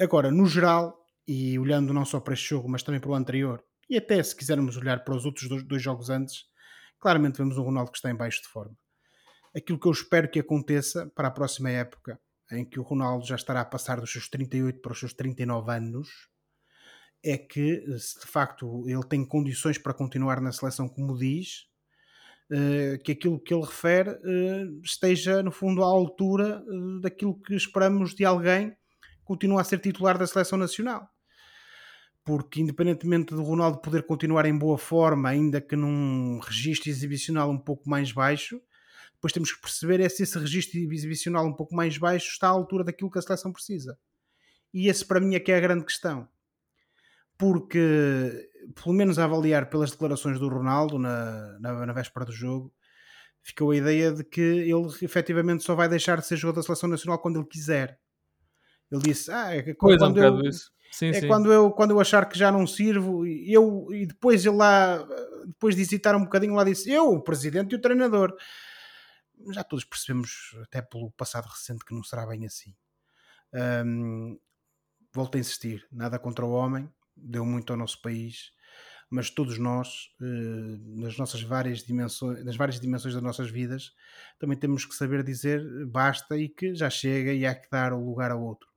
Agora, 0.00 0.30
no 0.30 0.46
geral, 0.46 1.04
e 1.28 1.58
olhando 1.58 1.92
não 1.92 2.04
só 2.04 2.18
para 2.18 2.34
este 2.34 2.48
jogo, 2.48 2.68
mas 2.68 2.82
também 2.82 3.00
para 3.00 3.10
o 3.10 3.14
anterior, 3.14 3.62
e 3.88 3.96
até 3.96 4.22
se 4.22 4.34
quisermos 4.34 4.76
olhar 4.76 5.04
para 5.04 5.14
os 5.14 5.24
outros 5.24 5.48
dois, 5.48 5.62
dois 5.62 5.82
jogos 5.82 6.10
antes, 6.10 6.44
claramente 6.98 7.38
vemos 7.38 7.58
um 7.58 7.62
Ronaldo 7.62 7.90
que 7.90 7.98
está 7.98 8.10
em 8.10 8.16
baixo 8.16 8.42
de 8.42 8.48
forma. 8.48 8.76
Aquilo 9.56 9.78
que 9.78 9.86
eu 9.86 9.92
espero 9.92 10.28
que 10.28 10.38
aconteça 10.38 11.10
para 11.14 11.28
a 11.28 11.30
próxima 11.30 11.70
época, 11.70 12.20
em 12.52 12.64
que 12.64 12.78
o 12.78 12.82
Ronaldo 12.82 13.24
já 13.26 13.36
estará 13.36 13.62
a 13.62 13.64
passar 13.64 14.00
dos 14.00 14.12
seus 14.12 14.28
38 14.28 14.80
para 14.80 14.92
os 14.92 14.98
seus 14.98 15.14
39 15.14 15.72
anos, 15.72 16.28
é 17.24 17.38
que, 17.38 17.82
se 17.98 18.20
de 18.20 18.26
facto 18.26 18.86
ele 18.86 19.02
tem 19.04 19.24
condições 19.24 19.78
para 19.78 19.94
continuar 19.94 20.40
na 20.40 20.52
seleção, 20.52 20.88
como 20.88 21.16
diz, 21.16 21.66
eh, 22.50 22.98
que 23.02 23.12
aquilo 23.12 23.40
que 23.40 23.52
ele 23.52 23.64
refere 23.64 24.10
eh, 24.10 24.66
esteja, 24.84 25.42
no 25.42 25.50
fundo, 25.50 25.82
à 25.82 25.86
altura 25.86 26.62
eh, 26.64 27.00
daquilo 27.00 27.34
que 27.40 27.54
esperamos 27.54 28.14
de 28.14 28.24
alguém 28.24 28.70
que 28.70 29.24
continua 29.24 29.60
a 29.60 29.64
ser 29.64 29.80
titular 29.80 30.16
da 30.16 30.26
seleção 30.26 30.56
nacional. 30.56 31.08
Porque 32.24 32.60
independentemente 32.60 33.34
do 33.34 33.42
Ronaldo 33.42 33.80
poder 33.80 34.04
continuar 34.04 34.46
em 34.46 34.56
boa 34.56 34.78
forma, 34.78 35.28
ainda 35.30 35.60
que 35.60 35.74
num 35.74 36.38
registro 36.40 36.90
exibicional 36.90 37.50
um 37.50 37.58
pouco 37.58 37.88
mais 37.88 38.12
baixo, 38.12 38.60
depois 39.16 39.32
temos 39.32 39.52
que 39.52 39.60
perceber 39.60 40.00
é 40.00 40.08
se 40.08 40.22
esse 40.22 40.38
registro 40.38 40.78
exibicional 40.92 41.46
um 41.46 41.54
pouco 41.54 41.74
mais 41.74 41.96
baixo 41.96 42.28
está 42.28 42.48
à 42.48 42.50
altura 42.50 42.84
daquilo 42.84 43.10
que 43.10 43.18
a 43.18 43.22
seleção 43.22 43.52
precisa. 43.52 43.98
E 44.72 44.88
esse 44.88 45.04
para 45.04 45.20
mim 45.20 45.34
é 45.34 45.40
que 45.40 45.50
é 45.50 45.56
a 45.56 45.60
grande 45.60 45.84
questão. 45.84 46.28
Porque, 47.38 48.48
pelo 48.74 48.94
menos 48.94 49.18
a 49.18 49.24
avaliar 49.24 49.68
pelas 49.68 49.90
declarações 49.90 50.38
do 50.38 50.48
Ronaldo 50.48 50.98
na, 50.98 51.58
na, 51.58 51.86
na 51.86 51.92
véspera 51.92 52.26
do 52.26 52.32
jogo, 52.32 52.72
ficou 53.42 53.70
a 53.70 53.76
ideia 53.76 54.12
de 54.12 54.24
que 54.24 54.40
ele 54.40 54.86
efetivamente 55.02 55.62
só 55.64 55.74
vai 55.74 55.88
deixar 55.88 56.18
de 56.18 56.26
ser 56.26 56.36
jogador 56.36 56.60
da 56.60 56.66
seleção 56.66 56.88
nacional 56.88 57.18
quando 57.18 57.38
ele 57.38 57.48
quiser. 57.48 57.98
Ele 58.90 59.02
disse: 59.02 59.30
Ah, 59.30 59.54
é 59.54 59.74
quando, 59.74 60.20
é 60.20 60.30
um 60.30 60.44
eu, 60.44 60.52
sim, 60.92 61.08
é 61.08 61.20
sim. 61.20 61.26
quando 61.26 61.52
eu 61.52 61.70
quando 61.70 61.90
eu 61.90 62.00
achar 62.00 62.28
que 62.28 62.38
já 62.38 62.52
não 62.52 62.66
sirvo, 62.66 63.26
eu 63.26 63.88
e 63.92 64.06
depois 64.06 64.44
ele 64.44 64.56
lá, 64.56 65.06
depois 65.46 65.74
de 65.74 65.82
hesitar 65.82 66.16
um 66.16 66.24
bocadinho, 66.24 66.54
lá 66.54 66.64
disse: 66.64 66.90
Eu, 66.90 67.12
o 67.12 67.22
presidente 67.22 67.72
e 67.72 67.76
o 67.76 67.80
treinador. 67.80 68.34
Já 69.52 69.62
todos 69.64 69.84
percebemos, 69.84 70.56
até 70.62 70.82
pelo 70.82 71.10
passado 71.12 71.46
recente, 71.46 71.84
que 71.84 71.94
não 71.94 72.02
será 72.02 72.26
bem 72.26 72.46
assim. 72.46 72.74
Um, 73.84 74.38
volto 75.14 75.36
a 75.36 75.40
insistir: 75.40 75.86
nada 75.90 76.18
contra 76.18 76.44
o 76.44 76.50
homem, 76.50 76.92
deu 77.16 77.44
muito 77.44 77.72
ao 77.72 77.78
nosso 77.78 78.00
país, 78.02 78.52
mas 79.10 79.30
todos 79.30 79.58
nós, 79.58 80.10
eh, 80.20 80.78
nas 81.00 81.16
nossas 81.16 81.42
várias 81.42 81.82
dimensões, 81.82 82.44
nas 82.44 82.56
várias 82.56 82.80
dimensões 82.80 83.14
das 83.14 83.22
nossas 83.22 83.50
vidas, 83.50 83.92
também 84.38 84.58
temos 84.58 84.84
que 84.84 84.94
saber 84.94 85.22
dizer 85.22 85.62
basta 85.86 86.36
e 86.36 86.48
que 86.48 86.74
já 86.74 86.90
chega 86.90 87.32
e 87.32 87.46
há 87.46 87.54
que 87.54 87.70
dar 87.70 87.92
o 87.92 88.04
lugar 88.04 88.30
a 88.30 88.36
outros. 88.36 88.70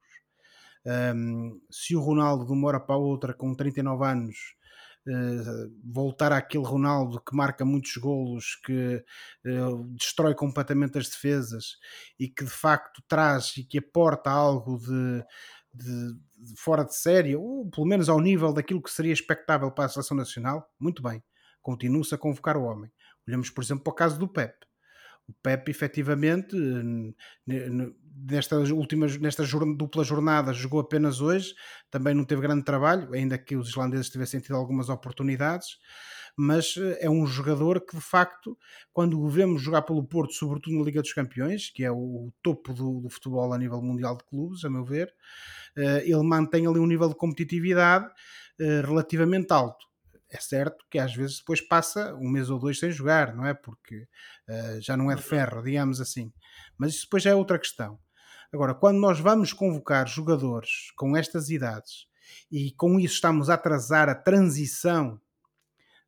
Um, 0.86 1.60
se 1.70 1.96
o 1.96 2.00
Ronaldo 2.02 2.46
de 2.46 2.54
uma 2.54 2.68
hora 2.68 2.80
para 2.80 2.96
a 2.96 2.98
outra, 2.98 3.34
com 3.34 3.54
39 3.54 4.06
anos, 4.06 4.56
voltar 5.84 6.32
àquele 6.32 6.66
Ronaldo 6.66 7.22
que 7.22 7.36
marca 7.36 7.66
muitos 7.66 7.96
golos, 7.98 8.56
que 8.66 9.04
uh, 9.46 9.84
destrói 9.96 10.36
completamente 10.36 10.98
as 10.98 11.10
defesas 11.10 11.78
e 12.20 12.28
que 12.28 12.44
de 12.44 12.50
facto 12.50 13.02
traz 13.08 13.56
e 13.58 13.64
que 13.64 13.80
aporta 13.80 14.30
algo 14.30 14.78
de, 14.78 15.24
de, 15.74 16.14
de 16.38 16.56
fora 16.58 16.84
de 16.84 16.96
série, 16.96 17.36
ou 17.36 17.70
pelo 17.70 17.88
menos 17.88 18.10
ao 18.10 18.20
nível 18.20 18.54
daquilo 18.54 18.82
que 18.82 18.92
seria 18.92 19.14
expectável 19.14 19.72
para 19.72 19.86
a 19.86 19.90
seleção 19.90 20.16
nacional, 20.16 20.70
muito 20.80 21.02
bem, 21.02 21.24
continua-se 21.62 22.14
a 22.14 22.18
convocar 22.18 22.58
o 22.58 22.64
homem. 22.64 22.92
Olhamos, 23.28 23.50
por 23.50 23.64
exemplo, 23.64 23.84
para 23.84 23.92
o 23.92 23.96
caso 23.96 24.20
do 24.20 24.28
Pep. 24.28 24.69
O 25.30 25.34
Pep, 25.44 25.70
efetivamente, 25.70 26.56
nestas 27.46 28.72
últimas, 28.72 29.16
nesta 29.18 29.44
dupla 29.78 30.04
jornada, 30.04 30.52
jogou 30.54 30.80
apenas 30.80 31.22
hoje, 31.22 31.54
também 31.92 32.16
não 32.16 32.26
teve 32.26 32.42
grande 32.42 32.64
trabalho, 32.64 33.14
ainda 33.14 33.38
que 33.38 33.56
os 33.56 33.70
islandeses 33.70 34.10
tivessem 34.10 34.40
tido 34.40 34.56
algumas 34.56 34.90
oportunidades, 34.90 35.78
mas 36.36 36.76
eh, 36.78 36.98
é 37.02 37.10
um 37.10 37.28
jogador 37.28 37.80
que 37.86 37.96
de 37.96 38.02
facto, 38.02 38.58
quando 38.92 39.22
o 39.22 39.28
vemos 39.30 39.62
jogar 39.62 39.84
pelo 39.84 40.04
Porto, 40.04 40.34
sobretudo 40.34 40.78
na 40.78 40.84
Liga 40.84 41.02
dos 41.02 41.14
Campeões, 41.14 41.70
que 41.70 41.84
é 41.84 41.92
o 41.92 42.34
topo 42.42 42.74
do, 42.74 43.02
do 43.02 43.10
futebol 43.10 43.54
a 43.54 43.58
nível 43.58 43.84
mundial 43.84 44.18
de 44.18 44.24
clubes, 44.24 44.66
a 44.66 44.70
meu 44.70 44.84
ver, 44.84 45.14
eh, 45.78 46.04
ele 46.06 46.24
mantém 46.24 46.66
ali 46.66 46.80
um 46.80 46.88
nível 46.88 47.10
de 47.10 47.16
competitividade 47.16 48.10
eh, 48.60 48.82
relativamente 48.82 49.54
alto 49.54 49.89
é 50.32 50.40
certo 50.40 50.86
que 50.90 51.00
às 51.00 51.14
vezes 51.14 51.40
depois 51.40 51.60
passa 51.60 52.14
um 52.16 52.30
mês 52.30 52.50
ou 52.50 52.60
dois 52.60 52.80
sem 52.80 52.92
jogar, 52.92 53.36
não 53.36 53.46
é? 53.46 53.54
Porque 53.54 54.08
uh, 54.48 54.82
já 54.82 54.96
não 54.96 55.12
é 55.12 55.16
de 55.16 55.22
uhum. 55.22 55.28
ferro, 55.28 55.64
digamos 55.64 56.00
assim. 56.00 56.32
Mas 56.78 56.94
isso 56.94 57.06
depois 57.06 57.24
já 57.24 57.32
é 57.32 57.36
outra 57.36 57.58
questão. 57.58 58.00
Agora, 58.54 58.74
quando 58.74 59.00
nós 59.00 59.20
vamos 59.20 59.54
convocar 59.54 60.08
jogadores 60.08 60.92
com 60.96 61.16
estas 61.16 61.50
idades 61.50 62.08
e 62.52 62.72
com 62.72 63.00
isso 63.00 63.16
estamos 63.16 63.50
a 63.50 63.56
atrasar 63.56 64.08
a 64.10 64.16
transição 64.16 65.20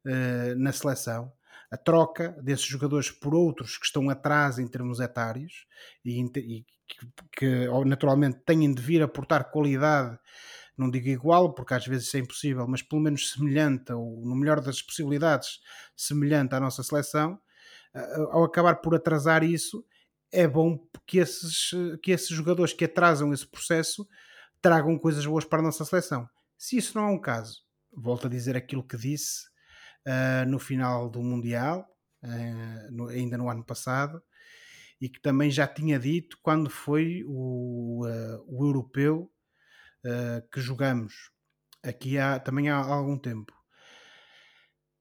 uh, 0.06 0.56
na 0.56 0.72
seleção, 0.72 1.32
a 1.72 1.78
troca 1.78 2.30
desses 2.44 2.66
jogadores 2.66 3.10
por 3.10 3.34
outros 3.34 3.78
que 3.78 3.86
estão 3.86 4.10
atrás 4.10 4.60
em 4.60 4.68
termos 4.68 5.00
etários 5.00 5.66
e, 6.04 6.22
e 6.22 6.66
que, 6.88 7.08
que 7.32 7.68
naturalmente 7.86 8.40
têm 8.46 8.72
de 8.74 8.82
vir 8.82 9.02
aportar 9.02 9.50
qualidade 9.52 10.20
não 10.78 10.90
digo 10.90 11.08
igual, 11.08 11.54
porque 11.54 11.74
às 11.74 11.86
vezes 11.86 12.14
é 12.16 12.20
impossível, 12.20 12.68
mas 12.68 12.82
pelo 12.82 13.02
menos 13.02 13.32
semelhante, 13.32 13.92
ou 13.92 14.26
no 14.26 14.36
melhor 14.36 14.62
das 14.62 14.82
possibilidades, 14.82 15.60
semelhante 15.96 16.56
à 16.56 16.60
nossa 16.60 16.84
seleção, 16.84 17.40
ao 18.32 18.44
acabar 18.44 18.76
por 18.76 18.96
atrasar 18.96 19.44
isso, 19.44 19.86
é 20.32 20.48
bom 20.48 20.80
que 21.06 21.18
esses, 21.18 21.72
que 22.02 22.12
esses 22.12 22.30
jogadores 22.30 22.74
que 22.74 22.86
atrasam 22.86 23.34
esse 23.34 23.46
processo 23.46 24.08
tragam 24.62 24.98
coisas 24.98 25.26
boas 25.26 25.44
para 25.44 25.60
a 25.60 25.64
nossa 25.64 25.84
seleção. 25.84 26.28
Se 26.58 26.78
isso 26.78 26.98
não 26.98 27.08
é 27.08 27.12
um 27.12 27.20
caso, 27.20 27.64
volto 27.92 28.28
a 28.28 28.30
dizer 28.30 28.56
aquilo 28.56 28.86
que 28.86 28.96
disse 28.96 29.48
uh, 30.08 30.48
no 30.48 30.60
final 30.60 31.10
do 31.10 31.22
Mundial, 31.22 31.86
uh, 32.24 32.92
no, 32.92 33.08
ainda 33.08 33.38
no 33.38 33.50
ano 33.50 33.66
passado, 33.66 34.22
e 35.00 35.10
que 35.10 35.20
também 35.20 35.50
já 35.50 35.68
tinha 35.68 35.98
dito 35.98 36.38
quando 36.44 36.70
foi 36.70 37.24
o, 37.26 38.06
uh, 38.06 38.46
o 38.48 38.66
europeu 38.66 39.31
uh, 40.06 40.48
que 40.52 40.62
jogamos 40.62 41.32
aqui 41.84 42.18
há, 42.18 42.40
também 42.40 42.70
há 42.70 42.78
algum 42.78 43.18
tempo. 43.18 43.54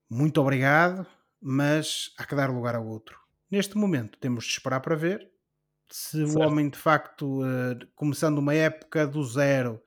Muito 0.09 0.41
obrigado, 0.41 1.07
mas 1.41 2.13
há 2.19 2.25
que 2.25 2.35
dar 2.35 2.51
lugar 2.51 2.75
ao 2.75 2.87
outro. 2.87 3.19
Neste 3.51 3.77
momento 3.77 4.19
temos 4.19 4.45
de 4.45 4.51
esperar 4.51 4.81
para 4.81 4.97
ver 4.97 5.31
se 5.91 6.25
certo. 6.25 6.39
o 6.39 6.43
homem 6.43 6.69
de 6.69 6.79
facto, 6.79 7.43
uh, 7.43 7.87
começando 7.95 8.39
uma 8.39 8.55
época 8.55 9.07
do 9.07 9.23
zero, 9.25 9.83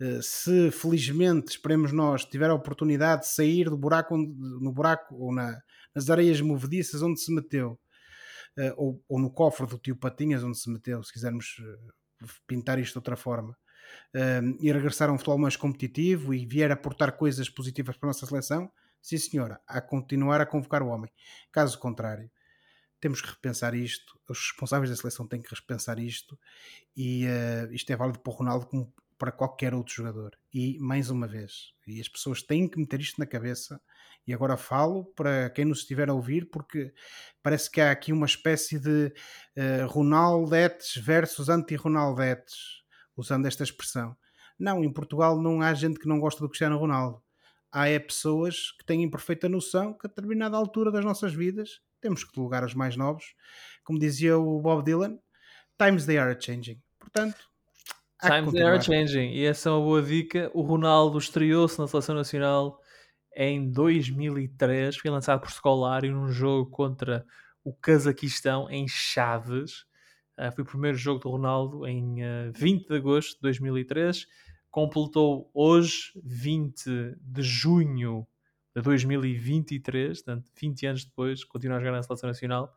uh, 0.00 0.22
se 0.22 0.70
felizmente, 0.70 1.52
esperemos 1.52 1.92
nós, 1.92 2.24
tiver 2.24 2.50
a 2.50 2.54
oportunidade 2.54 3.22
de 3.22 3.28
sair 3.28 3.68
do 3.68 3.76
buraco 3.76 4.14
onde, 4.14 4.32
no 4.34 4.72
buraco 4.72 5.14
ou 5.14 5.32
na, 5.32 5.60
nas 5.94 6.08
areias 6.08 6.40
movediças 6.40 7.02
onde 7.02 7.20
se 7.20 7.32
meteu, 7.32 7.78
uh, 8.58 8.72
ou, 8.76 9.04
ou, 9.08 9.20
no 9.20 9.30
cofre 9.30 9.66
do 9.66 9.78
tio 9.78 9.96
Patinhas 9.96 10.42
onde 10.42 10.58
se 10.58 10.70
meteu, 10.70 11.02
se 11.02 11.12
quisermos 11.12 11.56
pintar 12.46 12.78
isto 12.78 12.92
de 12.92 12.98
outra 12.98 13.16
forma, 13.16 13.56
e 14.60 14.70
regressar 14.72 15.08
a 15.08 15.12
um 15.12 15.18
futebol 15.18 15.38
mais 15.38 15.56
competitivo 15.56 16.34
e 16.34 16.44
vier 16.46 16.70
aportar 16.70 17.12
coisas 17.12 17.48
positivas 17.48 17.96
para 17.96 18.08
a 18.08 18.10
nossa 18.10 18.26
seleção, 18.26 18.70
sim 19.00 19.18
senhora, 19.18 19.60
a 19.66 19.80
continuar 19.80 20.40
a 20.40 20.46
convocar 20.46 20.82
o 20.82 20.88
homem. 20.88 21.10
Caso 21.50 21.78
contrário, 21.78 22.30
temos 23.00 23.20
que 23.20 23.28
repensar 23.28 23.74
isto, 23.74 24.16
os 24.28 24.38
responsáveis 24.38 24.88
da 24.88 24.96
seleção 24.96 25.26
têm 25.26 25.42
que 25.42 25.52
repensar 25.52 25.98
isto 25.98 26.38
e 26.96 27.26
uh, 27.26 27.72
isto 27.72 27.92
é 27.92 27.96
válido 27.96 28.20
para 28.20 28.32
o 28.32 28.36
Ronaldo 28.36 28.66
como 28.66 28.94
para 29.18 29.32
qualquer 29.32 29.74
outro 29.74 29.94
jogador. 29.94 30.36
E 30.52 30.78
mais 30.80 31.10
uma 31.10 31.28
vez, 31.28 31.72
e 31.86 32.00
as 32.00 32.08
pessoas 32.08 32.42
têm 32.42 32.68
que 32.68 32.78
meter 32.78 33.00
isto 33.00 33.20
na 33.20 33.26
cabeça. 33.26 33.80
E 34.26 34.32
agora 34.32 34.56
falo 34.56 35.04
para 35.16 35.50
quem 35.50 35.64
nos 35.64 35.80
estiver 35.80 36.08
a 36.08 36.14
ouvir, 36.14 36.48
porque 36.50 36.92
parece 37.42 37.70
que 37.70 37.80
há 37.80 37.90
aqui 37.90 38.12
uma 38.12 38.26
espécie 38.26 38.78
de 38.78 39.12
uh, 39.56 39.86
Ronaldetes 39.86 40.96
versus 40.96 41.48
anti-Ronaldetes 41.48 42.81
usando 43.16 43.46
esta 43.46 43.62
expressão. 43.62 44.16
Não, 44.58 44.84
em 44.84 44.92
Portugal 44.92 45.40
não 45.40 45.60
há 45.60 45.72
gente 45.74 45.98
que 45.98 46.08
não 46.08 46.20
gosta 46.20 46.40
do 46.40 46.48
Cristiano 46.48 46.78
Ronaldo. 46.78 47.22
Há 47.70 47.88
é 47.88 47.98
pessoas 47.98 48.70
que 48.72 48.84
têm 48.84 49.08
perfeita 49.10 49.48
noção 49.48 49.94
que 49.94 50.06
a 50.06 50.08
determinada 50.08 50.56
altura 50.56 50.90
das 50.90 51.04
nossas 51.04 51.32
vidas 51.32 51.80
temos 52.00 52.22
que 52.22 52.38
lugar 52.38 52.64
os 52.64 52.74
mais 52.74 52.96
novos. 52.96 53.34
Como 53.82 53.98
dizia 53.98 54.38
o 54.38 54.60
Bob 54.60 54.84
Dylan, 54.84 55.18
times 55.78 56.04
they 56.04 56.18
are 56.18 56.36
changing. 56.38 56.80
Portanto, 56.98 57.48
times 58.20 58.52
they 58.52 58.62
are 58.62 58.82
changing. 58.82 59.30
E 59.30 59.46
essa 59.46 59.70
é 59.70 59.72
uma 59.72 59.80
boa 59.80 60.02
dica. 60.02 60.50
O 60.52 60.62
Ronaldo 60.62 61.16
estreou-se 61.18 61.78
na 61.78 61.86
seleção 61.88 62.14
nacional 62.14 62.78
em 63.34 63.70
2003, 63.70 64.96
foi 64.98 65.10
lançado 65.10 65.40
por 65.40 65.50
Scolari 65.50 66.10
num 66.10 66.28
jogo 66.28 66.70
contra 66.70 67.24
o 67.64 67.72
Cazaquistão 67.72 68.68
em 68.68 68.86
Chaves. 68.86 69.86
Uh, 70.42 70.50
foi 70.50 70.64
o 70.64 70.66
primeiro 70.66 70.96
jogo 70.96 71.20
do 71.20 71.28
Ronaldo 71.28 71.86
em 71.86 72.20
uh, 72.20 72.48
ah, 72.48 72.52
20 72.52 72.88
de 72.88 72.96
agosto 72.96 73.36
de 73.36 73.42
2003. 73.42 74.26
Completou 74.70 75.48
hoje, 75.54 76.10
20 76.24 77.16
de 77.20 77.42
junho 77.42 78.26
de 78.74 78.82
2023, 78.82 80.22
portanto, 80.22 80.50
20 80.60 80.86
anos 80.86 81.04
depois, 81.04 81.44
continua 81.44 81.76
a 81.76 81.80
jogar 81.80 81.92
na 81.92 82.02
seleção 82.02 82.28
nacional. 82.28 82.74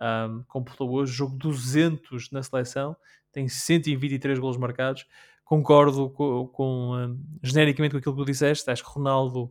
Um, 0.00 0.42
completou 0.48 0.90
hoje, 0.90 1.12
jogo 1.12 1.36
200 1.36 2.30
na 2.30 2.42
seleção, 2.42 2.96
tem 3.32 3.48
123 3.48 4.38
golos 4.38 4.56
marcados. 4.56 5.06
Concordo 5.44 6.10
com, 6.10 6.46
com 6.48 6.94
um, 6.94 7.18
genericamente 7.42 7.92
com 7.92 7.98
aquilo 7.98 8.14
que 8.14 8.22
tu 8.22 8.26
disseste. 8.26 8.70
Acho 8.70 8.84
que 8.84 8.90
Ronaldo 8.90 9.44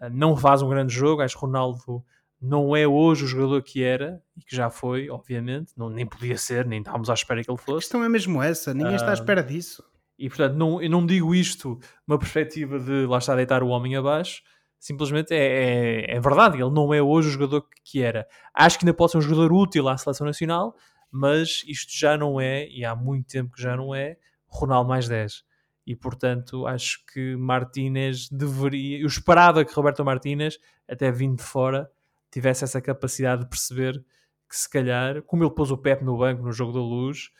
uh, 0.00 0.10
não 0.12 0.36
faz 0.36 0.62
um 0.62 0.68
grande 0.68 0.94
jogo. 0.94 1.22
Acho 1.22 1.34
que 1.34 1.40
Ronaldo 1.44 2.04
não 2.44 2.76
é 2.76 2.86
hoje 2.86 3.24
o 3.24 3.26
jogador 3.26 3.62
que 3.62 3.82
era 3.82 4.22
e 4.36 4.42
que 4.42 4.54
já 4.54 4.68
foi, 4.68 5.08
obviamente, 5.08 5.72
não, 5.76 5.88
nem 5.88 6.06
podia 6.06 6.36
ser, 6.36 6.66
nem 6.66 6.80
estávamos 6.80 7.08
à 7.08 7.14
espera 7.14 7.42
que 7.42 7.50
ele 7.50 7.58
fosse. 7.58 7.78
A 7.78 7.80
questão 7.80 8.04
é 8.04 8.08
mesmo 8.08 8.42
essa, 8.42 8.74
ninguém 8.74 8.96
está 8.96 9.10
à 9.10 9.14
espera 9.14 9.42
disso. 9.42 9.82
E 10.18 10.28
portanto, 10.28 10.54
não, 10.54 10.80
eu 10.82 10.90
não 10.90 11.06
digo 11.06 11.34
isto 11.34 11.80
uma 12.06 12.18
perspectiva 12.18 12.78
de 12.78 13.06
lá 13.06 13.18
está 13.18 13.34
deitar 13.34 13.62
o 13.62 13.68
homem 13.68 13.96
abaixo, 13.96 14.42
simplesmente 14.78 15.32
é, 15.32 15.38
é, 15.38 16.16
é, 16.16 16.20
verdade, 16.20 16.60
ele 16.60 16.70
não 16.70 16.92
é 16.92 17.00
hoje 17.00 17.28
o 17.28 17.32
jogador 17.32 17.66
que 17.82 18.02
era. 18.02 18.28
Acho 18.52 18.78
que 18.78 18.84
ainda 18.84 18.94
pode 18.94 19.12
ser 19.12 19.18
um 19.18 19.22
jogador 19.22 19.50
útil 19.50 19.88
à 19.88 19.96
seleção 19.96 20.26
nacional, 20.26 20.76
mas 21.10 21.64
isto 21.66 21.98
já 21.98 22.16
não 22.18 22.38
é, 22.38 22.68
e 22.68 22.84
há 22.84 22.94
muito 22.94 23.26
tempo 23.26 23.54
que 23.54 23.62
já 23.62 23.74
não 23.74 23.94
é, 23.94 24.18
Ronaldo 24.46 24.88
mais 24.88 25.08
10. 25.08 25.42
e 25.86 25.96
portanto 25.96 26.66
acho 26.66 27.04
que 27.12 27.36
Martínez 27.36 28.28
deveria, 28.28 29.00
eu 29.00 29.06
esperava 29.06 29.64
que 29.64 29.74
Roberto 29.74 30.04
Martínez, 30.04 30.58
até 30.88 31.10
vindo 31.10 31.38
de 31.38 31.42
fora, 31.42 31.90
tivesse 32.34 32.64
essa 32.64 32.80
capacidade 32.80 33.42
de 33.42 33.48
perceber 33.48 34.04
que 34.48 34.56
se 34.56 34.68
calhar, 34.68 35.22
como 35.22 35.42
ele 35.42 35.54
pôs 35.54 35.70
o 35.70 35.78
Pep 35.78 36.04
no 36.04 36.18
banco 36.18 36.42
no 36.42 36.52
jogo 36.52 36.72
da 36.72 36.80
luz, 36.80 37.30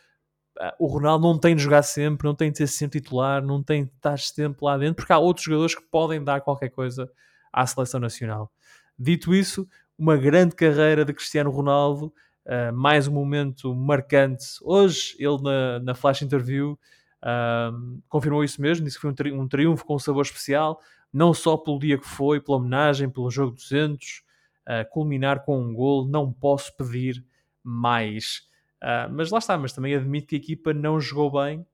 ah, 0.58 0.74
o 0.78 0.86
Ronaldo 0.86 1.26
não 1.26 1.38
tem 1.38 1.56
de 1.56 1.62
jogar 1.62 1.82
sempre, 1.82 2.26
não 2.26 2.34
tem 2.34 2.50
de 2.50 2.58
ser 2.58 2.66
sempre 2.68 3.00
titular, 3.00 3.42
não 3.42 3.62
tem 3.62 3.84
de 3.84 3.90
estar 3.90 4.18
sempre 4.18 4.64
lá 4.64 4.78
dentro, 4.78 4.96
porque 4.96 5.12
há 5.12 5.18
outros 5.18 5.44
jogadores 5.44 5.74
que 5.74 5.82
podem 5.82 6.22
dar 6.22 6.40
qualquer 6.40 6.70
coisa 6.70 7.10
à 7.52 7.66
seleção 7.66 8.00
nacional. 8.00 8.50
Dito 8.98 9.34
isso, 9.34 9.68
uma 9.98 10.16
grande 10.16 10.54
carreira 10.54 11.04
de 11.04 11.12
Cristiano 11.12 11.50
Ronaldo, 11.50 12.12
uh, 12.46 12.72
mais 12.72 13.08
um 13.08 13.12
momento 13.12 13.74
marcante. 13.74 14.44
Hoje, 14.62 15.16
ele 15.18 15.42
na, 15.42 15.80
na 15.80 15.94
flash 15.94 16.22
interview 16.22 16.78
uh, 17.22 18.02
confirmou 18.08 18.44
isso 18.44 18.62
mesmo, 18.62 18.84
disse 18.84 18.96
que 18.96 19.02
foi 19.02 19.10
um, 19.10 19.14
tri 19.14 19.32
um, 19.32 19.48
triunfo 19.48 19.84
com 19.84 19.96
um 19.96 19.98
sabor 19.98 20.22
especial, 20.22 20.80
não 21.12 21.34
só 21.34 21.56
pelo 21.56 21.78
dia 21.78 21.98
que 21.98 22.06
foi, 22.06 22.40
pela 22.40 22.58
homenagem, 22.58 23.10
pelo 23.10 23.30
jogo 23.30 23.52
200, 23.52 24.23
uh, 24.68 24.88
culminar 24.90 25.44
com 25.44 25.60
um 25.60 25.74
gol, 25.74 26.06
não 26.06 26.32
posso 26.32 26.74
pedir 26.76 27.24
mais. 27.62 28.48
Uh, 28.82 29.08
mas 29.10 29.30
lá 29.30 29.38
está, 29.38 29.56
mas 29.56 29.72
também 29.72 29.94
admito 29.94 30.26
que 30.26 30.34
a 30.34 30.38
equipa 30.38 30.74
não 30.74 31.00
jogou 31.00 31.30
bem 31.42 31.66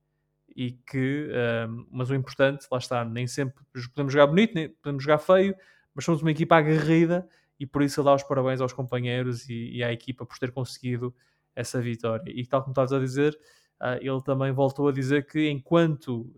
e 0.55 0.73
que, 0.73 1.29
uh, 1.29 1.87
mas 1.91 2.11
o 2.11 2.15
importante, 2.15 2.67
lá 2.71 2.79
está, 2.79 3.05
nem 3.05 3.27
sempre 3.27 3.65
podemos 3.93 4.13
jogar 4.13 4.27
bonito, 4.27 4.55
nem 4.55 4.69
podemos 4.69 5.03
jogar 5.03 5.19
feio, 5.19 5.57
mas 5.95 6.05
somos 6.05 6.23
uma 6.23 6.31
equipa 6.31 6.57
aguerrida 6.57 7.29
e 7.59 7.67
por 7.67 7.83
isso 7.83 8.03
dá 8.03 8.15
os 8.15 8.23
parabéns 8.23 8.61
aos 8.61 8.73
companheiros 8.73 9.49
e, 9.49 9.77
e, 9.77 9.85
à 9.85 9.93
equipa 9.93 10.25
por 10.25 10.39
ter 10.39 10.53
conseguido 10.53 11.15
essa 11.55 11.81
vitória. 11.81 12.31
E 12.33 12.47
tal 12.47 12.63
como 12.63 12.73
estavas 12.73 12.93
a 12.93 13.01
dizer, 13.01 13.37
uh, 13.81 13.99
ele 14.01 14.23
também 14.23 14.53
voltou 14.53 14.89
a 14.89 14.93
dizer 14.93 15.27
que 15.27 15.49
enquanto, 15.51 16.33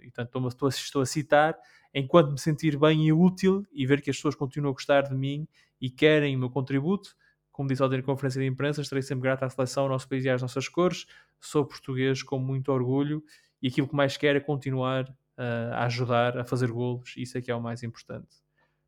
e 0.00 0.10
portanto 0.10 0.48
estou, 0.48 0.68
estou 0.68 1.02
a 1.02 1.06
citar, 1.06 1.54
enquanto 1.94 2.32
me 2.32 2.38
sentir 2.38 2.76
bem 2.76 3.06
e 3.06 3.12
útil 3.12 3.64
e 3.72 3.86
ver 3.86 4.02
que 4.02 4.10
as 4.10 4.16
pessoas 4.16 4.34
continuam 4.34 4.70
a 4.70 4.74
gostar 4.74 5.02
de 5.02 5.14
mim 5.14 5.46
e 5.80 5.88
querem 5.88 6.34
o 6.34 6.38
meu 6.38 6.50
contributo, 6.50 7.14
como 7.52 7.68
disse 7.68 7.82
ontem 7.84 7.98
na 7.98 8.02
conferência 8.02 8.40
de 8.40 8.48
imprensa, 8.48 8.80
estarei 8.80 9.00
sempre 9.00 9.22
grato 9.22 9.44
à 9.44 9.48
seleção, 9.48 9.84
ao 9.84 9.88
nosso 9.88 10.08
país 10.08 10.24
e 10.24 10.28
às 10.28 10.42
nossas 10.42 10.68
cores. 10.68 11.06
Sou 11.40 11.64
português 11.64 12.20
com 12.20 12.36
muito 12.36 12.72
orgulho 12.72 13.22
e 13.62 13.68
aquilo 13.68 13.86
que 13.86 13.94
mais 13.94 14.16
quero 14.16 14.38
é 14.38 14.40
continuar 14.40 15.04
uh, 15.04 15.72
a 15.72 15.84
ajudar 15.84 16.36
a 16.36 16.44
fazer 16.44 16.72
golos. 16.72 17.14
Isso 17.16 17.38
é 17.38 17.40
que 17.40 17.52
é 17.52 17.54
o 17.54 17.60
mais 17.60 17.84
importante. 17.84 18.42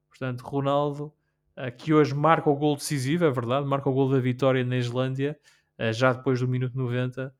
Portanto, 0.08 0.40
Ronaldo, 0.40 1.14
uh, 1.56 1.70
que 1.78 1.94
hoje 1.94 2.12
marca 2.12 2.50
o 2.50 2.56
gol 2.56 2.74
decisivo, 2.74 3.24
é 3.24 3.30
verdade, 3.30 3.64
marca 3.66 3.88
o 3.88 3.92
gol 3.92 4.10
da 4.10 4.18
vitória 4.18 4.64
na 4.64 4.76
Islândia, 4.76 5.38
uh, 5.78 5.92
já 5.92 6.12
depois 6.12 6.40
do 6.40 6.48
minuto 6.48 6.76
90, 6.76 7.32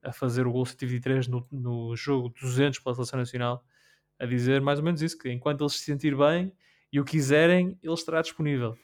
a 0.00 0.12
fazer 0.12 0.46
o 0.46 0.52
gol 0.52 0.64
73 0.64 1.26
no, 1.26 1.44
no 1.50 1.96
jogo 1.96 2.32
200 2.40 2.78
pela 2.78 2.94
Seleção 2.94 3.18
Nacional, 3.18 3.64
a 4.18 4.26
dizer 4.26 4.60
mais 4.60 4.78
ou 4.78 4.84
menos 4.84 5.02
isso, 5.02 5.18
que 5.18 5.30
enquanto 5.30 5.62
ele 5.62 5.70
se 5.70 5.78
sentir 5.78 6.16
bem 6.16 6.52
e 6.92 7.00
o 7.00 7.04
quiserem, 7.04 7.78
ele 7.82 7.94
estará 7.94 8.20
disponível. 8.22 8.76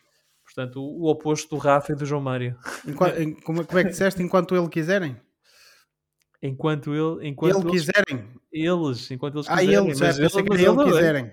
Portanto, 0.44 0.80
o, 0.80 1.02
o 1.02 1.10
oposto 1.10 1.48
do 1.50 1.56
Rafa 1.56 1.92
e 1.92 1.96
do 1.96 2.04
João 2.04 2.20
Mário. 2.20 2.56
Enquanto, 2.86 3.42
como, 3.42 3.64
como, 3.64 3.78
é 3.78 3.84
que 3.84 3.90
disseste? 3.90 4.22
Enquanto 4.22 4.54
ele 4.54 4.68
quiserem? 4.68 5.16
Enquanto 6.42 6.94
ele. 6.94 7.28
Enquanto 7.28 7.56
ele 7.56 7.68
eles, 7.68 7.72
quiserem? 7.72 8.28
Eles, 8.52 9.10
enquanto 9.10 9.36
eles 9.36 9.48
ah, 9.48 9.56
quiserem. 9.56 9.76
Ah, 9.76 9.82
eles, 9.82 10.00
mas, 10.00 10.18
ele, 10.18 10.48
mas 10.48 10.60
ele, 10.60 10.68
ele 10.68 10.84
quiserem. 10.84 11.24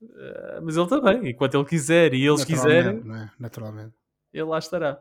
Uh, 0.00 0.62
mas 0.62 0.76
ele 0.76 0.86
também, 0.86 1.30
enquanto 1.30 1.54
ele 1.54 1.64
quiser 1.64 2.14
e 2.14 2.24
eles 2.24 2.44
quiserem, 2.44 3.02
é? 3.12 3.30
naturalmente, 3.38 3.94
ele 4.32 4.44
lá 4.44 4.58
estará. 4.58 4.98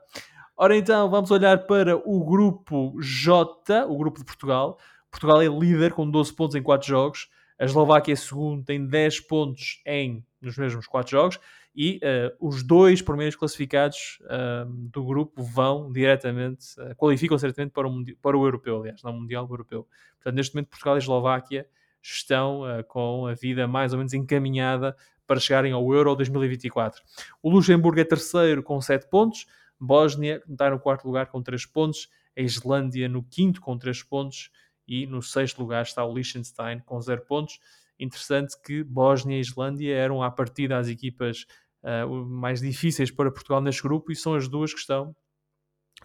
Ora 0.58 0.76
então, 0.76 1.10
vamos 1.10 1.32
olhar 1.32 1.68
para 1.68 1.98
o 1.98 2.24
grupo 2.26 2.96
J, 3.02 3.86
o 3.86 3.98
grupo 3.98 4.20
de 4.20 4.26
Portugal. 4.26 4.80
Portugal 5.12 5.42
é 5.42 5.48
líder 5.48 5.94
com 5.94 6.10
12 6.10 6.34
pontos 6.34 6.56
em 6.56 6.64
4 6.64 6.88
jogos. 6.88 7.30
A 7.58 7.66
Eslováquia 7.66 8.14
é 8.14 8.16
segundo, 8.16 8.64
tem 8.64 8.86
10 8.86 9.22
pontos 9.22 9.82
em, 9.86 10.26
nos 10.42 10.58
mesmos 10.58 10.88
4 10.88 11.12
jogos 11.12 11.40
e 11.76 11.98
uh, 11.98 12.48
os 12.48 12.64
dois 12.64 13.02
primeiros 13.02 13.36
classificados 13.36 14.20
uh, 14.24 14.66
do 14.66 15.04
grupo 15.04 15.44
vão 15.44 15.92
diretamente, 15.92 16.68
uh, 16.80 16.96
qualificam 16.96 17.36
diretamente 17.38 17.72
para 17.72 17.88
o, 17.88 18.06
para 18.22 18.38
o 18.38 18.46
europeu, 18.46 18.80
aliás, 18.80 19.04
não 19.04 19.12
o 19.12 19.20
mundial, 19.20 19.46
o 19.46 19.52
europeu. 19.54 19.88
Portanto, 20.16 20.36
neste 20.36 20.56
momento, 20.56 20.70
Portugal 20.70 20.96
e 20.96 21.00
Eslováquia 21.00 21.68
estão 22.02 22.62
com 22.88 23.26
a 23.26 23.34
vida 23.34 23.68
mais 23.68 23.92
ou 23.92 23.98
menos 23.98 24.14
encaminhada 24.14 24.96
para 25.26 25.40
chegarem 25.40 25.72
ao 25.72 25.92
Euro 25.92 26.16
2024. 26.16 27.02
O 27.42 27.50
Luxemburgo 27.50 28.00
é 28.00 28.04
terceiro 28.04 28.62
com 28.62 28.80
7 28.80 29.10
pontos, 29.10 29.48
Bósnia 29.80 30.42
está 30.48 30.70
no 30.70 30.80
quarto 30.80 31.06
lugar 31.06 31.26
com 31.28 31.42
3 31.42 31.66
pontos, 31.66 32.08
a 32.38 32.42
Islândia 32.42 33.10
no 33.10 33.24
quinto 33.24 33.60
com 33.60 33.76
3 33.76 34.04
pontos 34.04 34.52
e 34.88 35.06
no 35.08 35.22
sexto 35.22 35.60
lugar 35.60 35.84
está 35.84 36.04
o 36.04 36.14
Liechtenstein 36.14 36.80
com 36.80 37.00
0 37.00 37.26
pontos. 37.26 37.60
Interessante 38.00 38.56
que 38.62 38.84
Bósnia 38.84 39.38
e 39.38 39.42
Islândia 39.42 39.96
eram 39.96 40.22
à 40.22 40.30
partida 40.30 40.78
as 40.78 40.88
equipas 40.88 41.46
uh, 41.84 42.26
mais 42.26 42.62
difíceis 42.62 43.10
para 43.10 43.32
Portugal 43.32 43.62
neste 43.62 43.82
grupo 43.82 44.12
e 44.12 44.16
são 44.16 44.36
as 44.36 44.48
duas 44.48 44.74
que 44.74 44.80
estão 44.80 45.16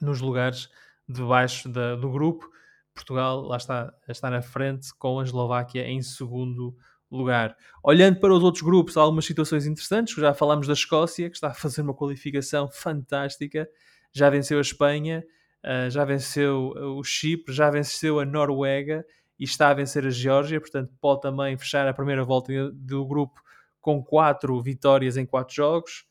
nos 0.01 0.21
lugares 0.21 0.69
de 1.09 1.23
baixo 1.23 1.69
da, 1.69 1.97
do 1.97 2.11
grupo. 2.11 2.49
Portugal 2.95 3.41
lá 3.43 3.57
está, 3.57 3.93
está 4.09 4.31
na 4.31 4.43
frente 4.43 4.95
com 4.97 5.21
a 5.21 5.25
Eslováquia 5.25 5.87
em 5.89 6.03
segundo 6.03 6.77
lugar. 7.11 7.57
Olhando 7.83 8.21
para 8.21 8.33
os 8.33 8.43
outros 8.43 8.63
grupos, 8.63 8.97
há 8.97 9.01
algumas 9.01 9.25
situações 9.25 9.67
interessantes. 9.67 10.15
Já 10.15 10.33
falámos 10.33 10.67
da 10.67 10.73
Escócia, 10.73 11.29
que 11.29 11.37
está 11.37 11.49
a 11.49 11.55
fazer 11.55 11.83
uma 11.83 11.95
qualificação 11.95 12.71
fantástica. 12.71 13.69
Já 14.13 14.31
venceu 14.31 14.59
a 14.59 14.61
Espanha, 14.61 15.25
uh, 15.65 15.91
já 15.91 16.05
venceu 16.05 16.73
o 16.99 17.03
Chipre, 17.05 17.53
já 17.53 17.71
venceu 17.71 18.21
a 18.21 18.25
Noruega 18.25 19.05
e 19.39 19.45
está 19.45 19.71
a 19.71 19.75
vencer 19.75 20.07
a 20.07 20.11
Geórgia. 20.11 20.61
Portanto, 20.61 20.93
pode 21.01 21.23
também 21.23 21.57
fechar 21.57 21.87
a 21.89 21.95
primeira 21.95 22.25
volta 22.25 22.53
do 22.73 23.07
grupo 23.07 23.41
com 23.81 24.03
quatro 24.03 24.61
vitórias 24.63 25.17
em 25.17 25.25
quatro 25.25 25.55
jogos. 25.55 26.05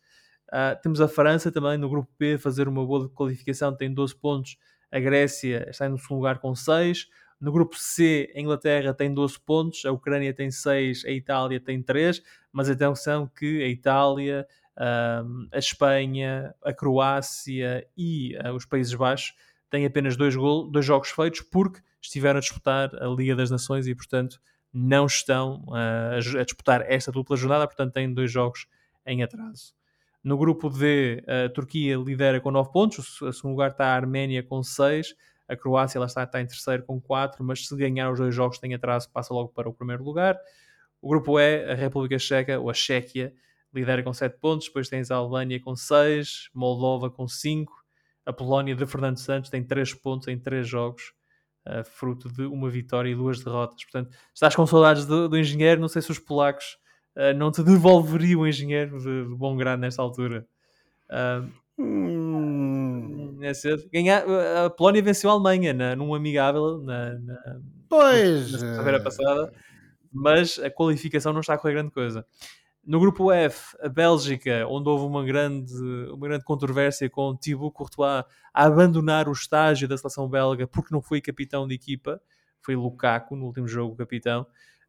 Uh, 0.50 0.80
temos 0.82 1.00
a 1.00 1.08
França 1.08 1.52
também 1.52 1.78
no 1.78 1.88
grupo 1.88 2.12
B 2.18 2.38
fazer 2.38 2.68
uma 2.68 2.86
boa 2.86 3.08
qualificação, 3.10 3.76
tem 3.76 3.94
12 3.94 4.16
pontos. 4.16 4.58
A 4.92 5.00
Grécia 5.00 5.68
está 5.70 5.88
no 5.88 5.98
segundo 5.98 6.18
lugar 6.18 6.40
com 6.40 6.56
6. 6.56 7.08
No 7.40 7.52
grupo 7.52 7.78
C, 7.78 8.32
a 8.36 8.40
Inglaterra 8.40 8.94
tem 8.94 9.14
12 9.14 9.40
pontos, 9.40 9.86
a 9.86 9.92
Ucrânia 9.92 10.34
tem 10.34 10.52
6, 10.52 11.06
a 11.06 11.12
Itália 11.12 11.60
tem 11.60 11.82
3. 11.82 12.22
Mas 12.52 12.70
atenção 12.70 13.28
que 13.28 13.64
a 13.64 13.68
Itália, 13.68 14.48
a 14.80 15.58
Espanha, 15.58 16.56
a 16.64 16.74
Croácia 16.74 17.86
e 17.98 18.38
uh, 18.38 18.54
os 18.54 18.66
Países 18.66 18.94
Baixos 18.94 19.34
têm 19.70 19.86
apenas 19.86 20.16
dois, 20.16 20.36
gol, 20.36 20.70
dois 20.70 20.86
jogos 20.86 21.10
feitos 21.10 21.42
porque 21.42 21.82
estiveram 22.02 22.38
a 22.38 22.42
disputar 22.42 22.90
a 22.96 23.08
Liga 23.08 23.36
das 23.36 23.52
Nações 23.52 23.88
e, 23.88 23.94
portanto, 23.94 24.40
não 24.74 25.06
estão 25.06 25.66
uh, 25.68 26.40
a 26.40 26.44
disputar 26.44 26.82
esta 26.88 27.12
dupla 27.12 27.36
jornada, 27.36 27.68
portanto 27.68 27.94
têm 27.94 28.14
dois 28.14 28.32
jogos 28.32 28.68
em 29.06 29.22
atraso. 29.22 29.74
No 30.24 30.38
grupo 30.38 30.70
D, 30.70 31.24
a 31.28 31.50
Turquia 31.50 31.98
lidera 31.98 32.40
com 32.40 32.52
9 32.52 32.72
pontos, 32.72 33.22
a 33.24 33.32
segundo 33.32 33.52
lugar 33.52 33.72
está 33.72 33.88
a 33.88 33.96
Arménia 33.96 34.44
com 34.44 34.62
6, 34.62 35.16
a 35.48 35.56
Croácia 35.56 36.00
lá 36.00 36.06
está, 36.06 36.24
está 36.24 36.42
em 36.42 36.46
terceiro 36.46 36.84
com 36.84 37.02
4, 37.02 37.44
mas 37.44 37.68
se 37.68 37.76
ganhar 37.76 38.12
os 38.12 38.20
dois 38.20 38.36
jogos 38.36 38.60
tem 38.60 38.74
atraso, 38.74 39.10
passa 39.12 39.34
logo 39.34 39.50
para 39.50 39.68
o 39.68 39.74
primeiro 39.74 40.04
lugar. 40.04 40.38
O 41.02 41.10
grupo 41.10 41.40
E, 41.40 41.72
a 41.72 41.74
República 41.74 42.20
Checa, 42.20 42.60
ou 42.60 42.70
a 42.70 42.74
Chequia, 42.74 43.34
lidera 43.74 44.04
com 44.04 44.14
7 44.14 44.40
pontos, 44.40 44.68
depois 44.68 44.90
tens 44.90 45.12
a 45.12 45.16
Albânia 45.16 45.60
com 45.60 45.76
6, 45.76 46.50
Moldova 46.54 47.10
com 47.10 47.28
5, 47.28 47.72
a 48.26 48.34
Polónia 48.34 48.76
de 48.76 48.86
Fernando 48.86 49.18
Santos 49.18 49.50
tem 49.50 49.64
3 49.64 49.94
pontos 49.96 50.28
em 50.28 50.38
3 50.38 50.68
jogos, 50.68 51.14
uh, 51.68 51.84
fruto 51.84 52.32
de 52.32 52.44
uma 52.44 52.70
vitória 52.70 53.10
e 53.10 53.16
duas 53.16 53.44
derrotas. 53.44 53.84
Portanto, 53.84 54.16
estás 54.34 54.56
com 54.56 54.66
saudades 54.66 55.06
do, 55.06 55.28
do 55.28 55.38
engenheiro, 55.38 55.82
não 55.82 55.88
sei 55.88 56.02
se 56.02 56.12
os 56.12 56.20
polacos 56.20 56.78
uh, 57.16 57.36
não 57.36 57.52
te 57.52 57.62
devolveriam 57.64 58.42
o 58.42 58.48
engenheiro 58.48 59.00
de, 59.00 59.30
de, 59.30 59.36
bom 59.36 59.56
grado 59.56 59.80
nesta 59.80 60.02
altura. 60.02 60.46
Uh, 61.10 61.82
hum. 61.82 63.40
É 63.42 63.54
cedo. 63.54 63.90
Ganhar, 63.92 64.26
a 64.66 64.70
Polónia 64.70 65.02
venceu 65.02 65.30
a 65.30 65.34
Alemanha 65.34 65.74
na, 65.74 65.96
num 65.96 66.14
amigável 66.14 66.78
na, 66.80 67.14
na, 67.18 67.60
pois. 67.88 68.52
na 68.52 68.60
sexta-feira 68.60 69.02
passada, 69.02 69.54
mas 70.12 70.60
a 70.60 70.70
qualificação 70.70 71.32
não 71.32 71.40
está 71.40 71.54
a 71.54 71.58
correr 71.58 71.76
grande 71.76 71.92
coisa. 71.92 72.26
No 72.90 73.00
grupo 73.00 73.32
F, 73.32 73.78
a 73.84 73.88
Bélgica, 73.88 74.66
onde 74.68 74.90
houve 74.90 75.06
uma 75.06 75.24
grande, 75.24 75.72
uma 76.12 76.28
grande 76.28 76.44
controvérsia 76.44 77.08
com 77.08 77.38
Thibaut 77.38 77.72
Courtois 77.72 78.26
a 78.52 78.66
abandonar 78.66 79.30
o 79.30 79.32
estágio 79.32 79.88
da 79.88 79.96
seleção 79.96 80.28
belga 80.28 80.66
porque 80.66 80.92
não 80.92 81.00
foi 81.00 81.22
capitão 81.22 81.68
de 81.68 81.76
equipa, 81.76 82.20
foi 82.60 82.76
Lukaku 82.76 83.36
no 83.36 83.46
último 83.46 83.68
jogo 83.68 83.96
capitão. 83.96 84.42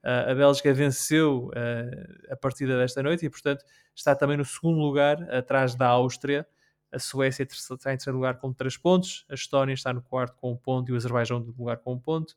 Uh, 0.03 0.31
a 0.31 0.35
Bélgica 0.35 0.73
venceu 0.73 1.49
uh, 1.49 2.33
a 2.33 2.37
partida 2.37 2.79
desta 2.79 3.03
noite 3.03 3.27
e, 3.27 3.29
portanto, 3.29 3.67
está 3.95 4.15
também 4.15 4.39
no 4.39 4.47
segundo 4.47 4.79
lugar, 4.79 5.23
atrás 5.31 5.75
da 5.75 5.89
Áustria. 5.89 6.47
A 6.91 6.99
Suécia 6.99 7.43
está 7.43 7.93
em 7.93 7.97
terceiro 7.99 8.17
lugar 8.17 8.39
com 8.39 8.51
3 8.51 8.79
pontos, 8.79 9.27
a 9.29 9.35
Estónia 9.35 9.75
está 9.75 9.93
no 9.93 10.01
quarto 10.01 10.39
com 10.39 10.53
um 10.53 10.57
ponto 10.57 10.89
e 10.89 10.95
o 10.95 10.97
Azerbaijão 10.97 11.39
no 11.39 11.55
lugar 11.55 11.77
com 11.77 11.93
um 11.93 11.99
ponto 11.99 12.35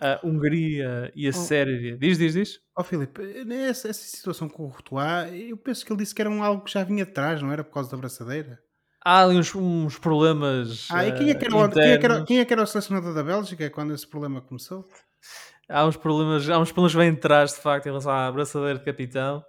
a 0.00 0.20
Hungria 0.22 1.12
e 1.14 1.26
a 1.26 1.30
oh. 1.30 1.32
Sérvia. 1.32 1.96
Diz, 1.96 2.18
diz, 2.18 2.34
diz. 2.34 2.60
Ó 2.76 2.80
oh, 2.80 2.84
Filipe, 2.84 3.20
essa, 3.68 3.88
essa 3.88 4.04
situação 4.16 4.48
com 4.48 4.64
o 4.66 4.70
Courtois, 4.70 5.32
eu 5.32 5.56
penso 5.56 5.84
que 5.84 5.92
ele 5.92 6.00
disse 6.00 6.14
que 6.14 6.20
era 6.20 6.30
um 6.30 6.42
algo 6.42 6.64
que 6.64 6.72
já 6.72 6.84
vinha 6.84 7.04
atrás, 7.04 7.40
não 7.42 7.52
era 7.52 7.64
por 7.64 7.72
causa 7.72 7.90
da 7.90 7.96
braçadeira? 7.96 8.58
há 9.06 9.22
ali 9.22 9.38
uns, 9.38 9.54
uns 9.54 9.98
problemas. 9.98 10.88
Ah, 10.90 11.06
e 11.06 11.12
quem 11.12 11.30
é, 11.30 11.34
que 11.34 11.44
era, 11.44 11.54
uh, 11.54 11.64
o- 11.64 11.70
quem, 11.70 11.92
é 11.92 11.98
que 11.98 12.04
era, 12.04 12.24
quem 12.24 12.38
é 12.40 12.44
que 12.44 12.52
era 12.52 12.62
o 12.62 12.66
selecionador 12.66 13.14
da 13.14 13.22
Bélgica 13.22 13.70
quando 13.70 13.94
esse 13.94 14.06
problema 14.06 14.40
começou? 14.40 14.88
há 15.68 15.86
uns 15.86 15.96
problemas, 15.96 16.48
há 16.50 16.58
uns 16.58 16.72
problemas 16.72 16.94
bem 16.94 17.10
atrás 17.10 17.52
de 17.52 17.60
facto 17.60 17.86
em 17.86 17.90
relação 17.90 18.10
à 18.10 18.26
abraçadeira 18.26 18.78
de 18.78 18.84
capitão. 18.84 19.44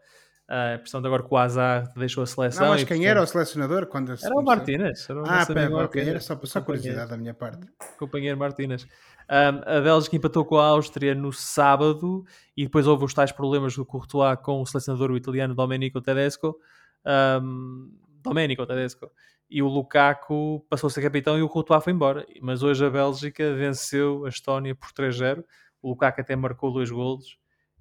Uh, 0.49 0.79
portanto, 0.79 1.05
agora 1.05 1.23
que 1.23 1.33
o 1.33 1.37
Azar 1.37 1.91
deixou 1.97 2.23
a 2.23 2.25
seleção. 2.25 2.63
Não, 2.63 2.71
mas 2.71 2.81
e, 2.81 2.85
quem 2.85 2.97
portanto, 2.97 3.09
era 3.09 3.21
o 3.21 3.27
selecionador 3.27 3.85
quando 3.87 4.13
Era 4.13 4.33
o? 4.33 4.41
Martínez. 4.41 5.09
Era 5.09 5.21
o 5.21 5.25
Ah, 5.27 5.45
pera, 5.45 5.75
ok, 5.75 6.09
era 6.09 6.19
só, 6.21 6.39
só 6.43 6.61
curiosidade 6.61 7.09
da 7.09 7.17
minha 7.17 7.33
parte. 7.33 7.67
companheiro 7.99 8.37
Martínez. 8.37 8.87
Um, 9.30 9.78
a 9.78 9.82
Bélgica 9.82 10.15
empatou 10.15 10.45
com 10.45 10.57
a 10.57 10.67
Áustria 10.67 11.13
no 11.13 11.34
sábado 11.34 12.25
e 12.55 12.63
depois 12.63 12.88
houve 12.88 13.03
os 13.03 13.13
tais 13.13 13.32
problemas 13.32 13.75
do 13.75 13.86
Courtois 13.86 14.39
com 14.41 14.61
o 14.61 14.65
selecionador 14.65 15.11
o 15.11 15.17
italiano 15.17 15.53
Domenico 15.53 16.01
Tedesco. 16.01 16.57
Um, 17.05 17.91
Domenico 18.23 18.65
Tedesco. 18.65 19.11
E 19.49 19.61
o 19.61 19.67
Lukaku 19.67 20.65
passou 20.69 20.88
a 20.88 20.91
ser 20.91 21.01
capitão 21.01 21.38
e 21.38 21.41
o 21.41 21.49
Courtois 21.49 21.84
foi 21.84 21.93
embora. 21.93 22.25
Mas 22.41 22.63
hoje 22.63 22.86
a 22.86 22.89
Bélgica 22.89 23.53
venceu 23.53 24.25
a 24.25 24.30
Estónia 24.30 24.73
por 24.73 24.91
3-0. 24.91 25.43
O 25.82 25.89
Lukaku 25.89 26.21
até 26.21 26.36
marcou 26.36 26.71
dois 26.71 26.89
golos 26.89 27.38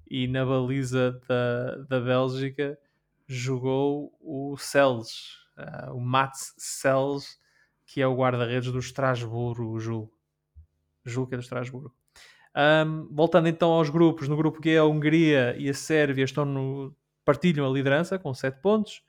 e 0.09 0.27
na 0.27 0.45
baliza 0.45 1.19
da, 1.27 1.75
da 1.89 1.99
Bélgica 1.99 2.77
jogou 3.27 4.13
o 4.21 4.55
Cels, 4.57 5.45
ah, 5.57 5.91
o 5.93 5.99
Mats 5.99 6.53
Cels, 6.57 7.37
que 7.85 8.01
é 8.01 8.07
o 8.07 8.15
guarda-redes 8.15 8.71
do 8.71 8.79
Estrasburgo, 8.79 9.79
julgo. 9.79 10.16
Julgo 11.09 11.29
que 11.29 11.35
é 11.35 11.37
do 11.37 11.41
Estrasburgo. 11.41 11.93
Ahm, 12.53 13.07
voltando 13.11 13.47
então 13.47 13.69
aos 13.69 13.89
grupos, 13.89 14.27
no 14.27 14.35
grupo 14.35 14.59
G 14.63 14.77
a 14.77 14.83
Hungria 14.83 15.55
e 15.57 15.69
a 15.69 15.73
Sérvia 15.73 16.23
estão 16.23 16.43
no, 16.43 16.95
partilham 17.23 17.69
a 17.69 17.69
liderança 17.69 18.17
com 18.17 18.33
7 18.33 18.61
pontos. 18.61 19.03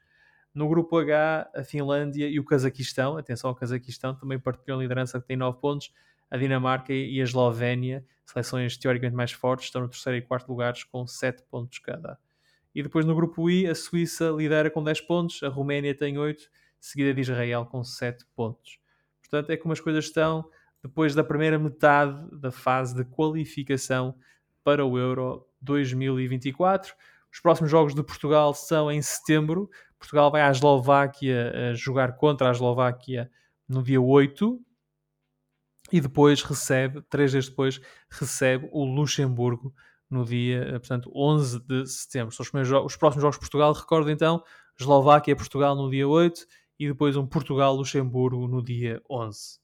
No 0.54 0.68
grupo 0.68 0.98
H, 0.98 1.50
a 1.54 1.62
Finlândia 1.62 2.28
e 2.28 2.40
o 2.40 2.44
Cazaquistão, 2.44 3.16
atenção 3.16 3.48
ao 3.48 3.56
Cazaquistão, 3.56 4.14
também 4.14 4.38
partilham 4.38 4.78
a 4.78 4.82
liderança 4.82 5.20
que 5.20 5.26
tem 5.26 5.36
9 5.36 5.58
pontos. 5.60 5.92
A 6.30 6.36
Dinamarca 6.36 6.92
e 6.92 7.20
a 7.20 7.24
Eslovénia, 7.24 8.04
seleções 8.26 8.76
teoricamente 8.76 9.16
mais 9.16 9.32
fortes, 9.32 9.66
estão 9.66 9.80
no 9.80 9.88
terceiro 9.88 10.18
e 10.18 10.22
quarto 10.22 10.48
lugares 10.48 10.84
com 10.84 11.06
7 11.06 11.42
pontos 11.50 11.78
cada. 11.78 12.18
E 12.74 12.82
depois 12.82 13.06
no 13.06 13.14
grupo 13.14 13.48
I, 13.48 13.66
a 13.66 13.74
Suíça 13.74 14.30
lidera 14.30 14.70
com 14.70 14.84
10 14.84 15.00
pontos, 15.02 15.42
a 15.42 15.48
Roménia 15.48 15.94
tem 15.94 16.18
8, 16.18 16.50
seguida 16.78 17.14
de 17.14 17.20
Israel 17.20 17.64
com 17.64 17.82
7 17.82 18.26
pontos. 18.36 18.78
Portanto, 19.20 19.50
é 19.50 19.56
como 19.56 19.72
as 19.72 19.80
coisas 19.80 20.04
estão 20.04 20.48
depois 20.82 21.14
da 21.14 21.24
primeira 21.24 21.58
metade 21.58 22.28
da 22.32 22.50
fase 22.50 22.94
de 22.94 23.04
qualificação 23.04 24.14
para 24.62 24.84
o 24.84 24.98
Euro 24.98 25.46
2024. 25.60 26.94
Os 27.32 27.40
próximos 27.40 27.70
jogos 27.70 27.94
de 27.94 28.02
Portugal 28.02 28.54
são 28.54 28.90
em 28.90 29.02
setembro. 29.02 29.68
Portugal 29.98 30.30
vai 30.30 30.42
à 30.42 30.50
Eslováquia 30.50 31.70
a 31.70 31.74
jogar 31.74 32.16
contra 32.16 32.48
a 32.48 32.52
Eslováquia 32.52 33.30
no 33.68 33.82
dia 33.82 34.00
8 34.00 34.60
e 35.90 36.00
depois 36.00 36.42
recebe, 36.42 37.02
três 37.08 37.32
dias 37.32 37.48
depois, 37.48 37.80
recebe 38.10 38.68
o 38.72 38.84
Luxemburgo 38.84 39.74
no 40.08 40.24
dia, 40.24 40.62
eh, 40.62 40.78
portanto, 40.78 41.10
11 41.14 41.60
de 41.60 41.86
setembro. 41.86 42.34
São 42.34 42.44
os, 42.44 42.68
jogos, 42.68 42.92
os 42.92 42.96
próximos 42.96 43.22
jogos 43.22 43.36
de 43.36 43.40
Portugal, 43.40 43.72
recordo 43.72 44.10
então, 44.10 44.42
Eslováquia 44.78 45.32
e 45.32 45.36
Portugal 45.36 45.74
no 45.74 45.90
dia 45.90 46.06
8 46.06 46.46
e 46.78 46.86
depois 46.86 47.16
um 47.16 47.26
Portugal-Luxemburgo 47.26 48.46
no 48.46 48.62
dia 48.62 49.02
11 49.10 49.58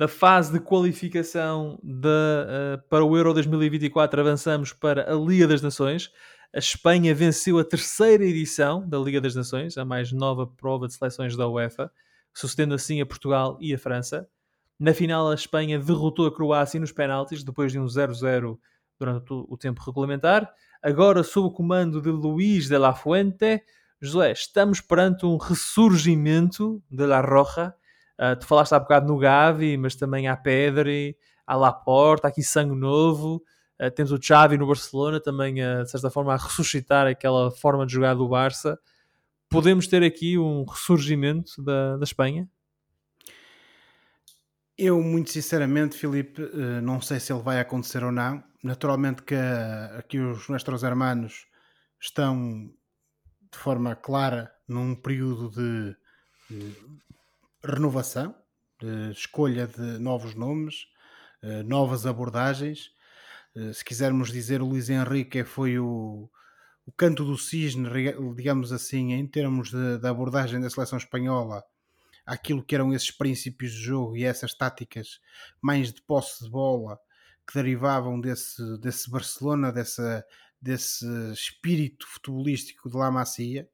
da 0.00 0.08
fase 0.08 0.50
de 0.50 0.58
qualificação 0.58 1.78
de, 1.82 2.08
uh, 2.08 2.82
para 2.88 3.04
o 3.04 3.14
Euro 3.14 3.34
2024 3.34 4.18
avançamos 4.18 4.72
para 4.72 5.12
a 5.12 5.14
Liga 5.14 5.46
das 5.46 5.60
Nações. 5.60 6.10
A 6.54 6.58
Espanha 6.58 7.14
venceu 7.14 7.58
a 7.58 7.64
terceira 7.64 8.24
edição 8.24 8.88
da 8.88 8.96
Liga 8.96 9.20
das 9.20 9.34
Nações, 9.34 9.76
a 9.76 9.84
mais 9.84 10.10
nova 10.10 10.46
prova 10.46 10.86
de 10.86 10.94
seleções 10.94 11.36
da 11.36 11.46
UEFA, 11.46 11.92
sucedendo 12.32 12.72
assim 12.72 13.02
a 13.02 13.04
Portugal 13.04 13.58
e 13.60 13.74
a 13.74 13.78
França. 13.78 14.26
Na 14.78 14.94
final, 14.94 15.30
a 15.30 15.34
Espanha 15.34 15.78
derrotou 15.78 16.26
a 16.26 16.34
Croácia 16.34 16.80
nos 16.80 16.92
penaltis, 16.92 17.44
depois 17.44 17.70
de 17.70 17.78
um 17.78 17.84
0-0 17.84 18.58
durante 18.98 19.26
o 19.30 19.54
tempo 19.58 19.82
regulamentar. 19.84 20.50
Agora, 20.82 21.22
sob 21.22 21.48
o 21.48 21.52
comando 21.52 22.00
de 22.00 22.08
Luís 22.08 22.68
de 22.68 22.78
la 22.78 22.94
Fuente, 22.94 23.62
José, 24.00 24.32
estamos 24.32 24.80
perante 24.80 25.26
um 25.26 25.36
ressurgimento 25.36 26.82
de 26.90 27.04
La 27.04 27.20
Roja, 27.20 27.74
Uh, 28.20 28.38
tu 28.38 28.46
falaste 28.46 28.74
há 28.74 28.78
bocado 28.78 29.06
no 29.06 29.16
Gavi, 29.16 29.78
mas 29.78 29.94
também 29.94 30.28
há 30.28 30.36
Pedri, 30.36 31.16
há 31.46 31.56
Laporta, 31.56 32.28
há 32.28 32.30
aqui 32.30 32.42
sangue 32.42 32.74
novo. 32.74 33.42
Uh, 33.80 33.90
temos 33.90 34.12
o 34.12 34.20
Xavi 34.20 34.58
no 34.58 34.66
Barcelona 34.66 35.18
também, 35.18 35.64
uh, 35.64 35.82
de 35.82 35.90
certa 35.90 36.10
forma, 36.10 36.34
a 36.34 36.36
ressuscitar 36.36 37.06
aquela 37.06 37.50
forma 37.50 37.86
de 37.86 37.94
jogar 37.94 38.12
do 38.12 38.28
Barça. 38.28 38.78
Podemos 39.48 39.86
ter 39.86 40.02
aqui 40.04 40.36
um 40.36 40.64
ressurgimento 40.64 41.62
da, 41.62 41.96
da 41.96 42.04
Espanha? 42.04 42.46
Eu, 44.76 45.02
muito 45.02 45.30
sinceramente, 45.30 45.96
Filipe, 45.96 46.40
não 46.82 47.02
sei 47.02 47.20
se 47.20 47.32
ele 47.32 47.42
vai 47.42 47.58
acontecer 47.58 48.02
ou 48.04 48.12
não. 48.12 48.42
Naturalmente 48.62 49.22
que 49.22 49.34
aqui 49.98 50.18
os 50.18 50.48
nossos 50.48 50.82
hermanos 50.82 51.46
estão 52.00 52.70
de 53.52 53.58
forma 53.58 53.94
clara 53.94 54.50
num 54.66 54.94
período 54.94 55.50
de, 55.50 55.96
renovação, 57.62 58.34
de 58.80 59.12
escolha 59.12 59.66
de 59.66 59.98
novos 59.98 60.34
nomes, 60.34 60.86
uh, 61.42 61.62
novas 61.64 62.06
abordagens. 62.06 62.90
Uh, 63.54 63.74
se 63.74 63.84
quisermos 63.84 64.32
dizer, 64.32 64.62
o 64.62 64.66
Luís 64.66 64.88
Henrique 64.88 65.44
foi 65.44 65.78
o, 65.78 66.30
o 66.86 66.92
canto 66.92 67.24
do 67.24 67.36
cisne, 67.36 67.88
digamos 68.34 68.72
assim, 68.72 69.12
em 69.12 69.26
termos 69.26 69.70
de, 69.70 70.06
abordagem 70.06 70.60
da 70.60 70.70
seleção 70.70 70.98
espanhola, 70.98 71.62
aquilo 72.24 72.64
que 72.64 72.74
eram 72.74 72.92
esses 72.92 73.10
princípios 73.10 73.72
de 73.72 73.82
jogo 73.82 74.16
e 74.16 74.24
essas 74.24 74.54
táticas 74.54 75.20
mais 75.60 75.92
de 75.92 76.02
posse 76.02 76.44
de 76.44 76.50
bola 76.50 76.98
que 77.46 77.54
derivavam 77.54 78.20
desse, 78.20 78.78
desse 78.78 79.10
Barcelona, 79.10 79.72
dessa, 79.72 80.24
desse 80.60 81.04
espírito 81.32 82.06
futebolístico 82.06 82.88
de 82.88 82.96
La 82.96 83.10
Macia 83.10 83.68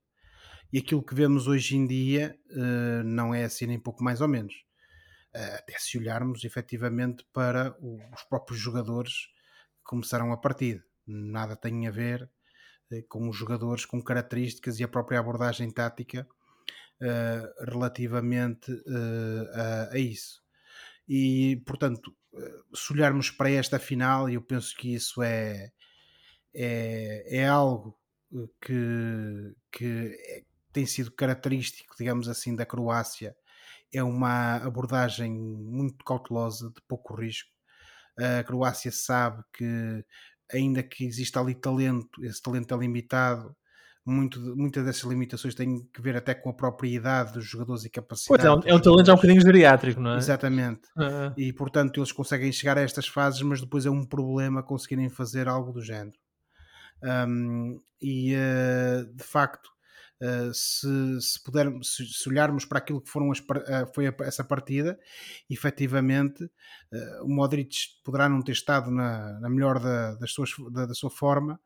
e 0.72 0.78
aquilo 0.78 1.02
que 1.02 1.14
vemos 1.14 1.46
hoje 1.46 1.76
em 1.76 1.86
dia 1.86 2.38
uh, 2.50 3.02
não 3.04 3.34
é 3.34 3.44
assim 3.44 3.66
nem 3.66 3.78
pouco 3.78 4.02
mais 4.02 4.20
ou 4.20 4.28
menos. 4.28 4.54
Uh, 5.34 5.54
até 5.56 5.78
se 5.78 5.98
olharmos 5.98 6.44
efetivamente 6.44 7.24
para 7.32 7.76
o, 7.80 7.98
os 8.14 8.22
próprios 8.24 8.60
jogadores 8.60 9.12
que 9.12 9.84
começaram 9.84 10.32
a 10.32 10.36
partida. 10.36 10.82
Nada 11.06 11.56
tem 11.56 11.86
a 11.86 11.90
ver 11.90 12.28
uh, 12.90 13.02
com 13.08 13.28
os 13.28 13.36
jogadores 13.36 13.84
com 13.84 14.02
características 14.02 14.80
e 14.80 14.84
a 14.84 14.88
própria 14.88 15.20
abordagem 15.20 15.70
tática 15.70 16.26
relativamente 17.60 18.72
a, 19.52 19.90
a, 19.92 19.98
isso. 19.98 20.40
E, 21.06 21.62
portanto, 21.66 22.16
se 22.74 22.94
olharmos 22.94 23.30
para 23.30 23.50
esta 23.50 23.78
final, 23.78 24.30
eu 24.30 24.40
penso 24.40 24.74
que 24.74 24.94
isso 24.94 25.22
é, 25.22 25.72
é, 26.54 27.36
é 27.40 27.46
algo 27.46 27.98
que, 28.60 29.54
que 29.70 30.16
é, 30.18 30.44
tem 30.76 30.84
sido 30.84 31.10
característico, 31.10 31.94
digamos 31.98 32.28
assim, 32.28 32.54
da 32.54 32.66
Croácia. 32.66 33.34
É 33.90 34.02
uma 34.02 34.56
abordagem 34.56 35.32
muito 35.32 36.04
cautelosa, 36.04 36.68
de 36.68 36.82
pouco 36.86 37.14
risco. 37.14 37.48
A 38.18 38.44
Croácia 38.44 38.92
sabe 38.92 39.42
que, 39.54 40.04
ainda 40.52 40.82
que 40.82 41.06
exista 41.06 41.40
ali 41.40 41.54
talento, 41.54 42.22
esse 42.22 42.42
talento 42.42 42.74
é 42.74 42.76
limitado. 42.76 43.56
Muito, 44.04 44.38
muitas 44.54 44.84
dessas 44.84 45.02
limitações 45.04 45.54
têm 45.54 45.82
que 45.92 46.02
ver 46.02 46.14
até 46.14 46.34
com 46.34 46.50
a 46.50 46.54
própria 46.54 46.90
idade 46.90 47.32
dos 47.32 47.46
jogadores 47.46 47.86
e 47.86 47.90
capacidade. 47.90 48.42
Pois 48.42 48.66
é, 48.66 48.70
é 48.70 48.74
um 48.74 48.80
talento 48.80 49.06
já 49.06 49.12
um 49.14 49.16
bocadinho 49.16 49.40
geriátrico, 49.40 49.98
não 49.98 50.12
é? 50.12 50.18
Exatamente. 50.18 50.82
Uh... 50.94 51.32
E 51.38 51.54
portanto 51.54 52.00
eles 52.00 52.12
conseguem 52.12 52.52
chegar 52.52 52.76
a 52.76 52.82
estas 52.82 53.08
fases, 53.08 53.40
mas 53.40 53.62
depois 53.62 53.86
é 53.86 53.90
um 53.90 54.04
problema 54.04 54.62
conseguirem 54.62 55.08
fazer 55.08 55.48
algo 55.48 55.72
do 55.72 55.82
género. 55.82 56.18
Um, 57.02 57.80
e 58.00 58.34
uh, 58.34 59.12
de 59.14 59.24
facto, 59.24 59.75
Uh, 60.18 60.52
se, 60.54 61.20
se, 61.20 61.42
pudermos, 61.44 61.94
se, 61.94 62.06
se, 62.06 62.26
olharmos 62.26 62.64
para 62.64 62.78
aquilo 62.78 63.02
que 63.02 63.10
foram 63.10 63.30
as, 63.30 63.38
uh, 63.38 63.92
foi 63.94 64.06
a, 64.06 64.14
essa 64.20 64.42
partida, 64.42 64.98
efetivamente 65.50 66.42
uh, 66.44 67.22
o 67.24 67.28
Modric 67.28 68.00
poderá 68.02 68.26
não 68.26 68.40
ter 68.40 68.52
estado 68.52 68.90
na, 68.90 69.38
na 69.40 69.50
melhor 69.50 69.78
da, 69.78 70.14
das 70.14 70.32
suas, 70.32 70.50
da, 70.72 70.86
da, 70.86 70.94
sua 70.94 71.10
forma, 71.10 71.60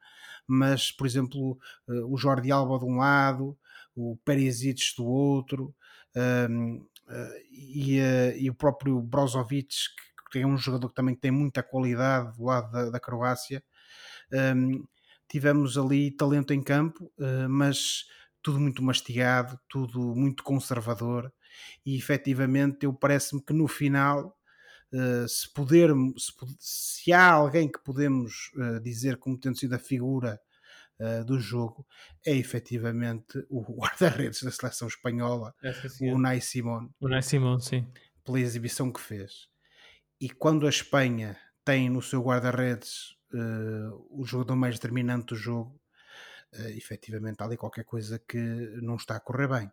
mas 0.48 0.90
por 0.90 1.06
exemplo 1.06 1.56
o 2.08 2.16
Jordi 2.16 2.50
Alba 2.50 2.76
de 2.80 2.86
um 2.86 2.98
lado, 2.98 3.56
o 3.94 4.16
Perisic 4.24 4.96
do 4.96 5.06
outro 5.06 5.72
ehm, 6.16 6.80
e, 7.52 8.00
e, 8.36 8.50
o 8.50 8.54
próprio 8.54 9.00
Brozovic 9.00 9.68
que, 9.68 10.32
que 10.32 10.38
é 10.40 10.46
um 10.46 10.58
jogador 10.58 10.88
que 10.88 10.94
também 10.96 11.14
tem 11.14 11.30
muita 11.30 11.62
qualidade 11.62 12.36
do 12.36 12.44
lado 12.44 12.72
da, 12.72 12.90
da 12.90 12.98
Croácia 12.98 13.62
ehm, 14.32 14.82
tivemos 15.28 15.78
ali 15.78 16.10
talento 16.10 16.52
em 16.52 16.60
campo, 16.60 17.12
mas 17.48 18.06
tudo 18.42 18.60
muito 18.60 18.82
mastigado, 18.82 19.58
tudo 19.68 20.14
muito 20.14 20.42
conservador 20.42 21.32
e 21.84 21.96
efetivamente 21.96 22.84
eu 22.84 22.92
parece-me 22.92 23.42
que 23.42 23.52
no 23.52 23.66
final 23.68 24.36
uh, 24.92 25.28
se 25.28 25.52
puder 25.52 25.90
se, 26.16 26.32
se, 26.58 27.12
há 27.12 27.32
alguém 27.32 27.70
que 27.70 27.82
podemos 27.82 28.50
uh, 28.54 28.80
dizer 28.80 29.16
como 29.16 29.38
tendo 29.38 29.58
sido 29.58 29.74
a 29.74 29.78
figura 29.78 30.40
uh, 31.00 31.24
do 31.24 31.38
jogo 31.38 31.86
é 32.24 32.34
efetivamente 32.34 33.44
o 33.48 33.62
guarda-redes 33.74 34.42
da 34.42 34.50
seleção 34.50 34.88
espanhola, 34.88 35.54
é, 35.62 35.72
o 36.12 36.18
Nai 36.18 36.40
Simon. 36.40 36.88
O 37.00 37.08
Nai 37.08 37.22
Simon, 37.22 37.58
sim. 37.58 37.86
Pela 38.24 38.40
exibição 38.40 38.92
que 38.92 39.00
fez. 39.00 39.48
E 40.20 40.28
quando 40.28 40.66
a 40.66 40.70
Espanha 40.70 41.38
tem 41.64 41.88
no 41.88 42.02
seu 42.02 42.22
guarda-redes 42.22 43.16
uh, 43.32 44.06
o 44.10 44.24
jogador 44.24 44.54
mais 44.54 44.74
determinante 44.74 45.26
do 45.26 45.36
jogo, 45.36 45.79
uh, 46.54 46.68
efetivamente 46.68 47.40
há 47.40 47.44
ali 47.44 47.56
qualquer 47.56 47.84
coisa 47.84 48.18
que 48.18 48.38
não 48.82 48.96
está 48.96 49.16
a 49.16 49.20
correr 49.20 49.48
bem. 49.48 49.70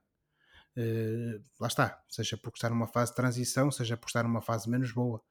Uh, 0.77 1.43
lá 1.59 1.67
está, 1.67 2.01
seja 2.07 2.37
porque 2.37 2.57
está 2.57 2.69
numa 2.69 2.87
fase 2.87 3.11
de 3.11 3.15
transição, 3.15 3.71
seja 3.71 3.97
por 3.97 4.07
estar 4.07 4.23
numa 4.23 4.41
fase 4.41 4.69
menos 4.69 4.91
boa. 4.91 5.21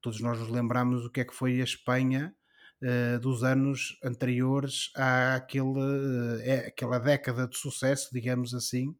Todos 0.00 0.20
nós 0.20 0.38
nos 0.38 0.48
lembramos 0.48 1.04
o 1.04 1.10
que 1.10 1.20
é 1.20 1.24
que 1.24 1.34
foi 1.34 1.60
a 1.60 1.64
Espanha 1.64 2.34
uh, 2.82 3.18
dos 3.20 3.42
anos 3.42 3.98
anteriores 4.04 4.90
àquele, 4.94 6.42
é, 6.42 6.66
aquela 6.68 6.98
década 6.98 7.46
de 7.48 7.56
sucesso, 7.56 8.10
digamos 8.12 8.54
assim, 8.54 8.94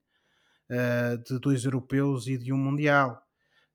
de 1.26 1.38
dois 1.38 1.66
europeus 1.66 2.26
e 2.26 2.38
de 2.38 2.50
um 2.50 2.56
mundial. 2.56 3.22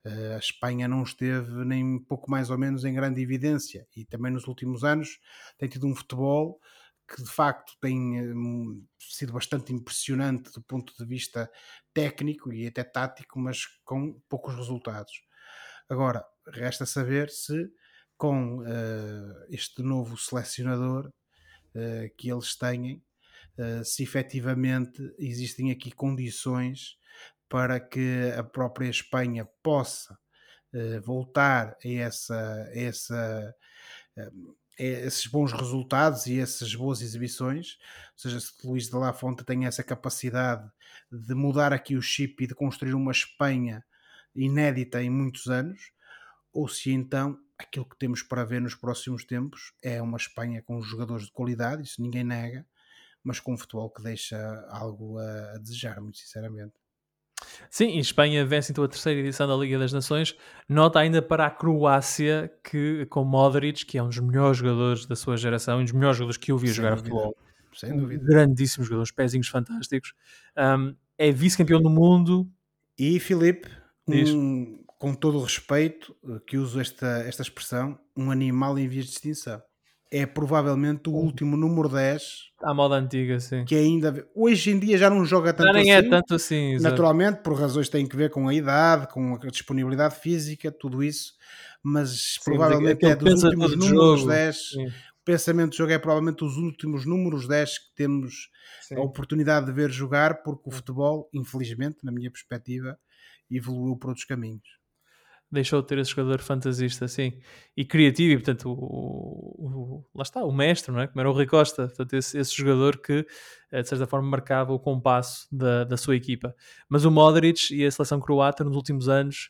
a 0.03 0.39
Espanha 0.39 0.87
não 0.87 1.03
esteve 1.03 1.63
nem 1.63 1.99
pouco 1.99 2.31
mais 2.31 2.49
ou 2.49 2.57
menos 2.57 2.83
em 2.83 2.93
grande 2.95 3.21
evidência 3.21 3.87
e 3.95 4.03
também 4.03 4.31
nos 4.31 4.47
últimos 4.47 4.83
anos 4.83 5.19
tem 5.59 5.69
tido 5.69 5.85
um 5.85 5.93
futebol 5.93 6.59
que 7.07 7.23
de 7.23 7.29
facto 7.29 7.73
tem 7.79 8.21
um, 8.33 8.85
sido 8.99 9.33
bastante 9.33 9.73
impressionante 9.73 10.51
do 10.51 10.61
ponto 10.61 10.93
de 10.97 11.05
vista 11.05 11.49
técnico 11.93 12.51
e 12.51 12.67
até 12.67 12.83
tático, 12.83 13.39
mas 13.39 13.65
com 13.85 14.19
poucos 14.27 14.55
resultados. 14.55 15.13
Agora, 15.89 16.25
resta 16.53 16.85
saber 16.85 17.29
se 17.29 17.71
com 18.17 18.57
uh, 18.57 19.45
este 19.49 19.81
novo 19.81 20.17
selecionador 20.17 21.07
uh, 21.07 22.15
que 22.17 22.29
eles 22.29 22.55
têm, 22.57 23.03
uh, 23.57 23.85
se 23.85 24.03
efetivamente 24.03 25.01
existem 25.17 25.71
aqui 25.71 25.91
condições 25.91 26.97
para 27.47 27.79
que 27.79 28.33
a 28.37 28.43
própria 28.43 28.89
Espanha 28.89 29.47
possa 29.63 30.17
voltar 31.01 31.77
a 31.83 31.87
essa, 31.87 32.35
a 32.35 32.77
essa 32.77 33.55
esses 34.77 35.27
bons 35.27 35.51
resultados 35.51 36.27
e 36.27 36.39
essas 36.39 36.73
boas 36.75 37.01
exibições, 37.01 37.77
ou 38.13 38.19
seja, 38.19 38.39
se 38.39 38.53
Luís 38.65 38.89
de 38.89 38.95
La 38.95 39.13
Fonte 39.13 39.43
tem 39.43 39.65
essa 39.65 39.83
capacidade 39.83 40.69
de 41.11 41.33
mudar 41.33 41.73
aqui 41.73 41.95
o 41.95 42.01
chip 42.01 42.43
e 42.43 42.47
de 42.47 42.55
construir 42.55 42.93
uma 42.93 43.11
Espanha 43.11 43.83
inédita 44.35 45.01
em 45.01 45.09
muitos 45.09 45.47
anos, 45.47 45.91
ou 46.53 46.67
se 46.67 46.91
então 46.91 47.39
aquilo 47.57 47.85
que 47.85 47.97
temos 47.97 48.21
para 48.21 48.45
ver 48.45 48.61
nos 48.61 48.75
próximos 48.75 49.23
tempos 49.25 49.73
é 49.81 50.01
uma 50.01 50.17
Espanha 50.17 50.61
com 50.61 50.81
jogadores 50.81 51.25
de 51.25 51.31
qualidade, 51.31 51.83
isso 51.83 52.01
ninguém 52.01 52.23
nega, 52.23 52.65
mas 53.23 53.39
com 53.39 53.53
um 53.53 53.57
futebol 53.57 53.89
que 53.89 54.03
deixa 54.03 54.37
algo 54.69 55.17
a 55.17 55.57
desejar, 55.57 55.99
muito 55.99 56.17
sinceramente. 56.17 56.86
Sim, 57.69 57.89
e 57.89 57.99
Espanha 57.99 58.45
vence 58.45 58.71
então 58.71 58.83
a 58.83 58.87
terceira 58.87 59.19
edição 59.19 59.47
da 59.47 59.55
Liga 59.55 59.77
das 59.77 59.93
Nações. 59.93 60.35
Nota 60.67 60.99
ainda 60.99 61.21
para 61.21 61.45
a 61.45 61.49
Croácia, 61.49 62.51
que 62.63 63.05
com 63.07 63.23
Modric, 63.23 63.85
que 63.85 63.97
é 63.97 64.03
um 64.03 64.07
dos 64.07 64.19
melhores 64.19 64.57
jogadores 64.57 65.05
da 65.05 65.15
sua 65.15 65.37
geração, 65.37 65.79
um 65.79 65.83
dos 65.83 65.93
melhores 65.93 66.17
jogadores 66.17 66.37
que 66.37 66.51
eu 66.51 66.57
vi 66.57 66.67
Sem 66.67 66.75
jogar 66.75 66.95
dúvida. 66.95 67.09
futebol. 67.09 67.37
Sem 67.73 67.95
dúvida. 67.95 68.23
Um 68.23 68.27
grandíssimo 68.27 68.83
jogador, 68.83 69.03
os 69.03 69.11
pezinhos 69.11 69.47
fantásticos. 69.47 70.13
Um, 70.57 70.95
é 71.17 71.31
vice-campeão 71.31 71.81
do 71.81 71.89
mundo. 71.89 72.49
E 72.97 73.19
Filipe, 73.19 73.69
um, 74.07 74.83
com 74.97 75.13
todo 75.13 75.37
o 75.37 75.43
respeito 75.43 76.15
eh, 76.27 76.39
que 76.47 76.57
uso 76.57 76.79
esta, 76.79 77.05
esta 77.19 77.43
expressão, 77.43 77.99
um 78.15 78.31
animal 78.31 78.77
em 78.79 78.87
vias 78.87 79.05
de 79.05 79.11
extinção. 79.11 79.61
É 80.09 80.25
provavelmente 80.25 81.09
o 81.09 81.13
último 81.13 81.57
número 81.57 81.89
10 81.89 82.47
à 82.61 82.73
moda 82.73 82.95
antiga, 82.95 83.39
sim. 83.39 83.65
Que 83.65 83.75
ainda 83.75 84.27
hoje 84.35 84.71
em 84.71 84.79
dia 84.79 84.97
já 84.97 85.09
não 85.09 85.23
joga 85.25 85.53
tanto 85.53 85.67
já 85.67 85.73
nem 85.73 85.91
é 85.91 85.97
assim. 85.97 86.07
é 86.07 86.09
tanto 86.09 86.35
assim, 86.35 86.79
naturalmente, 86.79 87.41
por 87.41 87.53
razões 87.53 87.87
que 87.87 87.91
têm 87.91 88.07
que 88.07 88.15
ver 88.15 88.29
com 88.29 88.47
a 88.47 88.53
idade, 88.53 89.07
com 89.11 89.35
a 89.35 89.47
disponibilidade 89.47 90.15
física, 90.15 90.71
tudo 90.71 91.03
isso, 91.03 91.33
mas 91.83 92.35
sim, 92.35 92.41
provavelmente 92.43 93.05
é 93.05 93.15
dos 93.15 93.43
últimos 93.43 93.75
números 93.75 94.19
jogo. 94.21 94.31
10. 94.31 94.69
Sim. 94.69 94.87
O 94.87 95.25
pensamento 95.27 95.71
de 95.71 95.77
jogo 95.77 95.91
é 95.91 95.99
provavelmente 95.99 96.43
os 96.43 96.57
últimos 96.57 97.05
números 97.05 97.47
10 97.47 97.77
que 97.77 97.95
temos 97.95 98.49
sim. 98.81 98.95
a 98.95 99.01
oportunidade 99.01 99.65
de 99.67 99.73
ver 99.73 99.91
jogar, 99.91 100.41
porque 100.41 100.63
o 100.65 100.71
futebol, 100.71 101.29
infelizmente, 101.33 101.97
na 102.03 102.11
minha 102.11 102.31
perspectiva, 102.31 102.97
evoluiu 103.51 103.95
por 103.97 104.09
outros 104.09 104.25
caminhos 104.25 104.76
deixou 105.51 105.81
de 105.81 105.87
ter 105.87 105.97
esse 105.97 106.11
jogador 106.11 106.39
fantasista 106.39 107.05
assim 107.05 107.39
e 107.75 107.85
criativo, 107.85 108.33
e 108.33 108.37
portanto, 108.37 108.69
o, 108.69 110.03
o, 110.03 110.05
lá 110.13 110.23
está, 110.23 110.43
o 110.43 110.51
mestre, 110.51 110.91
não 110.91 110.99
é? 110.99 111.07
Como 111.07 111.19
era 111.19 111.29
o 111.29 111.33
Rui 111.33 111.45
Costa, 111.45 111.87
portanto, 111.87 112.13
esse, 112.13 112.37
esse 112.37 112.55
jogador 112.55 112.97
que 112.97 113.25
eh, 113.71 113.81
de 113.81 113.87
certa 113.87 114.05
forma 114.05 114.29
marcava 114.29 114.73
o 114.73 114.79
compasso 114.79 115.47
da, 115.51 115.83
da 115.85 115.97
sua 115.97 116.15
equipa. 116.15 116.53
Mas 116.89 117.05
o 117.05 117.11
Modric 117.11 117.73
e 117.73 117.85
a 117.85 117.91
seleção 117.91 118.19
croata 118.19 118.63
nos 118.63 118.75
últimos 118.75 119.07
anos 119.07 119.49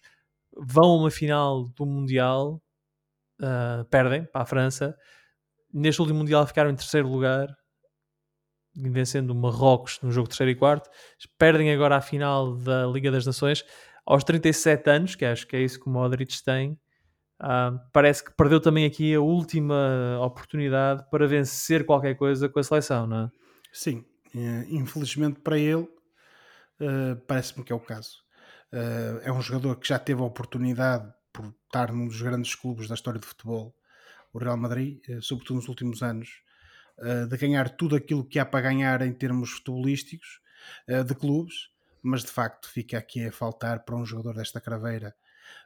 vão 0.56 0.92
a 0.92 0.98
uma 0.98 1.12
final 1.12 1.66
do 1.70 1.86
Mundial, 1.86 2.62
uh, 3.42 3.86
perdem 3.90 4.26
para 4.26 4.42
a 4.42 4.46
França. 4.46 4.96
Neste 5.74 6.02
último 6.02 6.20
Mundial 6.20 6.46
ficaram 6.46 6.70
em 6.70 6.76
terceiro 6.76 7.08
lugar, 7.08 7.48
vencendo 8.76 9.32
o 9.32 9.36
Marrocos 9.36 10.00
no 10.02 10.12
jogo 10.12 10.28
terceiro 10.28 10.52
e 10.52 10.56
quarto. 10.56 10.90
Perdem 11.38 11.72
agora 11.72 11.98
a 11.98 12.02
final 12.02 12.56
da 12.56 12.86
Liga 12.86 13.12
das 13.12 13.26
Nações 13.26 13.64
aos 14.08 14.24
37 14.24 14.90
anos, 14.90 15.16
que 15.16 15.26
acho 15.26 15.46
que 15.46 15.58
é 15.58 15.62
isso 15.62 15.78
que 15.78 15.88
o 15.88 15.92
Modric 15.92 16.42
tem, 16.42 16.80
uh, 17.42 17.78
parece 17.92 18.24
que 18.24 18.32
perdeu 18.32 18.62
também 18.62 18.86
aqui 18.86 19.14
a 19.14 19.20
última 19.20 20.18
oportunidade 20.22 21.06
para 21.12 21.28
vencer 21.28 21.86
qualquer 21.86 22.16
coisa 22.16 22.48
com 22.48 22.58
a 22.58 22.64
seleção, 22.64 23.06
não 23.06 23.26
é? 23.26 23.32
Sim, 23.74 24.06
uh, 24.34 24.66
infelizmente 24.70 25.42
para 25.42 25.60
ele, 25.60 25.84
uh, 25.84 27.18
parece-me 27.28 27.66
que 27.66 27.74
é 27.74 27.76
o 27.76 27.80
caso. 27.82 28.26
Eh, 28.70 29.22
é 29.24 29.32
um 29.32 29.42
jogador 29.42 29.78
que 29.78 29.88
já 29.88 29.98
teve 29.98 30.22
a 30.22 30.26
oportunidade 30.26 31.10
por 31.32 31.54
estar 31.66 31.94
num 31.94 32.06
dos 32.06 32.22
grandes 32.22 32.54
clubes 32.54 32.90
da 32.90 32.96
história 32.96 33.18
do 33.18 33.26
futebol, 33.26 33.74
o 34.34 34.40
Real 34.40 34.58
Madrid, 34.58 35.00
sobretudo 35.22 35.56
nos 35.56 35.70
últimos 35.70 36.04
anos, 36.04 36.42
de 37.30 37.38
ganhar 37.38 37.70
tudo 37.70 37.96
aquilo 37.96 38.26
que 38.26 38.38
há 38.38 38.46
para 38.46 38.60
ganhar 38.60 39.02
em 39.02 39.14
termos 39.14 39.52
futebolísticos 39.52 40.42
de 40.86 41.16
clubes 41.16 41.70
mas 42.02 42.24
de 42.24 42.32
facto 42.32 42.70
fica 42.70 42.98
aqui 42.98 43.26
a 43.26 43.32
faltar 43.32 43.84
para 43.84 43.96
um 43.96 44.06
jogador 44.06 44.36
desta 44.36 44.62
craveira 44.62 45.16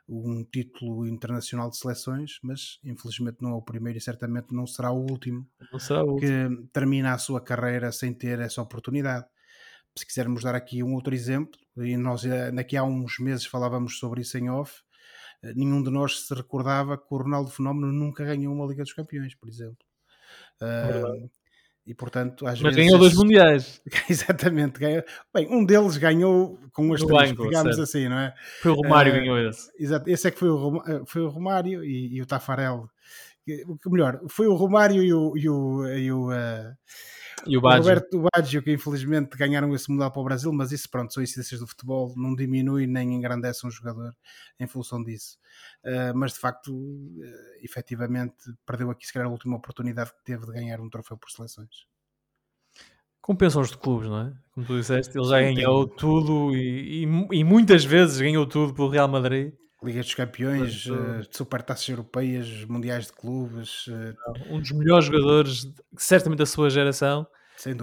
um 0.08 0.44
título 0.44 1.08
internacional 1.08 1.70
de 1.70 1.78
seleções, 1.78 2.40
mas 2.44 2.80
infelizmente 2.84 3.38
não 3.42 3.52
é 3.52 3.56
o 3.56 3.62
primeiro 3.62 3.98
e 3.98 4.02
certamente 4.02 4.54
não 4.54 4.68
será 4.68 4.92
o 4.92 5.00
último, 5.00 5.48
será 5.80 6.04
o 6.04 6.14
último. 6.14 6.20
que 6.20 6.68
termina 6.74 7.14
a 7.14 7.18
sua 7.18 7.40
carreira 7.40 7.92
sem 7.92 8.14
ter 8.14 8.40
essa 8.40 8.62
oportunidade. 8.62 9.26
Se 9.98 10.06
quisermos 10.06 10.44
dar 10.44 10.56
aqui 10.56 10.84
um 10.84 10.94
outro 10.94 11.14
exemplo, 11.14 11.60
e 11.78 11.98
nós 11.98 12.26
eh, 12.26 12.52
daqui 12.52 12.78
há 12.78 12.84
uns 12.84 13.20
meses 13.20 13.46
falávamos 13.46 14.00
sobre 14.00 14.22
isso 14.22 14.38
em 14.38 14.50
off, 14.50 14.82
eh, 15.44 15.54
nenhum 15.54 15.82
de 15.84 15.90
nós 15.90 16.28
se 16.28 16.34
recordava 16.34 16.98
que 16.98 17.08
o 17.10 17.18
Ronaldo 17.18 17.52
Fenómeno 17.52 17.92
nunca 17.92 18.24
ganhou 18.24 18.54
uma 18.54 18.66
Liga 18.66 18.84
dos 18.84 18.94
Campeões, 18.94 19.36
por 19.36 19.50
exemplo. 19.50 19.86
Uh, 20.62 21.30
e 21.86 21.96
portanto, 21.96 22.46
às 22.46 22.62
Mas 22.62 22.76
vezes. 22.76 22.78
ganhou 22.78 23.00
dois 23.00 23.16
mundiais. 23.16 23.82
Exatamente. 24.10 24.80
Ganhou... 24.80 25.04
Bem, 25.34 25.48
um 25.50 25.66
deles 25.66 25.98
ganhou 25.98 26.60
com 26.72 26.94
as 26.94 27.02
três, 27.02 27.30
digamos 27.32 27.76
certo. 27.76 27.82
assim, 27.82 28.08
não 28.08 28.20
é? 28.20 28.34
Foi 28.62 28.72
o 28.72 28.76
Romário 28.76 29.12
que 29.12 29.18
uh, 29.18 29.22
ganhou 29.22 29.50
esse. 29.50 29.72
Exato, 29.80 30.10
esse 30.10 30.28
é 30.28 30.32
que 30.32 30.40
foi 30.40 30.50
o, 30.50 30.84
eh, 30.88 31.02
foi 31.06 31.22
o 31.22 31.30
Romário 31.30 31.84
e, 31.84 32.16
e 32.16 32.22
o 32.22 32.26
Tafarel. 32.26 32.90
Melhor, 33.88 34.22
foi 34.30 34.48
o 34.48 34.54
Romário 34.54 35.04
e 35.04 35.14
o. 35.14 35.36
E 35.36 35.50
o, 35.50 35.88
e 35.88 36.12
o 36.12 36.30
uh, 36.30 36.76
e 37.46 37.58
o, 37.58 37.62
Baggio. 37.62 37.84
Roberto 37.84 38.24
Baggio, 38.34 38.64
que 38.64 38.72
infelizmente 38.72 39.38
ganharam 39.38 39.74
esse 39.74 39.90
Mundial 39.90 40.12
para 40.12 40.22
o 40.22 40.26
Brasil, 40.26 40.52
mas 40.52 40.72
isso, 40.72 40.90
pronto, 40.90 41.14
são 41.14 41.22
incidências 41.22 41.60
do 41.60 41.68
futebol, 41.68 42.14
não 42.16 42.36
diminui 42.36 42.88
nem 42.88 43.14
engrandece 43.16 43.66
um 43.66 43.72
jogador 43.72 44.16
em 44.60 44.68
função 44.68 45.04
disso. 45.04 45.38
Uh, 45.84 46.16
mas 46.16 46.34
de 46.34 46.40
facto, 46.40 46.74
uh, 46.74 47.24
efetivamente, 47.62 48.36
perdeu 48.66 48.90
aqui 48.90 49.06
se 49.06 49.14
calhar 49.14 49.28
a 49.28 49.32
última 49.32 49.58
oportunidade 49.58 50.12
que 50.12 50.24
teve 50.24 50.46
de 50.46 50.52
ganhar 50.52 50.80
um 50.80 50.90
troféu 50.90 51.18
por 51.18 51.30
seleções. 51.30 51.86
Compensam 53.22 53.62
os 53.62 53.70
de 53.70 53.78
clubes, 53.78 54.10
não 54.10 54.22
é? 54.22 54.34
Como 54.52 54.66
tu 54.66 54.78
disseste, 54.78 55.16
ele 55.18 55.28
já 55.28 55.40
ganhou 55.40 55.88
tudo 55.88 56.56
e, 56.56 57.04
e, 57.04 57.40
e, 57.40 57.44
muitas 57.44 57.86
vezes 57.86 58.20
ganhou 58.20 58.48
tudo 58.48 58.74
pelo 58.74 58.90
Real 58.90 59.08
Madrid. 59.08 59.54
Liga 59.84 60.02
dos 60.02 60.14
Campeões, 60.14 60.86
uh, 60.86 61.28
Supertaças 61.32 61.88
Europeias, 61.90 62.66
Mundiais 62.66 63.08
de 63.08 63.14
Clubes. 63.14 63.86
Um 64.50 64.60
dos 64.60 64.72
melhores 64.72 65.06
jogadores, 65.06 65.68
certamente 65.98 66.40
da 66.40 66.46
sua 66.46 66.70
geração, 66.70 67.26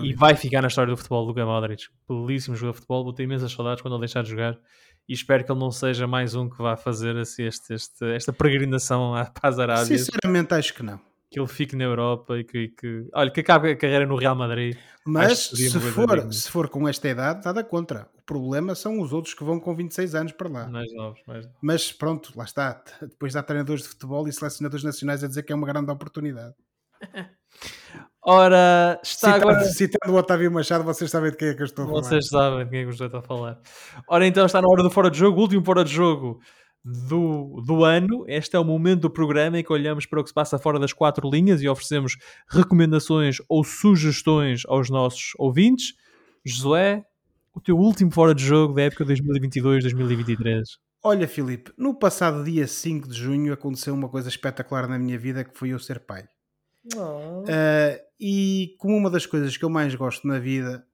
e 0.03 0.15
vai 0.15 0.35
ficar 0.37 0.63
na 0.63 0.69
história 0.69 0.93
do 0.93 0.97
futebol, 0.97 1.25
Luka 1.25 1.45
Modric. 1.45 1.89
Belíssimo 2.09 2.57
jogador 2.57 2.73
de 2.73 2.79
futebol, 2.79 3.05
vou 3.05 3.13
ter 3.13 3.25
imensas 3.25 3.53
saudades 3.53 3.83
quando 3.83 3.95
ele 3.95 4.01
deixar 4.01 4.23
de 4.23 4.31
jogar 4.31 4.59
e 5.09 5.15
espero 5.15 5.43
que 5.43 5.51
ele 5.51 5.59
não 5.59 5.71
seja 5.71 6.07
mais 6.07 6.35
um 6.35 6.51
que 6.51 6.59
vá 6.59 6.77
fazer 6.77 7.17
assim, 7.17 7.45
este, 7.45 7.73
este, 7.73 8.05
esta 8.13 8.33
peregrinação 8.33 9.15
as 9.43 9.59
Arábias. 9.59 9.89
Sinceramente, 9.89 10.55
acho 10.55 10.75
que 10.75 10.83
não. 10.83 11.01
Que 11.31 11.39
ele 11.39 11.49
fique 11.49 11.77
na 11.77 11.85
Europa 11.85 12.39
e 12.39 12.45
que, 12.45 12.69
que 12.69 13.09
olha, 13.15 13.31
que 13.31 13.41
acabe 13.41 13.71
a 13.71 13.77
carreira 13.77 14.07
no 14.07 14.17
Real 14.17 14.35
Madrid. 14.35 14.77
Mas 15.07 15.39
se 15.49 15.71
for, 15.79 16.33
se 16.33 16.51
for 16.51 16.69
com 16.69 16.89
esta 16.89 17.09
idade, 17.09 17.45
nada 17.45 17.63
contra. 17.63 18.09
O 18.15 18.23
problema 18.23 18.75
são 18.75 19.01
os 19.01 19.13
outros 19.13 19.35
que 19.35 19.45
vão 19.45 19.59
com 19.59 19.75
26 19.75 20.15
anos 20.15 20.33
para 20.33 20.49
lá. 20.49 20.69
Mais 20.69 20.93
novos, 20.95 21.21
mais 21.27 21.45
novos. 21.45 21.59
Mas 21.63 21.93
pronto, 21.93 22.33
lá 22.37 22.45
está. 22.45 22.83
Depois 23.01 23.37
há 23.37 23.43
treinadores 23.43 23.83
de 23.83 23.89
futebol 23.89 24.27
e 24.29 24.33
selecionadores 24.33 24.85
nacionais 24.85 25.23
a 25.25 25.29
dizer 25.29 25.43
que 25.43 25.53
é 25.53 25.57
uma 25.57 25.67
grande 25.67 25.91
oportunidade. 25.91 26.55
Ora, 28.23 29.01
está 29.03 29.33
Citando, 29.35 29.51
agora. 29.51 29.65
citando 29.65 30.15
o 30.15 30.19
Otávio 30.19 30.53
Machado, 30.53 30.85
vocês 30.85 31.11
sabem 31.11 31.31
de 31.31 31.37
quem 31.39 31.49
é 31.49 31.55
que 31.55 31.63
eu 31.63 31.67
estou 31.67 31.85
a 31.85 31.89
falar. 31.89 32.03
Vocês 32.03 32.29
sabem 32.29 32.65
de 32.65 32.71
quem 32.71 32.81
é 32.81 32.83
que 32.83 32.89
eu 32.89 33.07
estou 33.07 33.21
a 33.21 33.23
falar. 33.23 33.59
Ora, 34.07 34.27
então 34.27 34.45
está 34.45 34.61
na 34.61 34.69
hora 34.69 34.83
do 34.83 34.91
fora 34.91 35.11
de 35.11 35.19
jogo, 35.19 35.39
o 35.39 35.43
último 35.43 35.65
fora 35.65 35.83
de 35.83 35.93
jogo 35.93 36.39
do, 37.09 37.63
do 37.67 37.85
ano. 37.85 38.25
Este 38.27 38.57
é 38.57 38.59
o 38.59 38.65
momento 38.65 39.03
do 39.03 39.11
programa 39.11 39.59
em 39.59 39.65
que 39.65 39.73
olhamos 39.73 40.07
para 40.07 40.21
o 40.21 40.23
que 40.23 40.31
se 40.31 40.35
passa 40.35 40.59
fora 40.59 40.79
das 40.79 40.93
quatro 40.93 41.29
linhas 41.31 41.61
e 41.63 41.69
oferecemos 41.69 42.17
recomendações 42.49 43.39
ou 43.49 43.63
sugestões 43.63 44.63
aos 44.67 44.89
nossos 44.89 45.33
ouvintes. 45.39 45.95
Josué, 46.45 47.05
o 47.55 47.61
teu 47.61 47.77
último 47.77 48.11
fora 48.11 48.35
de 48.35 48.45
jogo 48.45 48.75
da 48.75 48.83
época 48.83 49.05
2022-2023. 49.05 50.63
Olha, 51.03 51.29
Filipe, 51.29 51.73
no 51.77 51.95
passado 51.95 52.43
dia 52.43 52.67
5 52.67 53.09
de 53.09 53.15
junho 53.15 53.53
aconteceu 53.53 53.95
uma 53.95 54.09
coisa 54.09 54.29
espetacular 54.29 54.89
na 54.89 54.99
minha 54.99 55.19
vida 55.19 55.45
que 55.45 55.57
foi 55.57 55.71
eu 55.71 55.79
ser 55.79 56.01
pai. 56.01 56.25
Oh. 56.97 57.43
Uh, 57.43 57.99
e 58.19 58.75
como 58.79 58.97
uma 58.97 59.11
das 59.11 59.27
coisas 59.27 59.57
que 59.57 59.65
eu 59.65 59.71
mais 59.71 59.95
gosto 59.95 60.27
na 60.27 60.39
vida, 60.39 60.85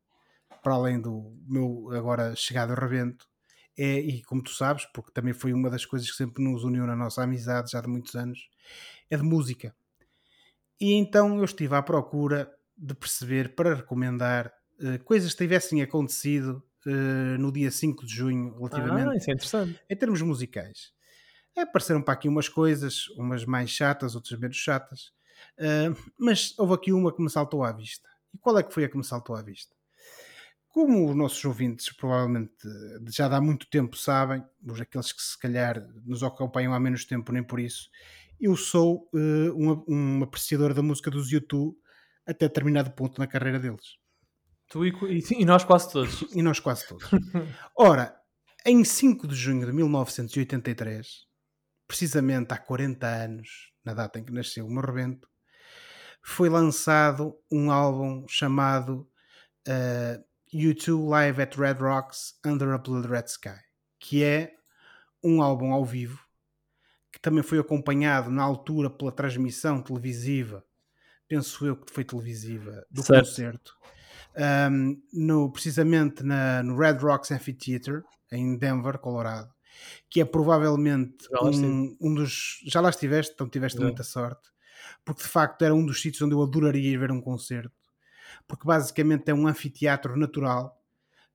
para 0.63 0.75
além 0.75 1.01
do 1.01 1.33
meu 1.49 1.89
agora 1.93 2.35
chegado 2.35 2.73
a 2.73 2.75
rebento, 2.75 3.27
é, 3.77 3.99
e 3.99 4.22
como 4.22 4.43
tu 4.43 4.51
sabes, 4.51 4.87
porque 4.87 5.12
também 5.12 5.33
foi 5.33 5.53
uma 5.53 5.68
das 5.68 5.85
coisas 5.85 6.11
que 6.11 6.16
sempre 6.16 6.43
nos 6.43 6.64
uniu 6.64 6.87
na 6.87 6.95
nossa 6.95 7.22
amizade 7.22 7.72
já 7.72 7.81
de 7.81 7.89
muitos 7.89 8.14
anos, 8.14 8.49
é 9.11 9.16
de 9.16 9.22
música. 9.22 9.75
E 10.81 10.93
então 10.93 11.39
eu 11.39 11.45
estive 11.45 11.75
à 11.75 11.83
procura 11.83 12.53
de 12.77 12.95
perceber 12.95 13.55
para 13.55 13.75
recomendar 13.75 14.53
uh, 14.81 15.03
coisas 15.05 15.33
que 15.33 15.39
tivessem 15.39 15.83
acontecido 15.83 16.62
uh, 16.87 17.39
no 17.39 17.53
dia 17.53 17.70
5 17.70 18.05
de 18.05 18.14
junho, 18.14 18.55
relativamente 18.57 19.09
Ah, 19.09 19.16
isso 19.16 19.31
é 19.31 19.35
interessante. 19.35 19.81
em 19.89 19.97
termos 19.97 20.22
musicais. 20.22 20.93
Apareceram 21.57 22.03
para 22.03 22.14
aqui 22.14 22.29
umas 22.29 22.49
coisas, 22.49 23.09
umas 23.11 23.45
mais 23.45 23.70
chatas, 23.70 24.16
outras 24.16 24.39
menos 24.39 24.57
chatas, 24.57 25.12
uh, 25.59 26.12
mas 26.18 26.57
houve 26.59 26.75
aqui 26.75 26.93
uma 26.93 27.14
que 27.14 27.22
me 27.22 27.31
saltou 27.31 27.62
à 27.62 27.72
vista. 27.72 28.09
E 28.33 28.39
qual 28.39 28.59
é 28.59 28.62
que 28.62 28.75
foi 28.75 28.85
a 28.85 28.89
que 28.89 28.97
me 28.97 29.05
saltou 29.05 29.37
à 29.37 29.43
vista? 29.43 29.74
Como 30.75 31.09
os 31.09 31.14
nossos 31.14 31.45
ouvintes 31.45 31.93
provavelmente 31.93 32.66
já 33.07 33.27
há 33.27 33.41
muito 33.41 33.64
tempo 33.70 33.97
sabem, 33.97 34.45
os 34.61 34.81
aqueles 34.81 35.12
que 35.12 35.22
se 35.22 35.39
calhar 35.39 35.87
nos 36.05 36.20
acompanham 36.25 36.75
há 36.75 36.81
menos 36.81 37.05
tempo, 37.05 37.31
nem 37.31 37.45
por 37.45 37.61
isso, 37.61 37.89
eu 38.41 38.57
sou 38.57 39.09
uh, 39.14 39.55
um, 39.55 39.85
um 39.87 40.25
apreciador 40.25 40.75
da 40.75 40.83
música 40.83 41.12
dos 41.12 41.31
YouTube 41.31 41.77
até 42.27 42.49
determinado 42.49 42.91
ponto 42.91 43.20
na 43.20 43.29
carreira 43.29 43.61
deles. 43.61 43.99
Tu 44.68 44.87
e, 44.87 44.93
e, 45.11 45.43
e 45.43 45.45
nós 45.45 45.62
quase 45.62 45.93
todos. 45.93 46.22
E 46.35 46.43
nós 46.43 46.59
quase 46.59 46.89
todos. 46.89 47.09
Ora, 47.79 48.12
em 48.66 48.83
5 48.83 49.29
de 49.29 49.37
junho 49.37 49.64
de 49.64 49.72
1983, 49.72 51.07
precisamente 51.87 52.53
há 52.53 52.59
40 52.59 53.07
anos, 53.07 53.70
na 53.85 53.95
data 53.95 54.18
em 54.18 54.25
que 54.25 54.33
nasceu 54.33 54.66
o 54.66 54.70
meu 54.72 54.83
rebento, 54.83 55.29
foi 56.20 56.49
lançado 56.49 57.39
um 57.49 57.70
álbum 57.70 58.27
chamado 58.27 59.09
uh, 59.68 60.34
U2 60.55 61.09
Live 61.09 61.43
at 61.43 61.57
Red 61.57 61.75
Rocks 61.75 62.35
Under 62.47 62.71
a 62.71 62.79
Blood 62.79 63.09
Red 63.09 63.25
Sky, 63.27 63.61
que 63.99 64.23
é 64.23 64.55
um 65.23 65.43
álbum 65.43 65.73
ao 65.73 65.85
vivo 65.85 66.25
que 67.15 67.21
também 67.21 67.45
foi 67.45 67.61
acompanhado 67.61 68.29
na 68.29 68.43
altura 68.43 68.91
pela 68.91 69.13
transmissão 69.13 69.81
televisiva, 69.81 70.65
penso 71.29 71.65
eu 71.65 71.77
que 71.77 71.93
foi 71.93 72.05
televisiva, 72.05 72.85
do 72.91 73.05
Certo. 73.05 73.29
concerto, 73.29 73.77
um, 74.69 75.01
no, 75.13 75.53
precisamente 75.53 76.25
na, 76.25 76.61
no 76.65 76.77
Red 76.77 76.95
Rocks 76.95 77.31
Amphitheater, 77.31 78.03
em 78.33 78.59
Denver, 78.59 78.99
Colorado, 78.99 79.49
que 80.11 80.21
é 80.21 80.25
provavelmente 80.25 81.29
um, 81.41 81.97
um 82.01 82.15
dos. 82.15 82.61
Já 82.67 82.81
lá 82.81 82.91
estiveste, 82.91 83.33
então 83.33 83.49
tiveste 83.49 83.81
muita 83.81 84.03
sorte, 84.03 84.49
porque 85.05 85.23
de 85.23 85.29
facto 85.29 85.63
era 85.63 85.73
um 85.75 85.87
dos 85.87 86.03
sítios 86.03 86.21
onde 86.23 86.35
eu 86.35 86.43
adoraria 86.43 86.91
ir 86.91 86.99
ver 86.99 87.13
um 87.13 87.21
concerto, 87.21 87.73
porque 88.47 88.66
basicamente 88.66 89.28
é 89.30 89.35
um 89.35 89.47
anfiteatro 89.47 90.16
natural. 90.16 90.80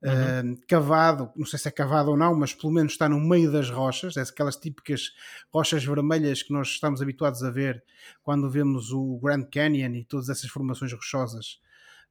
Uhum. 0.02 0.52
uh, 0.54 0.60
cavado, 0.66 1.30
não 1.36 1.44
sei 1.44 1.58
se 1.58 1.68
é 1.68 1.70
cavado 1.70 2.10
ou 2.10 2.16
não, 2.16 2.34
mas 2.34 2.54
pelo 2.54 2.72
menos 2.72 2.92
está 2.92 3.06
no 3.06 3.20
meio 3.20 3.52
das 3.52 3.68
rochas, 3.68 4.16
é 4.16 4.22
aquelas 4.22 4.56
típicas 4.56 5.12
rochas 5.52 5.84
vermelhas 5.84 6.42
que 6.42 6.54
nós 6.54 6.68
estamos 6.68 7.02
habituados 7.02 7.42
a 7.42 7.50
ver 7.50 7.84
quando 8.22 8.48
vemos 8.48 8.92
o 8.92 9.18
Grand 9.22 9.44
Canyon 9.52 9.92
e 9.96 10.04
todas 10.06 10.30
essas 10.30 10.48
formações 10.48 10.90
rochosas 10.90 11.60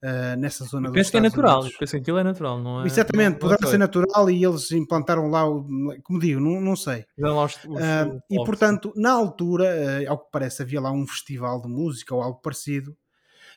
uh, 0.03 0.37
nessa 0.39 0.65
zona 0.65 0.89
Eu 0.89 0.93
penso 0.93 1.09
que 1.09 1.17
é 1.17 1.19
natural. 1.21 1.63
Penso 1.79 1.91
que 1.93 1.97
aquilo 1.97 2.19
é 2.19 2.23
natural, 2.23 2.59
não 2.61 2.83
é? 2.83 2.85
Exatamente, 2.85 3.31
não, 3.31 3.39
poderá 3.39 3.57
não 3.59 3.69
ser 3.71 3.79
natural 3.79 4.29
e 4.29 4.45
eles 4.45 4.71
implantaram 4.71 5.27
lá, 5.27 5.49
o, 5.49 5.65
como 6.03 6.19
digo, 6.19 6.39
não, 6.39 6.61
não 6.61 6.75
sei. 6.75 7.07
Os- 7.17 7.55
os- 7.55 7.65
os 7.65 8.21
e 8.29 8.35
portanto, 8.45 8.93
na 8.95 9.13
altura, 9.13 10.07
ao 10.07 10.19
que 10.19 10.29
parece, 10.31 10.61
havia 10.61 10.79
lá 10.79 10.91
um 10.91 11.07
festival 11.07 11.59
de 11.59 11.67
música 11.67 12.13
ou 12.13 12.21
algo 12.21 12.39
parecido, 12.39 12.95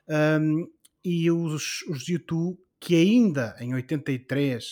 Ahm, 0.08 0.64
e 1.04 1.30
os, 1.30 1.82
os 1.88 2.08
YouTube, 2.08 2.58
que 2.80 2.94
ainda 2.94 3.56
em 3.60 3.74
83 3.74 4.64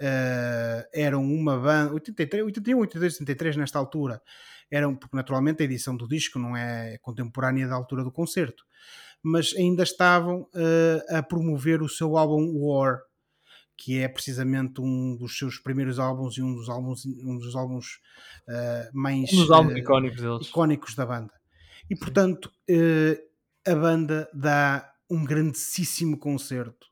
ah, 0.00 0.86
eram 0.92 1.22
uma 1.22 1.58
banda, 1.58 1.94
83, 1.94 2.44
81, 2.44 2.78
82, 2.78 3.14
83 3.14 3.56
nesta 3.56 3.78
altura, 3.78 4.20
eram, 4.70 4.96
porque 4.96 5.16
naturalmente 5.16 5.62
a 5.62 5.64
edição 5.64 5.96
do 5.96 6.08
disco 6.08 6.38
não 6.38 6.56
é 6.56 6.98
contemporânea 6.98 7.68
da 7.68 7.74
altura 7.74 8.02
do 8.02 8.10
concerto, 8.10 8.64
mas 9.22 9.54
ainda 9.56 9.82
estavam 9.82 10.48
ah, 10.54 11.18
a 11.18 11.22
promover 11.22 11.82
o 11.82 11.88
seu 11.88 12.16
álbum 12.16 12.52
War, 12.56 13.00
que 13.76 13.98
é 13.98 14.08
precisamente 14.08 14.80
um 14.80 15.16
dos 15.16 15.36
seus 15.38 15.58
primeiros 15.58 15.98
álbuns 15.98 16.36
e 16.36 16.42
um 16.42 16.54
dos 16.54 16.68
álbuns, 16.68 17.04
um 17.06 17.38
dos 17.38 17.54
álbuns 17.54 18.00
ah, 18.48 18.90
mais 18.92 19.32
Um 19.32 19.36
dos 19.36 19.50
álbuns 19.50 19.74
ah, 19.74 19.78
icónicos 19.78 20.20
deles. 20.20 20.46
icónicos 20.48 20.94
da 20.94 21.06
banda. 21.06 21.32
E 21.90 21.96
portanto, 21.96 22.50
eh, 22.68 23.20
a 23.66 23.74
banda 23.74 24.28
dá 24.32 24.91
um 25.12 25.24
grandíssimo 25.26 26.16
concerto 26.16 26.86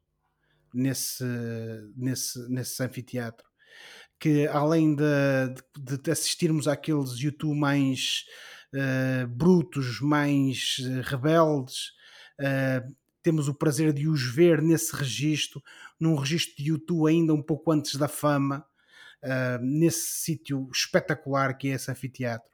nesse, 0.74 1.24
nesse, 1.96 2.38
nesse 2.50 2.82
anfiteatro. 2.82 3.48
Que 4.18 4.46
além 4.48 4.94
de, 4.94 5.04
de 5.98 6.10
assistirmos 6.10 6.68
àqueles 6.68 7.18
YouTube 7.18 7.58
mais 7.58 8.26
eh, 8.74 9.24
brutos, 9.24 10.02
mais 10.02 10.76
eh, 10.80 11.00
rebeldes, 11.02 11.92
eh, 12.38 12.86
temos 13.22 13.48
o 13.48 13.54
prazer 13.54 13.90
de 13.94 14.06
os 14.06 14.22
ver 14.22 14.60
nesse 14.60 14.94
registro, 14.94 15.62
num 15.98 16.14
registro 16.14 16.62
de 16.62 16.68
YouTube 16.68 17.08
ainda 17.08 17.32
um 17.32 17.42
pouco 17.42 17.72
antes 17.72 17.96
da 17.96 18.08
fama, 18.08 18.66
eh, 19.22 19.58
nesse 19.62 20.22
sítio 20.22 20.68
espetacular 20.70 21.56
que 21.56 21.68
é 21.68 21.72
esse 21.72 21.90
anfiteatro 21.90 22.50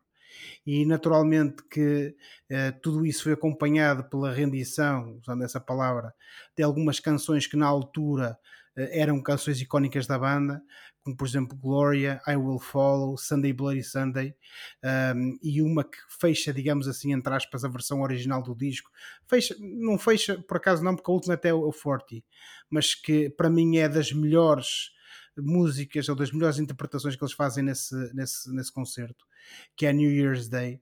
e 0.66 0.84
naturalmente 0.84 1.62
que 1.70 2.14
eh, 2.49 2.72
tudo 2.72 3.07
isso 3.07 3.24
foi 3.24 3.32
acompanhado 3.32 4.05
pela 4.05 4.32
rendição, 4.32 5.18
usando 5.20 5.45
essa 5.45 5.61
palavra, 5.61 6.14
de 6.57 6.62
algumas 6.62 7.01
canções 7.01 7.47
que 7.47 7.57
na 7.57 7.66
altura 7.66 8.39
eh, 8.76 9.01
eram 9.01 9.22
canções 9.22 9.61
icónicas 9.61 10.07
da 10.07 10.18
banda, 10.18 10.62
como 11.07 11.16
por 11.16 11.26
exemplo 11.26 11.57
Gloria, 11.57 12.20
I 12.26 12.34
Will 12.34 12.59
Follow, 12.59 13.16
Sunday 13.16 13.53
Bloody 13.53 13.84
Sunday, 13.84 14.34
um, 15.14 15.39
e 15.41 15.62
uma 15.62 15.84
que 15.84 15.99
fecha, 16.09 16.53
digamos 16.53 16.89
assim, 16.89 17.12
entre 17.12 17.32
aspas, 17.32 17.64
a 17.64 17.68
versão 17.68 18.03
original 18.03 18.43
do 18.43 18.57
disco. 18.57 18.91
Fecha, 19.24 19.55
não 19.61 19.97
fecha, 19.97 20.43
por 20.49 20.57
acaso 20.57 20.82
não, 20.82 20.97
porque 20.97 21.09
a 21.09 21.14
última 21.14 21.34
até 21.34 21.51
é 21.51 21.55
o 21.55 21.72
40, 21.72 22.24
mas 22.68 22.93
que 22.93 23.30
para 23.30 23.49
mim 23.49 23.76
é 23.76 23.89
das 23.89 24.12
melhores 24.12 24.91
músicas 25.39 26.09
ou 26.09 26.14
das 26.16 26.30
melhores 26.32 26.59
interpretações 26.59 27.16
que 27.16 27.22
eles 27.24 27.34
fazem 27.34 27.62
nesse, 27.64 27.95
nesse, 28.14 28.51
nesse 28.55 28.72
concerto 28.72 29.26
que 29.76 29.87
é 29.87 29.93
New 29.93 30.11
Year's 30.11 30.49
Day, 30.49 30.80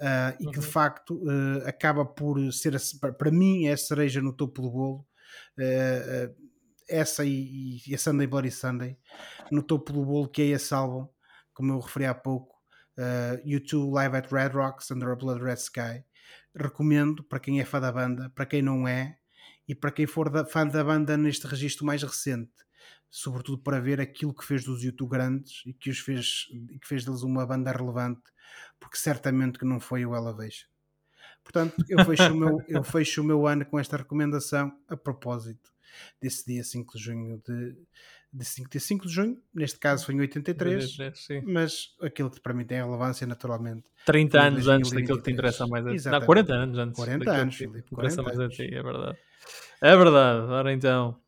uh, 0.00 0.34
e 0.40 0.46
que 0.46 0.52
de 0.52 0.56
Uhum. 0.58 0.62
facto 0.62 1.14
uh, 1.24 1.66
acaba 1.66 2.04
por 2.04 2.52
ser, 2.52 2.74
a 2.76 3.12
para- 3.12 3.30
mim, 3.30 3.66
é 3.66 3.72
a 3.72 3.76
cereja 3.76 4.20
no 4.22 4.32
topo 4.32 4.62
do 4.62 4.70
bolo. 4.70 5.06
Uh, 5.58 6.34
essa 6.88 7.24
e, 7.24 7.80
e 7.86 7.94
a 7.94 7.98
Sunday 7.98 8.26
Bloody 8.26 8.50
Sunday, 8.50 8.96
no 9.50 9.62
topo 9.62 9.92
do 9.92 10.04
bolo, 10.04 10.28
que 10.28 10.42
é 10.42 10.46
esse 10.46 10.74
álbum, 10.74 11.06
como 11.52 11.72
eu 11.72 11.78
referi 11.78 12.06
há 12.06 12.14
pouco, 12.14 12.56
uh, 12.98 13.46
U2 13.46 13.92
Live 13.92 14.16
at 14.16 14.32
Red 14.32 14.48
Rocks 14.48 14.90
Under 14.90 15.08
a 15.10 15.14
Blood 15.16 15.42
Red 15.42 15.54
Sky. 15.54 16.04
Recomendo 16.54 17.22
para 17.22 17.38
quem 17.38 17.60
é 17.60 17.64
fã 17.64 17.80
da 17.80 17.92
banda, 17.92 18.30
para 18.34 18.46
quem 18.46 18.60
não 18.62 18.88
é, 18.88 19.18
e 19.68 19.74
para 19.74 19.92
quem 19.92 20.06
for 20.06 20.28
da- 20.30 20.44
fã 20.44 20.66
da 20.66 20.82
banda 20.82 21.16
neste 21.16 21.46
registro 21.46 21.86
mais 21.86 22.02
recente 22.02 22.50
sobretudo 23.10 23.58
para 23.58 23.80
ver 23.80 24.00
aquilo 24.00 24.32
que 24.34 24.44
fez 24.44 24.64
dos 24.64 24.82
YouTube 24.84 25.10
grandes 25.10 25.62
e 25.66 25.72
que 25.72 25.90
os 25.90 25.98
fez 25.98 26.46
e 26.70 26.78
que 26.78 26.86
fez 26.86 27.04
deles 27.04 27.22
uma 27.22 27.44
banda 27.44 27.72
relevante, 27.72 28.22
porque 28.78 28.96
certamente 28.96 29.58
que 29.58 29.64
não 29.64 29.80
foi 29.80 30.06
o 30.06 30.14
Elevation. 30.14 30.68
Portanto, 31.42 31.74
eu 31.88 32.04
fecho, 32.04 32.32
o 32.32 32.36
meu, 32.36 32.62
eu 32.68 32.84
fecho 32.84 33.20
o 33.22 33.24
meu 33.24 33.46
ano 33.46 33.64
com 33.66 33.78
esta 33.78 33.96
recomendação 33.96 34.72
a 34.88 34.96
propósito 34.96 35.70
desse 36.20 36.46
dia 36.46 36.62
5 36.62 36.96
de 36.96 37.02
junho 37.02 37.42
de, 37.44 37.76
de 38.32 38.44
5, 38.44 38.70
dia 38.70 38.80
5 38.80 39.06
de 39.08 39.12
junho, 39.12 39.42
neste 39.52 39.78
caso 39.78 40.04
foi 40.06 40.14
em 40.14 40.20
83, 40.20 40.96
Sim. 41.14 41.42
mas 41.46 41.96
aquilo 42.00 42.30
que 42.30 42.40
para 42.40 42.54
mim 42.54 42.64
tem 42.64 42.78
relevância 42.80 43.26
naturalmente 43.26 43.84
30 44.04 44.38
Em 44.38 44.40
anos 44.46 44.68
antes 44.68 44.92
daquilo 44.92 45.18
que 45.18 45.24
te 45.24 45.32
2023. 45.32 45.34
interessa 45.34 45.66
mais 45.66 45.84
a 45.86 45.88
ti. 45.88 45.90
Não, 45.90 45.94
Exatamente. 45.94 46.26
40 46.26 46.52
anos 46.54 46.78
antes. 46.78 46.96
40 46.96 47.24
daquilo 47.24 47.42
anos, 47.42 47.56
Filipe, 47.56 47.88
interessa 47.92 48.22
40 48.22 48.22
mais 48.22 48.38
a 48.38 48.42
anos. 48.44 48.56
ti, 48.56 48.62
é 48.74 48.82
verdade. 48.82 49.18
É 49.80 49.96
verdade. 49.96 50.46
Ora 50.52 50.72
então. 50.72 51.20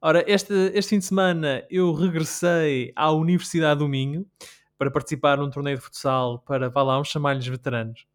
Ora, 0.00 0.24
este, 0.28 0.52
este 0.74 0.90
fim 0.90 0.98
de 0.98 1.06
semana 1.06 1.64
eu 1.68 1.92
regressei 1.92 2.92
à 2.94 3.10
Universidade 3.10 3.80
do 3.80 3.88
Minho 3.88 4.24
para 4.78 4.92
participar 4.92 5.38
num 5.38 5.50
torneio 5.50 5.76
de 5.76 5.82
futsal 5.82 6.38
para, 6.46 6.68
vá 6.70 6.84
lá, 6.84 6.92
vamos 6.94 7.08
chamar-lhes 7.08 7.46
veteranos. 7.46 8.06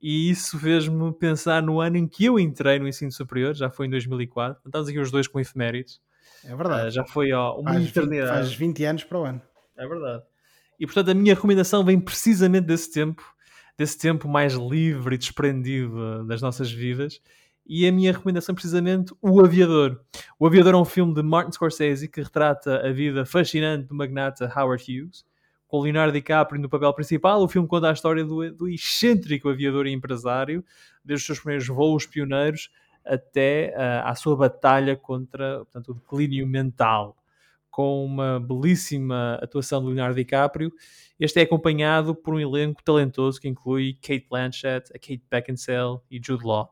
e 0.00 0.30
isso 0.30 0.58
fez-me 0.58 1.12
pensar 1.12 1.62
no 1.62 1.80
ano 1.80 1.96
em 1.96 2.08
que 2.08 2.24
eu 2.24 2.40
entrei 2.40 2.80
no 2.80 2.88
ensino 2.88 3.12
superior, 3.12 3.54
já 3.54 3.70
foi 3.70 3.86
em 3.86 3.90
2004. 3.90 4.60
Estamos 4.66 4.88
aqui 4.88 4.98
os 4.98 5.12
dois 5.12 5.28
com 5.28 5.38
efemérides. 5.38 6.00
É 6.44 6.56
verdade. 6.56 6.88
Uh, 6.88 6.90
já 6.90 7.04
foi 7.04 7.32
ó, 7.32 7.54
uma 7.56 7.74
faz 7.74 7.86
eternidade. 7.86 8.30
20, 8.30 8.34
faz 8.34 8.54
20 8.54 8.84
anos 8.84 9.04
para 9.04 9.18
o 9.18 9.24
ano. 9.24 9.42
É 9.76 9.86
verdade. 9.86 10.24
E 10.80 10.86
portanto 10.86 11.10
a 11.10 11.14
minha 11.14 11.34
recomendação 11.36 11.84
vem 11.84 12.00
precisamente 12.00 12.64
desse 12.66 12.90
tempo, 12.90 13.22
desse 13.78 13.96
tempo 13.96 14.26
mais 14.26 14.54
livre 14.54 15.14
e 15.14 15.18
desprendido 15.18 16.26
das 16.26 16.42
nossas 16.42 16.72
vidas. 16.72 17.20
E 17.66 17.86
a 17.86 17.92
minha 17.92 18.12
recomendação 18.12 18.52
é 18.52 18.56
precisamente 18.56 19.14
O 19.20 19.40
Aviador. 19.40 20.00
O 20.38 20.46
Aviador 20.46 20.74
é 20.74 20.76
um 20.76 20.84
filme 20.84 21.14
de 21.14 21.22
Martin 21.22 21.52
Scorsese 21.52 22.08
que 22.08 22.20
retrata 22.20 22.86
a 22.86 22.92
vida 22.92 23.24
fascinante 23.24 23.86
do 23.86 23.94
magnata 23.94 24.52
Howard 24.56 24.82
Hughes 24.82 25.24
com 25.72 25.80
Leonardo 25.80 26.12
DiCaprio 26.12 26.60
no 26.60 26.68
papel 26.68 26.92
principal. 26.92 27.42
O 27.42 27.48
filme 27.48 27.66
conta 27.66 27.88
a 27.88 27.94
história 27.94 28.22
do, 28.22 28.52
do 28.52 28.68
excêntrico 28.68 29.48
aviador 29.48 29.86
e 29.86 29.90
empresário, 29.90 30.62
desde 31.02 31.22
os 31.22 31.26
seus 31.26 31.38
primeiros 31.40 31.66
voos 31.66 32.04
pioneiros 32.04 32.68
até 33.02 33.74
uh, 33.74 34.06
à 34.06 34.14
sua 34.14 34.36
batalha 34.36 34.94
contra 34.94 35.60
portanto, 35.60 35.92
o 35.92 35.94
declínio 35.94 36.46
mental. 36.46 37.16
Com 37.70 38.04
uma 38.04 38.38
belíssima 38.38 39.38
atuação 39.40 39.80
de 39.80 39.86
Leonardo 39.86 40.14
DiCaprio, 40.14 40.70
este 41.18 41.40
é 41.40 41.42
acompanhado 41.42 42.14
por 42.14 42.34
um 42.34 42.38
elenco 42.38 42.84
talentoso 42.84 43.40
que 43.40 43.48
inclui 43.48 43.94
Kate 43.94 44.26
Blanchett, 44.28 44.90
a 44.94 44.98
Kate 44.98 45.22
Beckinsale 45.30 46.00
e 46.10 46.20
Jude 46.22 46.44
Law. 46.44 46.70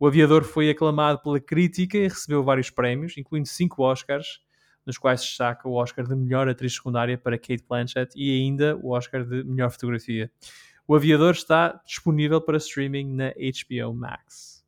O 0.00 0.06
Aviador 0.06 0.44
foi 0.44 0.70
aclamado 0.70 1.20
pela 1.20 1.40
crítica 1.40 1.98
e 1.98 2.04
recebeu 2.04 2.44
vários 2.44 2.70
prémios, 2.70 3.16
incluindo 3.18 3.48
cinco 3.48 3.82
Oscars, 3.82 4.40
nos 4.86 4.96
quais 4.96 5.20
se 5.20 5.26
destaca 5.28 5.68
o 5.68 5.74
Oscar 5.74 6.06
de 6.06 6.14
melhor 6.14 6.48
atriz 6.48 6.74
secundária 6.74 7.18
para 7.18 7.36
Kate 7.36 7.64
Blanchett 7.68 8.12
e 8.16 8.30
ainda 8.30 8.76
o 8.76 8.90
Oscar 8.90 9.24
de 9.24 9.42
melhor 9.44 9.70
fotografia. 9.70 10.30
O 10.86 10.94
Aviador 10.94 11.32
está 11.32 11.82
disponível 11.84 12.40
para 12.40 12.56
streaming 12.56 13.14
na 13.14 13.30
HBO 13.30 13.92
Max. 13.92 14.64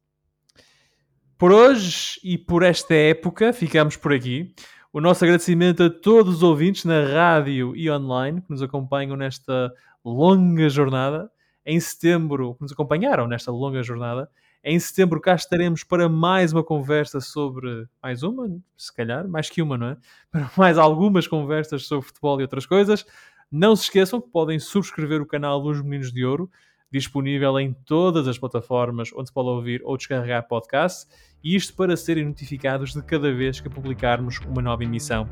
Por 1.38 1.52
hoje 1.52 2.20
e 2.22 2.36
por 2.36 2.62
esta 2.62 2.94
época, 2.94 3.52
ficamos 3.54 3.96
por 3.96 4.12
aqui. 4.12 4.54
O 4.92 5.00
nosso 5.00 5.24
agradecimento 5.24 5.84
a 5.84 5.88
todos 5.88 6.34
os 6.34 6.42
ouvintes 6.42 6.84
na 6.84 7.02
rádio 7.02 7.74
e 7.74 7.90
online 7.90 8.42
que 8.42 8.50
nos 8.50 8.60
acompanham 8.60 9.16
nesta 9.16 9.72
longa 10.04 10.68
jornada. 10.68 11.30
Em 11.64 11.80
setembro, 11.80 12.56
que 12.56 12.62
nos 12.62 12.72
acompanharam 12.72 13.26
nesta 13.26 13.50
longa 13.50 13.82
jornada. 13.82 14.28
Em 14.62 14.78
setembro 14.78 15.18
cá 15.22 15.34
estaremos 15.34 15.82
para 15.82 16.06
mais 16.06 16.52
uma 16.52 16.62
conversa 16.62 17.18
sobre 17.18 17.88
mais 18.02 18.22
uma, 18.22 18.46
se 18.76 18.94
calhar, 18.94 19.26
mais 19.26 19.48
que 19.48 19.62
uma, 19.62 19.78
não 19.78 19.86
é? 19.86 19.96
Para 20.30 20.50
mais 20.54 20.76
algumas 20.76 21.26
conversas 21.26 21.86
sobre 21.86 22.06
futebol 22.06 22.38
e 22.38 22.42
outras 22.42 22.66
coisas. 22.66 23.06
Não 23.50 23.74
se 23.74 23.84
esqueçam 23.84 24.20
que 24.20 24.28
podem 24.28 24.58
subscrever 24.58 25.22
o 25.22 25.26
canal 25.26 25.62
dos 25.62 25.80
Meninos 25.80 26.12
de 26.12 26.26
Ouro, 26.26 26.50
disponível 26.92 27.58
em 27.58 27.72
todas 27.72 28.28
as 28.28 28.36
plataformas 28.36 29.10
onde 29.16 29.28
se 29.28 29.32
pode 29.32 29.48
ouvir 29.48 29.80
ou 29.82 29.96
descarregar 29.96 30.46
podcast, 30.46 31.10
e 31.42 31.56
isto 31.56 31.74
para 31.74 31.96
serem 31.96 32.26
notificados 32.26 32.92
de 32.92 33.02
cada 33.02 33.32
vez 33.32 33.60
que 33.60 33.70
publicarmos 33.70 34.38
uma 34.40 34.60
nova 34.60 34.84
emissão. 34.84 35.26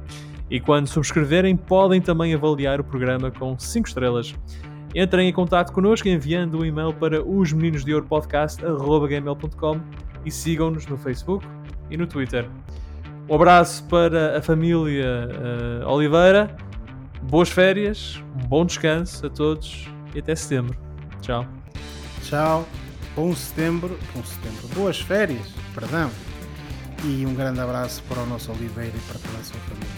E 0.50 0.58
quando 0.58 0.86
subscreverem, 0.86 1.54
podem 1.54 2.00
também 2.00 2.32
avaliar 2.32 2.80
o 2.80 2.84
programa 2.84 3.30
com 3.30 3.58
5 3.58 3.88
estrelas. 3.88 4.34
Entrem 4.94 5.28
em 5.28 5.32
contato 5.32 5.72
connosco 5.72 6.08
enviando 6.08 6.58
um 6.58 6.64
e-mail 6.64 6.94
para 6.94 7.22
os 7.22 7.52
meninos 7.52 7.84
de 7.84 7.92
ouro 7.92 8.06
podcast.gmail.com 8.06 9.80
e 10.24 10.30
sigam-nos 10.30 10.86
no 10.86 10.96
Facebook 10.96 11.46
e 11.90 11.96
no 11.96 12.06
Twitter. 12.06 12.48
Um 13.28 13.34
abraço 13.34 13.84
para 13.84 14.38
a 14.38 14.42
família 14.42 15.28
uh, 15.84 15.88
Oliveira, 15.88 16.56
boas 17.22 17.50
férias, 17.50 18.22
um 18.42 18.46
bom 18.46 18.64
descanso 18.64 19.26
a 19.26 19.30
todos 19.30 19.86
e 20.14 20.18
até 20.18 20.34
setembro. 20.34 20.76
Tchau. 21.20 21.46
Tchau, 22.22 22.66
bom 23.14 23.34
setembro, 23.34 23.98
bom 24.14 24.22
setembro, 24.24 24.68
boas 24.74 25.00
férias, 25.00 25.52
perdão, 25.74 26.10
e 27.04 27.26
um 27.26 27.34
grande 27.34 27.60
abraço 27.60 28.02
para 28.08 28.22
o 28.22 28.26
nosso 28.26 28.50
Oliveira 28.52 28.96
e 28.96 29.00
para 29.00 29.18
toda 29.18 29.38
a 29.38 29.44
sua 29.44 29.60
família. 29.60 29.97